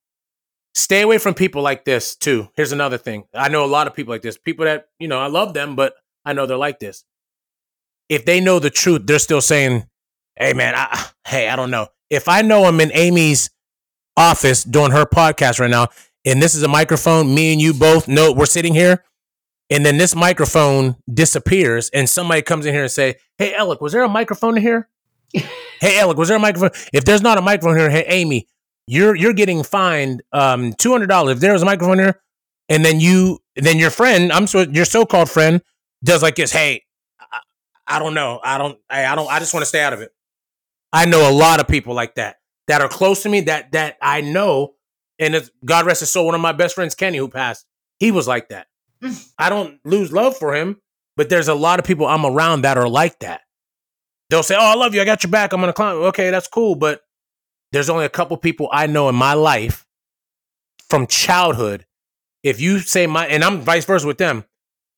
Stay 0.79 1.01
away 1.01 1.17
from 1.17 1.33
people 1.33 1.61
like 1.61 1.83
this 1.83 2.15
too. 2.15 2.47
Here's 2.55 2.71
another 2.71 2.97
thing. 2.97 3.25
I 3.33 3.49
know 3.49 3.65
a 3.65 3.67
lot 3.67 3.87
of 3.87 3.93
people 3.93 4.13
like 4.13 4.21
this. 4.21 4.37
People 4.37 4.63
that, 4.63 4.87
you 4.97 5.09
know, 5.09 5.19
I 5.19 5.27
love 5.27 5.53
them, 5.53 5.75
but 5.75 5.93
I 6.23 6.31
know 6.31 6.45
they're 6.45 6.55
like 6.55 6.79
this. 6.79 7.03
If 8.07 8.23
they 8.23 8.39
know 8.39 8.59
the 8.59 8.69
truth, 8.69 9.01
they're 9.05 9.19
still 9.19 9.41
saying, 9.41 9.87
"Hey 10.37 10.53
man, 10.53 10.75
I, 10.75 11.09
hey, 11.27 11.49
I 11.49 11.57
don't 11.57 11.69
know." 11.69 11.87
If 12.09 12.29
I 12.29 12.41
know 12.43 12.63
I'm 12.63 12.79
in 12.79 12.91
Amy's 12.93 13.49
office 14.15 14.63
doing 14.63 14.91
her 14.91 15.05
podcast 15.05 15.59
right 15.59 15.69
now, 15.69 15.89
and 16.25 16.41
this 16.41 16.55
is 16.55 16.63
a 16.63 16.69
microphone, 16.69 17.35
me 17.35 17.51
and 17.51 17.61
you 17.61 17.73
both 17.73 18.07
know 18.07 18.31
we're 18.31 18.45
sitting 18.45 18.73
here, 18.73 19.03
and 19.69 19.85
then 19.85 19.97
this 19.97 20.15
microphone 20.15 20.95
disappears, 21.13 21.89
and 21.89 22.09
somebody 22.09 22.41
comes 22.41 22.65
in 22.65 22.73
here 22.73 22.83
and 22.83 22.91
say, 22.91 23.15
"Hey, 23.37 23.51
Elec, 23.51 23.81
was 23.81 23.91
there 23.91 24.03
a 24.03 24.09
microphone 24.09 24.55
in 24.55 24.63
here?" 24.63 24.87
hey, 25.33 25.99
Elec, 25.99 26.15
was 26.15 26.29
there 26.29 26.37
a 26.37 26.39
microphone? 26.39 26.71
If 26.93 27.03
there's 27.03 27.21
not 27.21 27.37
a 27.37 27.41
microphone 27.41 27.77
here, 27.77 27.89
hey, 27.89 28.05
Amy, 28.07 28.47
you're 28.89 29.15
you're 29.15 29.33
getting 29.33 29.61
fined 29.61 30.23
um 30.31 30.73
two 30.73 30.91
hundred 30.91 31.09
dollars. 31.09 31.35
If 31.35 31.41
there 31.41 31.53
was 31.53 31.61
a 31.61 31.65
microphone 31.65 31.99
here, 31.99 32.19
and 32.69 32.83
then 32.83 32.99
you, 32.99 33.39
then 33.55 33.77
your 33.77 33.91
friend, 33.91 34.31
I'm 34.31 34.47
so 34.47 34.61
your 34.61 34.85
so-called 34.85 35.29
friend, 35.29 35.61
does 36.03 36.23
like 36.23 36.35
this. 36.35 36.51
Hey, 36.51 36.83
I, 37.19 37.39
I 37.87 37.99
don't 37.99 38.15
know. 38.15 38.39
I 38.43 38.57
don't. 38.57 38.79
I, 38.89 39.05
I 39.05 39.15
don't. 39.15 39.29
I 39.29 39.37
just 39.37 39.53
want 39.53 39.61
to 39.61 39.67
stay 39.67 39.81
out 39.81 39.93
of 39.93 40.01
it. 40.01 40.11
I 40.91 41.05
know 41.05 41.29
a 41.29 41.31
lot 41.31 41.59
of 41.59 41.67
people 41.67 41.93
like 41.93 42.15
that 42.15 42.37
that 42.67 42.81
are 42.81 42.89
close 42.89 43.21
to 43.23 43.29
me 43.29 43.41
that 43.41 43.73
that 43.73 43.97
I 44.01 44.21
know, 44.21 44.73
and 45.19 45.35
it's, 45.35 45.51
God 45.63 45.85
rest 45.85 45.99
his 45.99 46.11
soul. 46.11 46.25
One 46.25 46.33
of 46.33 46.41
my 46.41 46.51
best 46.51 46.73
friends, 46.73 46.95
Kenny, 46.95 47.19
who 47.19 47.27
passed, 47.27 47.67
he 47.99 48.09
was 48.09 48.27
like 48.27 48.49
that. 48.49 48.67
I 49.37 49.49
don't 49.49 49.79
lose 49.85 50.11
love 50.11 50.35
for 50.35 50.55
him, 50.55 50.81
but 51.15 51.29
there's 51.29 51.47
a 51.47 51.53
lot 51.53 51.77
of 51.77 51.85
people 51.85 52.07
I'm 52.07 52.25
around 52.25 52.63
that 52.63 52.79
are 52.79 52.89
like 52.89 53.19
that. 53.19 53.41
They'll 54.31 54.41
say, 54.41 54.55
"Oh, 54.55 54.71
I 54.71 54.73
love 54.73 54.95
you. 54.95 55.01
I 55.01 55.05
got 55.05 55.23
your 55.23 55.29
back. 55.29 55.53
I'm 55.53 55.59
gonna 55.59 55.73
climb." 55.73 55.97
Okay, 55.97 56.31
that's 56.31 56.47
cool, 56.47 56.73
but 56.73 57.01
there's 57.71 57.89
only 57.89 58.05
a 58.05 58.09
couple 58.09 58.35
people 58.37 58.69
I 58.71 58.87
know 58.87 59.09
in 59.09 59.15
my 59.15 59.33
life 59.33 59.85
from 60.89 61.07
childhood. 61.07 61.85
If 62.43 62.59
you 62.61 62.79
say 62.79 63.05
my, 63.05 63.27
and 63.27 63.43
I'm 63.43 63.61
vice 63.61 63.85
versa 63.85 64.07
with 64.07 64.17
them, 64.17 64.45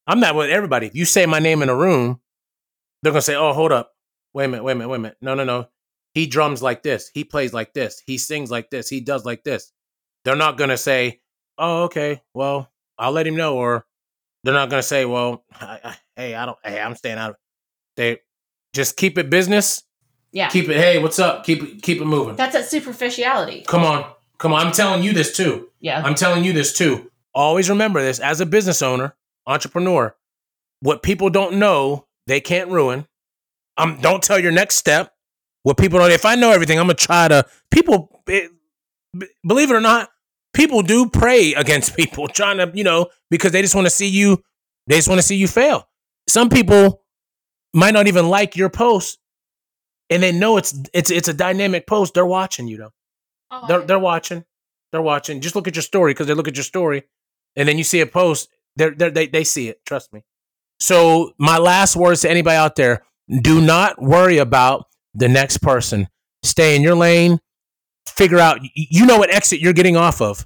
I'm 0.07 0.19
not 0.19 0.36
with 0.36 0.49
everybody. 0.49 0.88
If 0.88 0.95
you 0.95 1.05
say 1.05 1.26
my 1.26 1.39
name 1.39 1.61
in 1.61 1.69
a 1.69 1.76
room, 1.76 2.22
they're 3.01 3.11
gonna 3.11 3.22
say, 3.22 3.36
"Oh, 3.36 3.53
hold 3.53 3.72
up, 3.72 3.93
wait 4.34 4.45
a 4.45 4.47
minute, 4.47 4.63
wait 4.63 4.74
a 4.74 4.76
minute, 4.76 4.89
wait 4.89 4.95
a 4.97 4.99
minute. 4.99 5.17
No, 5.22 5.36
no, 5.36 5.43
no. 5.43 5.67
He 6.13 6.28
drums 6.28 6.61
like 6.61 6.84
this. 6.84 7.09
He 7.13 7.24
plays 7.24 7.53
like 7.53 7.74
this. 7.74 8.01
He 8.05 8.17
sings 8.17 8.51
like 8.51 8.69
this. 8.69 8.89
He 8.89 9.01
does 9.01 9.26
like 9.26 9.43
this." 9.43 9.72
They're 10.24 10.36
not 10.36 10.57
gonna 10.57 10.78
say, 10.78 11.22
"Oh, 11.57 11.84
okay, 11.84 12.22
well, 12.34 12.72
I'll 12.97 13.11
let 13.11 13.28
him 13.28 13.36
know," 13.36 13.57
or 13.57 13.88
they're 14.43 14.53
not 14.53 14.69
gonna 14.69 14.84
say, 14.84 15.05
"Well, 15.05 15.43
I, 15.53 15.80
I, 15.84 15.97
hey, 16.15 16.36
I 16.36 16.45
don't, 16.45 16.57
hey, 16.63 16.80
I'm 16.80 16.95
staying 16.95 17.17
out." 17.17 17.32
of 17.32 17.36
They 17.97 18.19
just 18.74 18.97
keep 18.97 19.17
it 19.17 19.30
business. 19.30 19.84
Yeah, 20.34 20.47
Keep 20.49 20.69
it. 20.69 20.77
Hey, 20.77 20.97
what's 21.01 21.19
up? 21.19 21.43
Keep 21.45 21.63
it. 21.63 21.82
Keep 21.82 22.01
it 22.01 22.05
moving. 22.05 22.36
that's 22.36 22.53
that 22.53 22.65
superficiality. 22.69 23.63
Come 23.67 23.84
on, 23.84 24.09
come 24.38 24.53
on. 24.53 24.65
I'm 24.65 24.71
telling 24.71 25.03
you 25.03 25.11
this 25.13 25.36
too. 25.36 25.69
Yeah, 25.79 26.01
I'm 26.03 26.15
telling 26.15 26.43
you 26.43 26.53
this 26.53 26.73
too. 26.77 27.11
Always 27.34 27.69
remember 27.69 28.01
this 28.01 28.19
as 28.19 28.39
a 28.41 28.45
business 28.45 28.82
owner, 28.82 29.15
entrepreneur. 29.47 30.15
What 30.82 31.03
people 31.03 31.29
don't 31.29 31.55
know, 31.57 32.07
they 32.27 32.39
can't 32.41 32.69
ruin. 32.69 33.07
Um, 33.77 33.99
don't 34.01 34.23
tell 34.23 34.39
your 34.39 34.51
next 34.51 34.75
step. 34.75 35.13
What 35.63 35.77
people 35.77 35.99
don't. 35.99 36.11
If 36.11 36.25
I 36.25 36.36
know 36.36 36.51
everything, 36.51 36.79
I'm 36.79 36.86
gonna 36.86 36.95
try 36.95 37.27
to. 37.27 37.45
People, 37.69 38.21
b- 38.25 38.47
believe 39.45 39.69
it 39.69 39.75
or 39.75 39.82
not, 39.82 40.09
people 40.53 40.82
do 40.82 41.09
pray 41.09 41.53
against 41.53 41.95
people, 41.97 42.27
trying 42.27 42.57
to, 42.57 42.71
you 42.73 42.84
know, 42.84 43.07
because 43.29 43.51
they 43.51 43.61
just 43.61 43.75
want 43.75 43.86
to 43.86 43.91
see 43.91 44.07
you. 44.07 44.41
They 44.88 44.95
just 44.95 45.07
want 45.07 45.19
to 45.19 45.23
see 45.27 45.36
you 45.36 45.47
fail. 45.47 45.88
Some 46.27 46.49
people 46.49 47.03
might 47.73 47.93
not 47.93 48.07
even 48.07 48.27
like 48.29 48.55
your 48.55 48.69
post, 48.69 49.19
and 50.12 50.22
they 50.22 50.32
know 50.32 50.57
it's 50.57 50.78
it's 50.93 51.09
it's 51.09 51.28
a 51.30 51.34
dynamic 51.34 51.88
post. 51.88 52.14
They're 52.14 52.26
watching 52.26 52.68
you 52.68 52.78
though. 52.78 52.93
Oh, 53.49 53.66
They're 53.68 53.82
they're 53.82 53.99
watching. 53.99 54.45
They're 54.91 55.01
watching. 55.01 55.41
Just 55.41 55.55
look 55.55 55.68
at 55.68 55.76
your 55.76 55.84
story 55.84 56.14
because 56.14 56.28
they 56.28 56.34
look 56.34 56.49
at 56.49 56.57
your 56.57 56.66
story, 56.66 57.03
and 57.55 57.68
then 57.68 57.78
you 57.78 57.84
see 57.84 58.01
a 58.01 58.05
post. 58.05 58.49
They're, 58.76 58.91
they're, 58.91 59.09
they 59.09 59.28
they 59.28 59.43
see 59.43 59.70
it. 59.70 59.84
Trust 59.86 60.14
me. 60.14 60.24
So 60.80 61.32
my 61.38 61.57
last 61.57 61.95
words 61.95 62.22
to 62.22 62.30
anybody 62.30 62.57
out 62.57 62.76
there: 62.76 63.03
Do 63.41 63.62
not 63.62 64.01
worry 64.01 64.38
about 64.38 64.86
the 65.14 65.30
next 65.30 65.59
person. 65.59 66.07
Stay 66.43 66.76
in 66.76 66.82
your 66.82 66.95
lane. 66.95 67.39
Figure 68.07 68.39
out. 68.39 68.59
You 68.76 69.05
know 69.05 69.18
what 69.18 69.30
exit 69.34 69.62
you're 69.62 69.74
getting 69.74 69.95
off 69.95 70.22
of. 70.22 70.45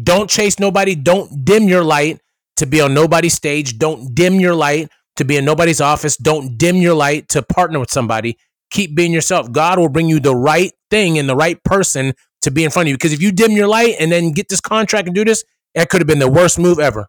Don't 0.00 0.30
chase 0.30 0.58
nobody. 0.58 0.94
Don't 0.94 1.44
dim 1.44 1.64
your 1.64 1.84
light 1.84 2.20
to 2.56 2.66
be 2.66 2.80
on 2.80 2.94
nobody's 2.94 3.34
stage. 3.34 3.78
Don't 3.78 4.14
dim 4.14 4.38
your 4.38 4.54
light 4.54 4.90
to 5.16 5.24
be 5.24 5.36
in 5.36 5.44
nobody's 5.44 5.80
office. 5.80 6.16
Don't 6.16 6.56
dim 6.56 6.76
your 6.76 6.94
light 6.94 7.28
to 7.30 7.42
partner 7.42 7.78
with 7.80 7.90
somebody. 7.90 8.38
Keep 8.72 8.94
being 8.96 9.12
yourself. 9.12 9.52
God 9.52 9.78
will 9.78 9.88
bring 9.88 10.08
you 10.08 10.18
the 10.18 10.34
right 10.34 10.72
thing 10.90 11.18
and 11.18 11.28
the 11.28 11.36
right 11.36 11.62
person 11.62 12.14
to 12.42 12.50
be 12.50 12.64
in 12.64 12.70
front 12.70 12.88
of 12.88 12.90
you. 12.90 12.96
Because 12.96 13.12
if 13.12 13.22
you 13.22 13.30
dim 13.32 13.52
your 13.52 13.68
light 13.68 13.94
and 14.00 14.10
then 14.10 14.32
get 14.32 14.48
this 14.48 14.60
contract 14.60 15.06
and 15.06 15.14
do 15.14 15.24
this, 15.24 15.44
that 15.74 15.88
could 15.88 16.00
have 16.00 16.08
been 16.08 16.18
the 16.18 16.28
worst 16.30 16.58
move 16.58 16.78
ever. 16.78 17.06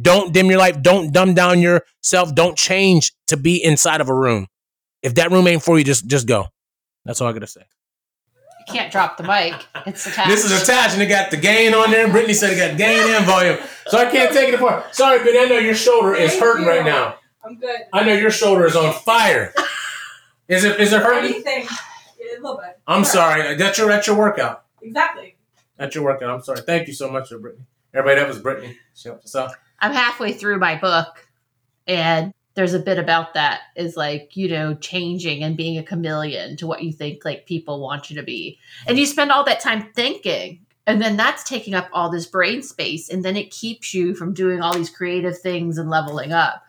Don't 0.00 0.32
dim 0.32 0.46
your 0.46 0.58
light. 0.58 0.82
Don't 0.82 1.12
dumb 1.12 1.34
down 1.34 1.60
yourself. 1.60 2.34
Don't 2.34 2.56
change 2.56 3.12
to 3.26 3.36
be 3.36 3.62
inside 3.62 4.00
of 4.00 4.08
a 4.08 4.14
room. 4.14 4.46
If 5.02 5.14
that 5.16 5.30
room 5.30 5.46
ain't 5.46 5.62
for 5.62 5.78
you, 5.78 5.84
just 5.84 6.06
just 6.06 6.26
go. 6.28 6.46
That's 7.04 7.20
all 7.20 7.28
I 7.28 7.32
gotta 7.32 7.46
say. 7.46 7.62
you 8.66 8.72
can't 8.74 8.92
drop 8.92 9.16
the 9.16 9.22
mic. 9.24 9.54
It's 9.86 10.06
attached. 10.06 10.28
This 10.28 10.44
is 10.44 10.62
attached 10.62 10.94
and 10.94 11.02
it 11.02 11.06
got 11.06 11.30
the 11.30 11.36
gain 11.38 11.74
on 11.74 11.90
there. 11.90 12.08
Brittany 12.10 12.34
said 12.34 12.52
it 12.52 12.56
got 12.56 12.76
gain 12.78 13.14
and 13.14 13.24
volume. 13.24 13.58
So 13.86 13.98
I 13.98 14.10
can't 14.10 14.32
take 14.32 14.48
it 14.50 14.54
apart. 14.54 14.94
Sorry, 14.94 15.18
but 15.18 15.28
I 15.30 15.46
know 15.46 15.58
your 15.58 15.74
shoulder 15.74 16.14
is 16.14 16.38
hurting 16.38 16.64
you. 16.64 16.70
right 16.70 16.84
now. 16.84 17.16
I'm 17.44 17.56
good. 17.56 17.80
I 17.92 18.04
know 18.04 18.12
your 18.12 18.30
shoulder 18.30 18.66
is 18.66 18.76
on 18.76 18.92
fire. 18.92 19.52
Is 20.50 20.64
it 20.64 20.80
is 20.80 20.92
it 20.92 21.00
hurting? 21.00 21.30
Anything. 21.32 21.66
A 21.66 22.40
little 22.42 22.56
bit. 22.56 22.78
I'm 22.86 23.02
Sure. 23.04 23.12
sorry. 23.12 23.54
That's 23.54 23.78
your 23.78 23.88
that's 23.88 24.06
your 24.06 24.16
workout. 24.16 24.64
Exactly. 24.82 25.36
That's 25.76 25.94
your 25.94 26.04
workout. 26.04 26.28
I'm 26.30 26.42
sorry. 26.42 26.60
Thank 26.62 26.88
you 26.88 26.92
so 26.94 27.08
much, 27.10 27.30
Brittany. 27.30 27.64
Everybody, 27.94 28.20
that 28.20 28.28
was 28.28 28.38
Brittany. 28.40 28.76
She 28.94 29.08
helped 29.08 29.24
us 29.24 29.34
out. 29.36 29.52
I'm 29.78 29.92
halfway 29.92 30.32
through 30.32 30.58
my 30.58 30.74
book, 30.76 31.26
and 31.86 32.34
there's 32.54 32.74
a 32.74 32.78
bit 32.80 32.98
about 32.98 33.34
that 33.34 33.60
is 33.76 33.96
like 33.96 34.36
you 34.36 34.48
know 34.48 34.74
changing 34.74 35.44
and 35.44 35.56
being 35.56 35.78
a 35.78 35.84
chameleon 35.84 36.56
to 36.56 36.66
what 36.66 36.82
you 36.82 36.92
think 36.92 37.24
like 37.24 37.46
people 37.46 37.80
want 37.80 38.10
you 38.10 38.16
to 38.16 38.22
be, 38.24 38.58
and 38.88 38.98
you 38.98 39.06
spend 39.06 39.30
all 39.30 39.44
that 39.44 39.60
time 39.60 39.88
thinking, 39.94 40.66
and 40.84 41.00
then 41.00 41.16
that's 41.16 41.44
taking 41.44 41.74
up 41.74 41.88
all 41.92 42.10
this 42.10 42.26
brain 42.26 42.62
space, 42.62 43.08
and 43.08 43.24
then 43.24 43.36
it 43.36 43.52
keeps 43.52 43.94
you 43.94 44.14
from 44.16 44.34
doing 44.34 44.60
all 44.60 44.74
these 44.74 44.90
creative 44.90 45.38
things 45.38 45.78
and 45.78 45.88
leveling 45.88 46.32
up. 46.32 46.64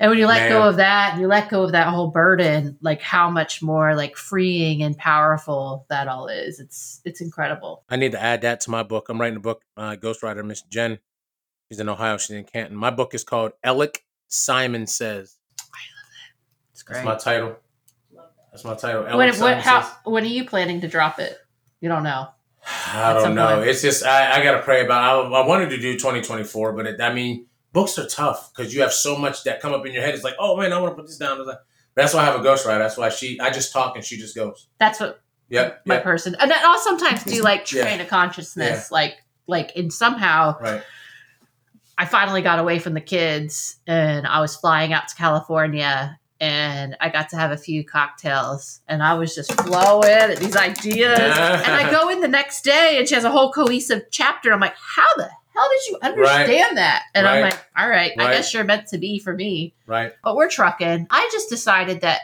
And 0.00 0.10
when 0.10 0.18
you 0.18 0.26
let 0.26 0.48
go 0.48 0.62
of 0.62 0.76
that, 0.76 1.12
and 1.12 1.20
you 1.20 1.26
let 1.26 1.48
go 1.48 1.64
of 1.64 1.72
that 1.72 1.88
whole 1.88 2.08
burden, 2.08 2.78
like 2.80 3.02
how 3.02 3.30
much 3.30 3.62
more 3.62 3.96
like 3.96 4.16
freeing 4.16 4.82
and 4.82 4.96
powerful 4.96 5.86
that 5.88 6.06
all 6.06 6.28
is. 6.28 6.60
It's 6.60 7.00
it's 7.04 7.20
incredible. 7.20 7.82
I 7.88 7.96
need 7.96 8.12
to 8.12 8.22
add 8.22 8.42
that 8.42 8.60
to 8.60 8.70
my 8.70 8.84
book. 8.84 9.08
I'm 9.08 9.20
writing 9.20 9.38
a 9.38 9.40
book. 9.40 9.62
Uh, 9.76 9.96
Ghostwriter 9.96 10.44
Miss 10.44 10.62
Jen. 10.62 10.98
She's 11.68 11.80
in 11.80 11.88
Ohio. 11.88 12.16
She's 12.16 12.36
in 12.36 12.44
Canton. 12.44 12.76
My 12.76 12.90
book 12.90 13.12
is 13.12 13.24
called 13.24 13.52
Elec 13.64 13.98
Simon 14.28 14.86
Says. 14.86 15.36
It's 16.72 16.82
great. 16.84 17.04
That's 17.04 17.06
my 17.06 17.16
title. 17.16 17.56
That's 18.52 18.64
my 18.64 18.74
title. 18.74 19.02
when, 19.16 19.28
Elec 19.28 19.40
what, 19.40 19.58
how, 19.58 19.82
says- 19.82 19.92
when 20.04 20.22
are 20.22 20.26
you 20.26 20.44
planning 20.44 20.80
to 20.82 20.88
drop 20.88 21.18
it? 21.18 21.36
You 21.80 21.88
don't 21.88 22.04
know. 22.04 22.28
I 22.86 23.14
don't 23.14 23.34
know. 23.34 23.56
point? 23.56 23.68
It's 23.68 23.82
just 23.82 24.04
I, 24.04 24.40
I 24.40 24.44
got 24.44 24.52
to 24.52 24.62
pray 24.62 24.84
about. 24.84 25.26
I, 25.26 25.40
I 25.40 25.46
wanted 25.46 25.70
to 25.70 25.78
do 25.78 25.94
2024, 25.94 26.72
but 26.72 26.86
it, 26.86 27.00
I 27.00 27.12
mean, 27.12 27.46
books 27.72 27.98
are 27.98 28.06
tough 28.06 28.50
because 28.54 28.74
you 28.74 28.80
have 28.82 28.92
so 28.92 29.16
much 29.16 29.44
that 29.44 29.60
come 29.60 29.72
up 29.74 29.84
in 29.86 29.92
your 29.92 30.02
head. 30.02 30.14
It's 30.14 30.24
like, 30.24 30.34
oh 30.38 30.56
man, 30.56 30.72
I 30.72 30.80
want 30.80 30.92
to 30.92 30.96
put 30.96 31.06
this 31.06 31.18
down. 31.18 31.38
It's 31.38 31.46
like- 31.46 31.58
That's 31.94 32.14
why 32.14 32.20
I 32.22 32.24
have 32.26 32.36
a 32.36 32.42
ghostwriter. 32.44 32.78
That's 32.78 32.96
why 32.96 33.08
she. 33.08 33.38
I 33.40 33.50
just 33.50 33.72
talk 33.72 33.96
and 33.96 34.04
she 34.04 34.16
just 34.16 34.34
goes. 34.34 34.68
That's 34.78 35.00
what 35.00 35.20
Yep. 35.50 35.82
my 35.86 35.94
yep 35.96 36.04
person, 36.04 36.36
and 36.38 36.50
then 36.50 36.58
I'll 36.62 36.78
sometimes 36.78 37.24
do 37.24 37.42
like 37.42 37.70
Yeah. 37.72 37.82
train 37.82 38.00
of 38.00 38.08
consciousness, 38.08 38.90
like 38.90 39.16
like 39.46 39.72
and 39.76 39.90
somehow 39.92 40.56
right. 40.60 40.82
I 41.96 42.04
finally 42.04 42.42
got 42.42 42.58
away 42.58 42.78
from 42.78 42.94
the 42.94 43.00
kids 43.00 43.76
and 43.86 44.26
I 44.26 44.40
was 44.40 44.54
flying 44.56 44.92
out 44.92 45.08
to 45.08 45.14
California 45.16 46.18
and 46.40 46.96
I 47.00 47.08
got 47.08 47.30
to 47.30 47.36
have 47.36 47.50
a 47.50 47.56
few 47.56 47.82
cocktails 47.84 48.80
and 48.86 49.02
I 49.02 49.14
was 49.14 49.34
just 49.34 49.52
flowing 49.62 50.08
at 50.08 50.36
these 50.36 50.54
ideas. 50.54 51.18
and 51.18 51.72
I 51.72 51.90
go 51.90 52.08
in 52.10 52.20
the 52.20 52.28
next 52.28 52.62
day 52.62 52.96
and 52.98 53.08
she 53.08 53.14
has 53.16 53.24
a 53.24 53.30
whole 53.30 53.50
cohesive 53.50 54.02
chapter. 54.12 54.52
I'm 54.52 54.60
like, 54.60 54.76
how 54.76 55.06
the 55.16 55.28
hell 55.58 55.68
did 55.70 55.88
you 55.88 55.98
understand 56.02 56.76
that? 56.76 57.02
And 57.14 57.26
I'm 57.26 57.42
like, 57.42 57.58
all 57.76 57.88
right, 57.88 58.12
I 58.18 58.32
guess 58.32 58.54
you're 58.54 58.64
meant 58.64 58.88
to 58.88 58.98
be 58.98 59.18
for 59.18 59.34
me. 59.34 59.74
Right. 59.86 60.12
But 60.22 60.36
we're 60.36 60.48
trucking. 60.48 61.06
I 61.10 61.28
just 61.32 61.48
decided 61.48 62.02
that 62.02 62.20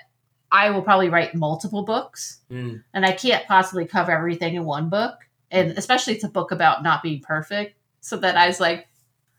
I 0.52 0.70
will 0.70 0.82
probably 0.82 1.08
write 1.08 1.34
multiple 1.34 1.82
books 1.82 2.40
Mm. 2.50 2.84
and 2.92 3.04
I 3.04 3.12
can't 3.12 3.44
possibly 3.46 3.86
cover 3.86 4.12
everything 4.12 4.54
in 4.54 4.64
one 4.64 4.88
book. 4.88 5.18
And 5.50 5.72
especially 5.72 6.14
it's 6.14 6.24
a 6.24 6.28
book 6.28 6.52
about 6.52 6.82
not 6.82 7.02
being 7.02 7.20
perfect. 7.20 7.76
So 8.00 8.16
that 8.18 8.36
I 8.36 8.46
was 8.46 8.60
like, 8.60 8.86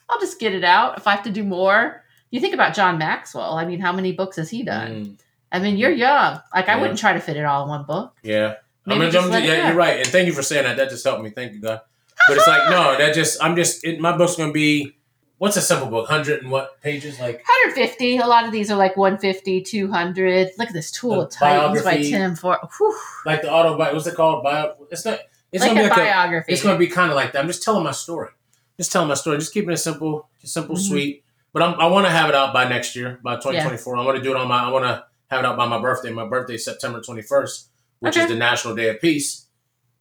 I'll 0.09 0.19
just 0.19 0.39
get 0.39 0.53
it 0.53 0.63
out. 0.63 0.97
If 0.97 1.07
I 1.07 1.11
have 1.11 1.23
to 1.23 1.31
do 1.31 1.43
more, 1.43 2.03
you 2.31 2.39
think 2.39 2.53
about 2.53 2.73
John 2.73 2.97
Maxwell. 2.97 3.53
I 3.53 3.65
mean, 3.65 3.79
how 3.79 3.93
many 3.93 4.11
books 4.11 4.35
has 4.37 4.49
he 4.49 4.63
done? 4.63 4.91
Mm. 4.91 5.19
I 5.51 5.59
mean, 5.59 5.77
you're 5.77 5.91
young. 5.91 6.41
Like, 6.53 6.67
I 6.67 6.79
wouldn't 6.79 6.99
try 6.99 7.13
to 7.13 7.19
fit 7.19 7.37
it 7.37 7.45
all 7.45 7.63
in 7.63 7.69
one 7.69 7.85
book. 7.85 8.17
Yeah. 8.23 8.55
Maybe 8.85 9.05
I'm, 9.05 9.11
just 9.11 9.31
I'm, 9.31 9.43
yeah, 9.43 9.69
you're 9.69 9.77
right, 9.77 9.97
and 9.97 10.07
thank 10.07 10.27
you 10.27 10.33
for 10.33 10.43
saying 10.43 10.63
that. 10.65 10.77
That 10.77 10.89
just 10.89 11.03
helped 11.03 11.23
me. 11.23 11.31
Thank 11.31 11.53
you, 11.53 11.59
God. 11.61 11.81
But 12.27 12.37
it's 12.37 12.47
like 12.47 12.69
no, 12.69 12.97
that 12.97 13.13
just 13.13 13.41
I'm 13.43 13.55
just 13.55 13.83
it, 13.83 13.99
my 13.99 14.15
book's 14.17 14.35
gonna 14.35 14.51
be 14.51 14.95
what's 15.37 15.57
a 15.57 15.61
simple 15.61 15.87
book? 15.87 16.07
Hundred 16.07 16.41
and 16.41 16.51
what 16.51 16.81
pages? 16.81 17.19
Like 17.19 17.35
150. 17.37 18.17
A 18.17 18.25
lot 18.25 18.45
of 18.45 18.51
these 18.51 18.71
are 18.71 18.77
like 18.77 18.97
150, 18.97 19.61
200. 19.61 20.51
Look 20.57 20.67
at 20.69 20.73
this 20.73 20.91
Tool 20.91 21.21
of 21.21 21.29
Titans 21.31 21.83
by. 21.83 21.97
Tim 21.97 22.35
Ford. 22.35 22.57
Whew. 22.77 22.97
like 23.25 23.41
the 23.41 23.51
auto 23.51 23.77
what's 23.77 24.07
it 24.07 24.15
called? 24.15 24.43
Bio. 24.43 24.75
It's 24.91 25.05
not. 25.05 25.19
It's 25.51 25.61
like 25.61 25.71
gonna 25.71 25.81
a 25.81 25.83
be 25.83 25.89
like 25.89 25.97
a, 25.99 26.01
biography. 26.01 26.51
It's 26.53 26.63
going 26.63 26.75
to 26.75 26.79
be 26.79 26.87
kind 26.87 27.09
of 27.11 27.15
like 27.15 27.31
that. 27.33 27.39
I'm 27.39 27.47
just 27.47 27.63
telling 27.63 27.83
my 27.83 27.91
story. 27.91 28.29
Just 28.77 28.91
telling 28.91 29.07
my 29.07 29.13
story. 29.13 29.37
Just 29.37 29.53
keeping 29.53 29.71
it 29.71 29.77
simple, 29.77 30.27
simple, 30.43 30.75
Mhm. 30.75 30.79
sweet. 30.87 31.23
But 31.53 31.63
I'm, 31.63 31.79
I 31.79 31.85
want 31.85 32.05
to 32.05 32.11
have 32.11 32.27
it 32.27 32.35
out 32.35 32.53
by 32.53 32.67
next 32.67 32.93
year, 32.95 33.19
by 33.23 33.35
2024. 33.35 33.95
I 33.95 34.03
want 34.03 34.17
to 34.17 34.23
do 34.23 34.31
it 34.31 34.35
on 34.37 34.47
my. 34.49 34.63
I 34.65 34.69
want 34.71 34.83
to 34.83 35.05
have 35.27 35.39
it 35.39 35.45
out 35.45 35.55
by 35.55 35.65
my 35.67 35.79
birthday. 35.81 36.11
My 36.11 36.27
birthday 36.27 36.55
is 36.55 36.65
September 36.65 36.99
21st, 36.99 37.67
which 37.99 38.15
Okay. 38.17 38.23
is 38.25 38.29
the 38.29 38.35
National 38.35 38.75
Day 38.75 38.89
of 38.89 38.99
Peace. 38.99 39.44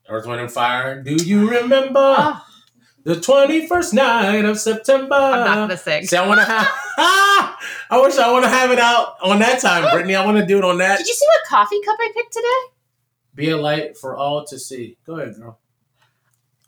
Earth, 0.08 0.26
Wind, 0.26 0.40
and 0.40 0.50
Fire. 0.52 1.02
Do 1.02 1.14
you 1.14 1.50
remember 1.50 2.14
Oh, 2.18 2.44
the 3.04 3.14
21st 3.14 3.94
night 3.94 4.44
of 4.44 4.58
September? 4.58 5.14
I'm 5.14 5.44
not 5.58 5.70
to 5.70 5.76
sing. 5.76 6.04
See, 6.06 6.16
I 6.16 6.26
want 6.26 6.40
to 6.40 6.44
have. 6.44 6.66
Ah, 6.96 7.58
I 7.90 8.00
wish 8.00 8.16
I 8.18 8.30
want 8.30 8.44
to 8.44 8.50
have 8.50 8.70
it 8.70 8.78
out 8.78 9.16
on 9.22 9.38
that 9.40 9.60
time, 9.60 9.90
Brittany. 9.90 10.14
I 10.14 10.24
want 10.24 10.38
to 10.38 10.46
do 10.46 10.58
it 10.58 10.64
on 10.64 10.78
that. 10.78 10.98
Did 10.98 11.06
you 11.08 11.14
see 11.14 11.26
what 11.26 11.48
coffee 11.48 11.80
cup 11.82 11.96
I 11.98 12.10
picked 12.14 12.32
today? 12.32 12.46
Be 13.34 13.50
a 13.50 13.56
light 13.56 13.98
for 13.98 14.14
all 14.16 14.44
to 14.46 14.58
see. 14.58 14.96
Go 15.06 15.16
ahead, 15.18 15.34
girl. 15.36 15.58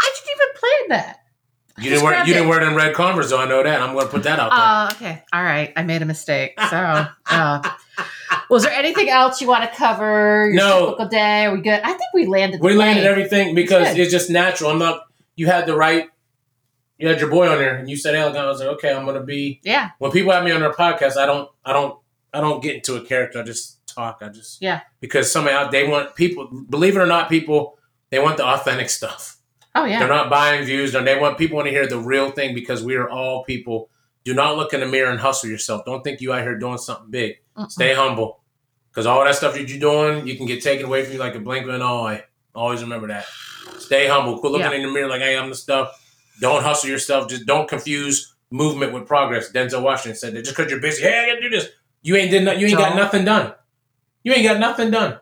I 0.00 0.12
didn't 0.14 0.36
even 0.36 0.48
plan 0.58 0.98
that. 0.98 1.18
You 1.78 1.90
didn't 1.90 2.04
wear. 2.04 2.14
You 2.18 2.22
it. 2.22 2.26
didn't 2.36 2.48
wear 2.48 2.60
them 2.60 2.74
red 2.74 2.94
Converse, 2.94 3.30
though. 3.30 3.38
I 3.38 3.46
know 3.46 3.62
that. 3.62 3.80
I'm 3.82 3.92
going 3.94 4.06
to 4.06 4.10
put 4.12 4.22
that 4.22 4.38
out 4.38 4.50
there. 4.50 4.58
Uh, 4.58 5.10
okay. 5.12 5.22
All 5.32 5.42
right. 5.42 5.72
I 5.76 5.82
made 5.82 6.00
a 6.02 6.06
mistake. 6.06 6.58
So, 6.70 7.06
uh, 7.30 7.70
was 8.48 8.62
there 8.64 8.72
anything 8.72 9.08
else 9.10 9.40
you 9.40 9.48
want 9.48 9.70
to 9.70 9.76
cover? 9.76 10.46
Your 10.46 10.54
No. 10.54 10.86
typical 10.86 11.08
day. 11.08 11.44
Are 11.46 11.54
we 11.54 11.60
good? 11.60 11.80
I 11.82 11.88
think 11.88 12.10
we 12.14 12.26
landed. 12.26 12.60
The 12.60 12.64
We 12.64 12.74
landed 12.74 13.02
plane. 13.02 13.10
everything 13.10 13.54
because 13.54 13.88
Good. 13.88 13.98
it's 13.98 14.10
just 14.10 14.30
natural. 14.30 14.70
I'm 14.70 14.78
not. 14.78 15.02
You 15.36 15.46
had 15.46 15.66
the 15.66 15.76
right. 15.76 16.08
You 16.98 17.08
had 17.08 17.20
your 17.20 17.28
boy 17.28 17.46
on 17.46 17.58
there, 17.58 17.76
and 17.76 17.90
you 17.90 17.96
said 17.96 18.14
Elegant. 18.14 18.42
I 18.42 18.48
was 18.48 18.58
like, 18.60 18.68
okay, 18.70 18.94
I'm 18.94 19.04
gonna 19.04 19.22
be. 19.22 19.60
Yeah. 19.62 19.90
When 19.98 20.10
people 20.12 20.32
have 20.32 20.44
me 20.44 20.50
on 20.52 20.60
their 20.60 20.72
podcast, 20.72 21.18
I 21.18 21.26
don't. 21.26 21.50
I 21.64 21.74
don't. 21.74 21.98
I 22.32 22.40
don't 22.40 22.62
get 22.62 22.74
into 22.76 22.96
a 22.96 23.04
character. 23.04 23.40
I 23.40 23.42
just 23.42 23.86
talk. 23.86 24.18
I 24.22 24.28
just. 24.30 24.62
Yeah. 24.62 24.80
Because 25.00 25.30
somehow 25.30 25.68
they 25.68 25.86
want 25.86 26.14
people. 26.14 26.46
Believe 26.70 26.96
it 26.96 27.00
or 27.00 27.06
not, 27.06 27.28
people 27.28 27.78
they 28.08 28.18
want 28.18 28.38
the 28.38 28.46
authentic 28.46 28.88
stuff. 28.88 29.35
Oh 29.76 29.84
yeah. 29.84 29.98
They're 30.00 30.08
not 30.08 30.30
buying 30.30 30.64
views. 30.64 30.94
and 30.94 31.06
They 31.06 31.18
want 31.18 31.38
people 31.38 31.56
want 31.56 31.66
to 31.66 31.70
hear 31.72 31.86
the 31.86 31.98
real 31.98 32.30
thing 32.30 32.54
because 32.54 32.82
we 32.82 32.96
are 32.96 33.08
all 33.08 33.44
people. 33.44 33.90
Do 34.24 34.34
not 34.34 34.56
look 34.56 34.72
in 34.74 34.80
the 34.80 34.86
mirror 34.86 35.10
and 35.10 35.20
hustle 35.20 35.48
yourself. 35.50 35.84
Don't 35.84 36.02
think 36.02 36.20
you 36.20 36.32
out 36.32 36.42
here 36.42 36.58
doing 36.58 36.78
something 36.78 37.10
big. 37.10 37.36
Mm-mm. 37.56 37.70
Stay 37.70 37.94
humble. 37.94 38.40
Because 38.90 39.06
all 39.06 39.22
that 39.24 39.34
stuff 39.36 39.54
that 39.54 39.68
you're 39.68 39.78
doing, 39.78 40.26
you 40.26 40.36
can 40.36 40.46
get 40.46 40.62
taken 40.62 40.86
away 40.86 41.04
from 41.04 41.12
you 41.12 41.18
like 41.20 41.34
a 41.34 41.38
blink 41.40 41.64
of 41.68 41.74
an 41.74 41.82
eye. 41.82 42.24
Always 42.54 42.82
remember 42.82 43.06
that. 43.08 43.26
Stay 43.78 44.08
humble. 44.08 44.38
Quit 44.38 44.52
looking 44.52 44.70
Yeah. 44.70 44.76
in 44.78 44.82
the 44.82 44.90
mirror 44.90 45.08
like, 45.08 45.20
hey, 45.20 45.36
I'm 45.38 45.48
the 45.50 45.54
stuff. 45.54 46.02
Don't 46.40 46.62
hustle 46.62 46.88
yourself. 46.90 47.28
Just 47.28 47.46
don't 47.46 47.68
confuse 47.68 48.34
movement 48.50 48.92
with 48.94 49.06
progress. 49.06 49.52
Denzel 49.52 49.82
Washington 49.82 50.16
said 50.18 50.34
that 50.34 50.42
just 50.44 50.56
because 50.56 50.70
you're 50.70 50.80
busy, 50.80 51.02
hey, 51.02 51.18
I 51.24 51.26
gotta 51.28 51.40
do 51.42 51.50
this. 51.50 51.68
You 52.02 52.16
ain't 52.16 52.30
did 52.30 52.44
no, 52.44 52.52
you 52.52 52.66
ain't 52.68 52.78
got 52.78 52.88
Don't. 52.90 52.96
nothing 52.98 53.24
done. 53.24 53.52
You 54.24 54.32
ain't 54.32 54.44
got 54.44 54.58
nothing 54.58 54.90
done. 54.90 55.18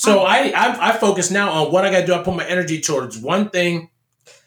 So 0.00 0.20
I, 0.20 0.52
I 0.54 0.90
I 0.90 0.92
focus 0.96 1.30
now 1.32 1.50
on 1.50 1.72
what 1.72 1.84
I 1.84 1.90
gotta 1.90 2.06
do. 2.06 2.14
I 2.14 2.22
put 2.22 2.36
my 2.36 2.46
energy 2.46 2.80
towards 2.80 3.18
one 3.18 3.50
thing, 3.50 3.90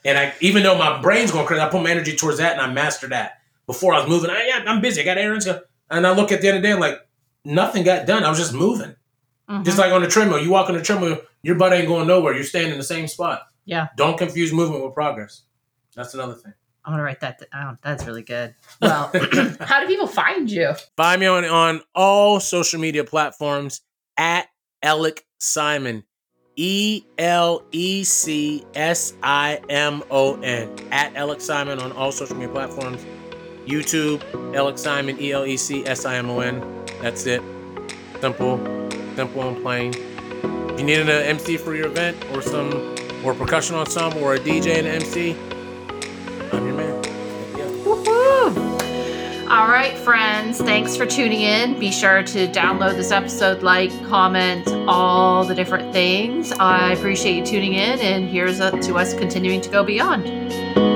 and 0.05 0.17
I 0.17 0.33
even 0.39 0.63
though 0.63 0.77
my 0.77 1.01
brain's 1.01 1.31
going 1.31 1.45
crazy, 1.45 1.61
I 1.61 1.67
put 1.69 1.83
my 1.83 1.91
energy 1.91 2.15
towards 2.15 2.37
that 2.37 2.53
and 2.53 2.61
I 2.61 2.71
master 2.71 3.07
that. 3.07 3.39
Before 3.67 3.93
I 3.93 3.99
was 3.99 4.07
moving, 4.07 4.29
I, 4.29 4.45
yeah, 4.47 4.63
I'm 4.65 4.79
busy. 4.81 5.01
I 5.01 5.03
got 5.03 5.17
errands, 5.17 5.45
to- 5.45 5.63
and 5.89 6.07
I 6.07 6.13
look 6.13 6.31
at 6.31 6.39
the 6.41 6.47
end 6.47 6.57
of 6.57 6.63
the 6.63 6.67
day, 6.69 6.73
I'm 6.73 6.79
like 6.79 6.99
nothing 7.43 7.83
got 7.83 8.05
done. 8.07 8.23
I 8.23 8.29
was 8.29 8.37
just 8.39 8.53
moving. 8.53 8.95
Mhm. 9.49 9.65
Just 9.65 9.77
like 9.77 9.91
on 9.91 10.01
the 10.01 10.07
treadmill, 10.07 10.39
you 10.41 10.49
walk 10.51 10.69
on 10.69 10.75
the 10.77 10.81
treadmill, 10.81 11.19
your 11.43 11.55
butt 11.55 11.73
ain't 11.73 11.87
going 11.87 12.07
nowhere. 12.07 12.33
You're 12.33 12.43
staying 12.45 12.71
in 12.71 12.77
the 12.77 12.83
same 12.83 13.07
spot. 13.09 13.41
Yeah. 13.65 13.89
Don't 13.97 14.17
confuse 14.17 14.53
movement 14.53 14.85
with 14.85 14.93
progress. 14.93 15.41
That's 15.95 16.13
another 16.13 16.33
thing. 16.35 16.53
I'm 16.85 16.93
gonna 16.93 17.03
write 17.03 17.19
that 17.19 17.41
down. 17.51 17.77
That's 17.83 18.05
really 18.05 18.23
good. 18.23 18.55
Well, 18.81 19.11
how 19.59 19.81
do 19.81 19.87
people 19.87 20.07
find 20.07 20.49
you? 20.49 20.73
Find 20.95 21.19
me 21.19 21.27
on, 21.27 21.43
on 21.45 21.81
all 21.93 22.39
social 22.39 22.79
media 22.79 23.03
platforms 23.03 23.81
at 24.17 24.47
Elec 24.83 25.19
Simon. 25.41 26.03
E 26.55 27.03
L 27.17 27.63
E 27.71 28.03
C 28.03 28.63
S 28.75 29.13
I 29.23 29.59
M 29.69 30.03
O 30.11 30.39
N. 30.41 30.69
At 30.91 31.13
Elec 31.15 31.41
Simon 31.41 31.79
on 31.79 31.91
all 31.93 32.11
social 32.11 32.35
media 32.35 32.53
platforms. 32.53 33.03
YouTube, 33.65 34.19
Elec 34.53 34.77
Simon, 34.77 35.19
E 35.19 35.31
L 35.31 35.45
E 35.45 35.57
C 35.57 35.85
S 35.85 36.05
I 36.05 36.15
M 36.15 36.29
O 36.29 36.39
N. 36.41 36.85
That's 37.01 37.25
it. 37.25 37.41
Simple, 38.19 38.57
simple 39.15 39.47
and 39.47 39.61
plain. 39.63 39.93
If 40.73 40.79
you 40.79 40.85
need 40.85 40.99
an 40.99 41.09
MC 41.09 41.57
for 41.57 41.75
your 41.75 41.87
event 41.87 42.23
or 42.33 42.41
some 42.41 42.95
or 43.23 43.33
percussion 43.33 43.75
ensemble 43.75 44.23
or 44.23 44.35
a 44.35 44.39
DJ 44.39 44.77
and 44.77 44.87
MC, 44.87 45.35
I'm 46.51 46.65
your 46.67 46.75
man. 46.75 46.90
All 49.51 49.67
right, 49.67 49.97
friends. 49.97 50.59
Thanks 50.59 50.95
for 50.95 51.05
tuning 51.05 51.41
in. 51.41 51.77
Be 51.77 51.91
sure 51.91 52.23
to 52.23 52.47
download 52.47 52.95
this 52.95 53.11
episode, 53.11 53.61
like, 53.61 53.91
comment, 54.07 54.65
all 54.87 55.43
the 55.43 55.53
different 55.53 55.91
things. 55.91 56.53
I 56.53 56.93
appreciate 56.93 57.35
you 57.35 57.45
tuning 57.45 57.73
in, 57.73 57.99
and 57.99 58.29
here's 58.29 58.59
to 58.59 58.95
us 58.95 59.13
continuing 59.13 59.59
to 59.59 59.69
go 59.69 59.83
beyond. 59.83 60.90